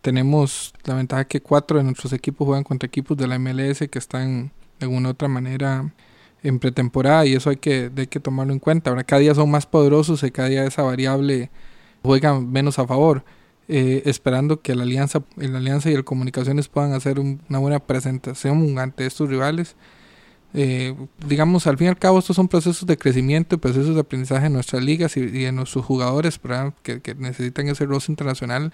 Tenemos 0.00 0.74
la 0.84 0.94
ventaja 0.94 1.24
que 1.24 1.40
cuatro 1.40 1.78
de 1.78 1.84
nuestros 1.84 2.12
equipos 2.12 2.46
juegan 2.46 2.64
contra 2.64 2.86
equipos 2.86 3.16
de 3.16 3.26
la 3.26 3.38
MLS 3.38 3.78
que 3.90 3.98
están 3.98 4.52
de 4.78 4.86
alguna 4.86 5.08
u 5.08 5.12
otra 5.12 5.28
manera 5.28 5.92
en 6.42 6.58
pretemporada 6.60 7.26
y 7.26 7.34
eso 7.34 7.50
hay 7.50 7.56
que, 7.56 7.90
hay 7.96 8.06
que 8.06 8.20
tomarlo 8.20 8.52
en 8.52 8.58
cuenta. 8.58 8.90
Ahora 8.90 9.04
cada 9.04 9.20
día 9.20 9.34
son 9.34 9.50
más 9.50 9.66
poderosos 9.66 10.22
y 10.22 10.30
cada 10.30 10.48
día 10.48 10.64
esa 10.64 10.82
variable 10.82 11.50
juega 12.02 12.38
menos 12.40 12.78
a 12.78 12.86
favor. 12.86 13.24
Eh, 13.70 14.02
esperando 14.06 14.62
que 14.62 14.74
la 14.74 14.84
alianza, 14.84 15.22
la 15.36 15.58
alianza 15.58 15.90
y 15.90 15.94
el 15.94 16.04
comunicaciones 16.04 16.68
puedan 16.68 16.94
hacer 16.94 17.20
una 17.20 17.58
buena 17.58 17.80
presentación 17.80 18.78
ante 18.78 19.04
estos 19.04 19.28
rivales 19.28 19.76
eh, 20.54 20.94
digamos, 21.26 21.66
al 21.66 21.76
fin 21.76 21.86
y 21.86 21.90
al 21.90 21.98
cabo, 21.98 22.18
estos 22.18 22.36
son 22.36 22.48
procesos 22.48 22.86
de 22.86 22.96
crecimiento, 22.96 23.58
procesos 23.58 23.94
de 23.94 24.00
aprendizaje 24.00 24.46
en 24.46 24.54
nuestras 24.54 24.82
ligas 24.82 25.16
y, 25.16 25.20
y 25.20 25.44
en 25.44 25.56
nuestros 25.56 25.84
jugadores 25.84 26.40
que, 26.82 27.00
que, 27.00 27.14
necesitan 27.14 27.68
ese 27.68 27.84
rostro 27.84 28.12
internacional, 28.12 28.72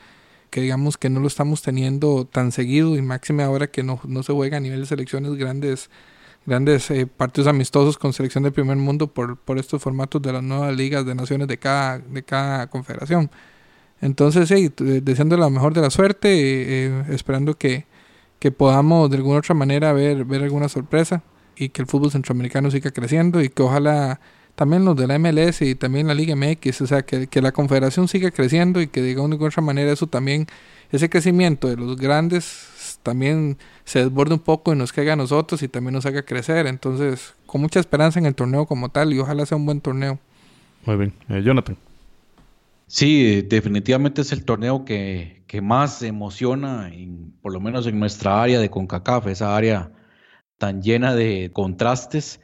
que 0.54 0.60
digamos 0.60 0.96
que 0.96 1.10
no 1.10 1.18
lo 1.18 1.26
estamos 1.26 1.62
teniendo 1.62 2.26
tan 2.26 2.52
seguido 2.52 2.94
y 2.94 3.02
máxime 3.02 3.42
ahora 3.42 3.66
que 3.66 3.82
no, 3.82 3.98
no 4.06 4.22
se 4.22 4.32
juega 4.32 4.58
a 4.58 4.60
nivel 4.60 4.82
de 4.82 4.86
selecciones 4.86 5.34
grandes 5.34 5.90
grandes 6.46 6.92
eh, 6.92 7.08
partidos 7.08 7.48
amistosos 7.48 7.98
con 7.98 8.12
selección 8.12 8.44
del 8.44 8.52
primer 8.52 8.76
mundo 8.76 9.08
por, 9.08 9.36
por 9.36 9.58
estos 9.58 9.82
formatos 9.82 10.22
de 10.22 10.32
las 10.32 10.44
nuevas 10.44 10.76
ligas 10.76 11.04
de 11.04 11.16
naciones 11.16 11.48
de 11.48 11.58
cada, 11.58 11.98
de 11.98 12.22
cada 12.22 12.68
confederación. 12.68 13.32
Entonces, 14.00 14.48
sí, 14.48 14.72
deseando 14.76 15.36
la 15.36 15.50
mejor 15.50 15.74
de 15.74 15.80
la 15.80 15.90
suerte, 15.90 16.28
eh, 16.30 17.04
esperando 17.08 17.58
que, 17.58 17.86
que 18.38 18.52
podamos 18.52 19.10
de 19.10 19.16
alguna 19.16 19.40
otra 19.40 19.56
manera 19.56 19.92
ver, 19.92 20.24
ver 20.24 20.44
alguna 20.44 20.68
sorpresa 20.68 21.24
y 21.56 21.70
que 21.70 21.82
el 21.82 21.88
fútbol 21.88 22.12
centroamericano 22.12 22.70
siga 22.70 22.92
creciendo 22.92 23.42
y 23.42 23.48
que 23.48 23.64
ojalá 23.64 24.20
también 24.54 24.84
los 24.84 24.96
de 24.96 25.06
la 25.06 25.18
MLS 25.18 25.62
y 25.62 25.74
también 25.74 26.06
la 26.06 26.14
Liga 26.14 26.36
MX, 26.36 26.82
o 26.82 26.86
sea, 26.86 27.02
que, 27.02 27.26
que 27.26 27.42
la 27.42 27.52
confederación 27.52 28.08
siga 28.08 28.30
creciendo 28.30 28.80
y 28.80 28.86
que 28.86 29.02
de 29.02 29.12
alguna 29.12 29.36
otra 29.36 29.62
manera 29.62 29.92
eso 29.92 30.06
también, 30.06 30.46
ese 30.92 31.10
crecimiento 31.10 31.68
de 31.68 31.76
los 31.76 31.96
grandes 31.96 32.98
también 33.02 33.58
se 33.84 34.00
desborde 34.00 34.34
un 34.34 34.40
poco 34.40 34.72
y 34.72 34.76
nos 34.76 34.92
caiga 34.92 35.12
a 35.12 35.16
nosotros 35.16 35.62
y 35.62 35.68
también 35.68 35.94
nos 35.94 36.06
haga 36.06 36.22
crecer. 36.22 36.66
Entonces, 36.66 37.34
con 37.46 37.60
mucha 37.60 37.80
esperanza 37.80 38.18
en 38.18 38.26
el 38.26 38.34
torneo 38.34 38.66
como 38.66 38.88
tal 38.88 39.12
y 39.12 39.18
ojalá 39.18 39.44
sea 39.46 39.56
un 39.56 39.66
buen 39.66 39.80
torneo. 39.80 40.18
Muy 40.86 40.96
bien. 40.96 41.12
Eh, 41.28 41.42
Jonathan. 41.44 41.76
Sí, 42.86 43.42
definitivamente 43.42 44.20
es 44.20 44.32
el 44.32 44.44
torneo 44.44 44.84
que, 44.84 45.42
que 45.46 45.60
más 45.60 46.02
emociona, 46.02 46.88
en, 46.92 47.32
por 47.42 47.52
lo 47.52 47.60
menos 47.60 47.86
en 47.86 47.98
nuestra 47.98 48.42
área 48.42 48.60
de 48.60 48.70
CONCACAF, 48.70 49.26
esa 49.28 49.56
área 49.56 49.90
tan 50.58 50.82
llena 50.82 51.14
de 51.14 51.50
contrastes. 51.52 52.40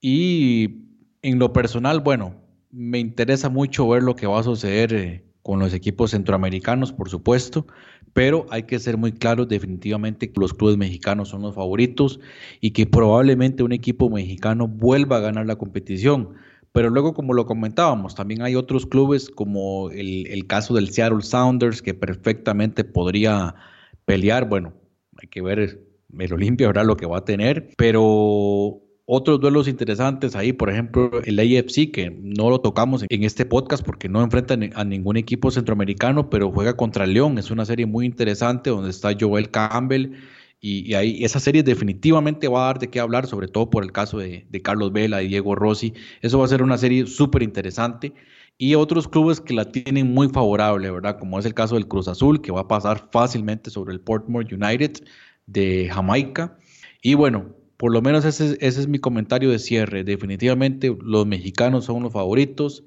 Y 0.00 0.85
en 1.26 1.40
lo 1.40 1.52
personal, 1.52 2.00
bueno, 2.00 2.36
me 2.70 3.00
interesa 3.00 3.48
mucho 3.48 3.88
ver 3.88 4.04
lo 4.04 4.14
que 4.14 4.28
va 4.28 4.38
a 4.38 4.44
suceder 4.44 4.94
eh, 4.94 5.24
con 5.42 5.58
los 5.58 5.74
equipos 5.74 6.12
centroamericanos, 6.12 6.92
por 6.92 7.10
supuesto, 7.10 7.66
pero 8.12 8.46
hay 8.50 8.62
que 8.62 8.78
ser 8.78 8.96
muy 8.96 9.10
claros 9.10 9.48
definitivamente 9.48 10.30
que 10.30 10.40
los 10.40 10.54
clubes 10.54 10.76
mexicanos 10.76 11.30
son 11.30 11.42
los 11.42 11.56
favoritos 11.56 12.20
y 12.60 12.70
que 12.70 12.86
probablemente 12.86 13.64
un 13.64 13.72
equipo 13.72 14.08
mexicano 14.08 14.68
vuelva 14.68 15.16
a 15.16 15.20
ganar 15.20 15.46
la 15.46 15.56
competición. 15.56 16.34
Pero 16.70 16.90
luego, 16.90 17.12
como 17.12 17.34
lo 17.34 17.44
comentábamos, 17.44 18.14
también 18.14 18.42
hay 18.42 18.54
otros 18.54 18.86
clubes 18.86 19.28
como 19.28 19.90
el, 19.90 20.46
caso 20.46 20.74
del 20.74 20.90
Seattle 20.90 21.22
Sounders 21.22 21.82
que 21.82 21.94
perfectamente 21.94 22.84
podría 22.84 23.56
pelear. 24.04 24.48
Bueno, 24.48 24.74
hay 25.20 25.26
que 25.26 25.42
ver 25.42 25.58
el 25.58 26.32
Olimpia 26.32 26.68
verá 26.68 26.84
lo 26.84 26.96
que 26.96 27.06
va 27.06 27.18
a 27.18 27.24
tener, 27.24 27.70
pero 27.76 28.85
otros 29.06 29.40
duelos 29.40 29.68
interesantes 29.68 30.34
ahí, 30.34 30.52
por 30.52 30.68
ejemplo, 30.68 31.22
el 31.24 31.38
AFC, 31.38 31.92
que 31.92 32.10
no 32.20 32.50
lo 32.50 32.60
tocamos 32.60 33.04
en 33.08 33.22
este 33.22 33.46
podcast 33.46 33.84
porque 33.84 34.08
no 34.08 34.20
enfrenta 34.20 34.58
a 34.74 34.84
ningún 34.84 35.16
equipo 35.16 35.52
centroamericano, 35.52 36.28
pero 36.28 36.50
juega 36.50 36.76
contra 36.76 37.06
León. 37.06 37.38
Es 37.38 37.52
una 37.52 37.64
serie 37.64 37.86
muy 37.86 38.04
interesante 38.04 38.70
donde 38.70 38.90
está 38.90 39.10
Joel 39.18 39.50
Campbell. 39.50 40.14
Y, 40.60 40.94
ahí 40.94 41.24
esa 41.24 41.38
serie 41.38 41.62
definitivamente 41.62 42.48
va 42.48 42.64
a 42.64 42.66
dar 42.66 42.78
de 42.80 42.90
qué 42.90 42.98
hablar, 42.98 43.28
sobre 43.28 43.46
todo 43.46 43.70
por 43.70 43.84
el 43.84 43.92
caso 43.92 44.18
de, 44.18 44.46
de 44.50 44.62
Carlos 44.62 44.92
Vela 44.92 45.22
y 45.22 45.28
Diego 45.28 45.54
Rossi. 45.54 45.94
Eso 46.20 46.40
va 46.40 46.46
a 46.46 46.48
ser 46.48 46.62
una 46.62 46.76
serie 46.76 47.06
súper 47.06 47.42
interesante. 47.44 48.12
Y 48.58 48.74
otros 48.74 49.06
clubes 49.06 49.40
que 49.40 49.54
la 49.54 49.70
tienen 49.70 50.12
muy 50.12 50.28
favorable, 50.30 50.90
¿verdad? 50.90 51.18
Como 51.20 51.38
es 51.38 51.44
el 51.44 51.54
caso 51.54 51.76
del 51.76 51.86
Cruz 51.86 52.08
Azul, 52.08 52.40
que 52.40 52.50
va 52.50 52.62
a 52.62 52.68
pasar 52.68 53.08
fácilmente 53.12 53.70
sobre 53.70 53.92
el 53.92 54.00
Portmore 54.00 54.52
United 54.52 55.04
de 55.46 55.88
Jamaica. 55.92 56.58
Y 57.02 57.14
bueno, 57.14 57.54
por 57.76 57.92
lo 57.92 58.00
menos 58.02 58.24
ese, 58.24 58.56
es 58.60 58.88
mi 58.88 58.98
comentario 58.98 59.50
de 59.50 59.58
cierre. 59.58 60.04
Definitivamente 60.04 60.96
los 61.02 61.26
mexicanos 61.26 61.84
son 61.84 62.02
los 62.02 62.12
favoritos. 62.12 62.84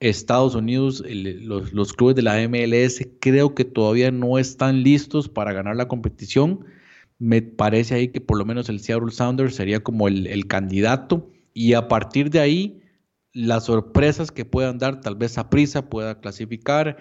Estados 0.00 0.54
Unidos, 0.54 1.04
los, 1.06 1.92
clubes 1.92 2.16
de 2.16 2.22
la 2.22 2.36
MLS 2.48 3.06
creo 3.20 3.54
que 3.54 3.66
todavía 3.66 4.10
no 4.10 4.38
están 4.38 4.82
listos 4.82 5.28
para 5.28 5.52
ganar 5.52 5.76
la 5.76 5.88
competición. 5.88 6.64
Me 7.18 7.42
parece 7.42 7.94
ahí 7.94 8.08
que 8.08 8.22
por 8.22 8.38
lo 8.38 8.46
menos 8.46 8.70
el 8.70 8.80
Seattle 8.80 9.10
Sounders 9.10 9.54
sería 9.56 9.80
como 9.80 10.08
el, 10.08 10.26
el 10.26 10.46
candidato. 10.46 11.30
Y 11.52 11.74
a 11.74 11.88
partir 11.88 12.30
de 12.30 12.40
ahí, 12.40 12.80
las 13.34 13.66
sorpresas 13.66 14.32
que 14.32 14.46
puedan 14.46 14.78
dar, 14.78 15.02
tal 15.02 15.16
vez 15.16 15.36
a 15.36 15.50
prisa 15.50 15.90
pueda 15.90 16.20
clasificar. 16.20 16.96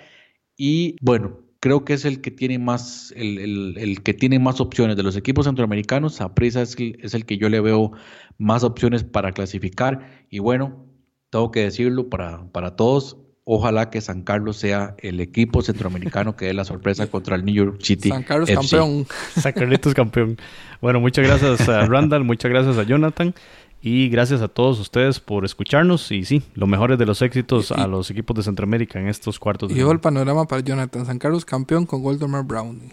Y 0.58 0.98
bueno, 1.02 1.40
creo 1.60 1.86
que 1.86 1.94
es 1.94 2.06
el 2.06 2.22
que 2.22 2.32
tiene 2.32 2.60
más, 2.60 3.14
el, 3.16 3.78
el, 3.78 4.02
que 4.04 4.14
tiene 4.14 4.40
más 4.40 4.62
opciones 4.62 4.96
de 4.96 5.04
los 5.04 5.16
equipos 5.16 5.46
centroamericanos. 5.46 6.22
Aprisa 6.22 6.62
es, 6.62 6.76
es 6.80 7.14
el 7.14 7.26
que 7.26 7.38
yo 7.38 7.50
le 7.50 7.60
veo 7.60 7.92
más 8.38 8.64
opciones 8.64 9.04
para 9.04 9.32
clasificar. 9.32 10.26
Y 10.30 10.40
bueno, 10.40 10.86
tengo 11.30 11.52
que 11.52 11.62
decirlo 11.62 12.10
para, 12.10 12.52
para 12.52 12.76
todos. 12.76 13.18
Ojalá 13.44 13.90
que 13.90 14.00
San 14.00 14.22
Carlos 14.22 14.58
sea 14.58 14.96
el 15.00 15.20
equipo 15.20 15.64
centroamericano 15.64 16.36
que 16.36 16.46
dé 16.46 16.54
la 16.54 16.66
sorpresa 16.66 17.08
contra 17.12 17.36
el 17.36 17.46
New 17.46 17.56
York 17.56 17.82
City. 17.82 18.10
San 18.10 18.24
Carlos 18.24 18.50
campeón. 18.50 19.08
San 19.36 19.54
Carlitos 19.54 19.94
campeón. 19.94 20.38
Bueno, 20.82 21.00
muchas 21.00 21.26
gracias 21.26 21.68
a 21.68 21.86
Randall, 21.88 22.24
muchas 22.24 22.52
gracias 22.52 22.78
a 22.78 22.84
Jonathan. 22.84 23.34
Y 23.82 24.10
gracias 24.10 24.42
a 24.42 24.48
todos 24.48 24.80
ustedes 24.80 25.20
por 25.20 25.46
escucharnos. 25.46 26.12
Y 26.12 26.26
sí, 26.26 26.42
lo 26.56 26.68
mejor 26.68 26.98
de 26.98 27.06
los 27.06 27.22
éxitos 27.22 27.72
a 27.72 27.88
los 27.88 28.12
equipos 28.12 28.36
de 28.36 28.44
Centroamérica 28.44 29.00
en 29.00 29.08
estos 29.08 29.40
cuartos. 29.40 29.72
Y 29.72 29.80
el 29.80 30.00
panorama 30.00 30.46
para 30.46 30.62
Jonathan. 30.62 31.06
San 31.06 31.20
Carlos 31.20 31.46
campeón 31.46 31.86
con 31.86 32.02
Goldemar 32.02 32.44
Brown. 32.44 32.80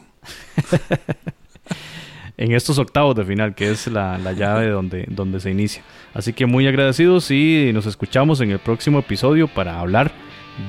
en 2.36 2.52
estos 2.52 2.78
octavos 2.78 3.16
de 3.16 3.24
final, 3.24 3.54
que 3.54 3.70
es 3.70 3.86
la, 3.88 4.18
la 4.18 4.32
llave 4.32 4.68
donde, 4.68 5.06
donde 5.08 5.40
se 5.40 5.50
inicia. 5.50 5.82
Así 6.14 6.32
que 6.32 6.46
muy 6.46 6.66
agradecidos 6.66 7.30
y 7.30 7.70
nos 7.74 7.86
escuchamos 7.86 8.40
en 8.40 8.50
el 8.50 8.58
próximo 8.58 9.00
episodio 9.00 9.48
para 9.48 9.80
hablar 9.80 10.12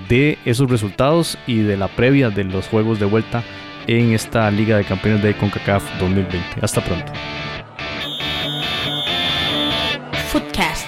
de 0.09 0.37
esos 0.45 0.69
resultados 0.69 1.37
y 1.47 1.59
de 1.59 1.77
la 1.77 1.87
previa 1.87 2.29
de 2.29 2.43
los 2.43 2.67
juegos 2.67 2.99
de 2.99 3.05
vuelta 3.05 3.43
en 3.87 4.13
esta 4.13 4.49
Liga 4.51 4.77
de 4.77 4.83
Campeones 4.83 5.23
de 5.23 5.35
CONCACAF 5.35 5.83
2020. 5.99 6.59
Hasta 6.61 6.83
pronto. 6.83 7.11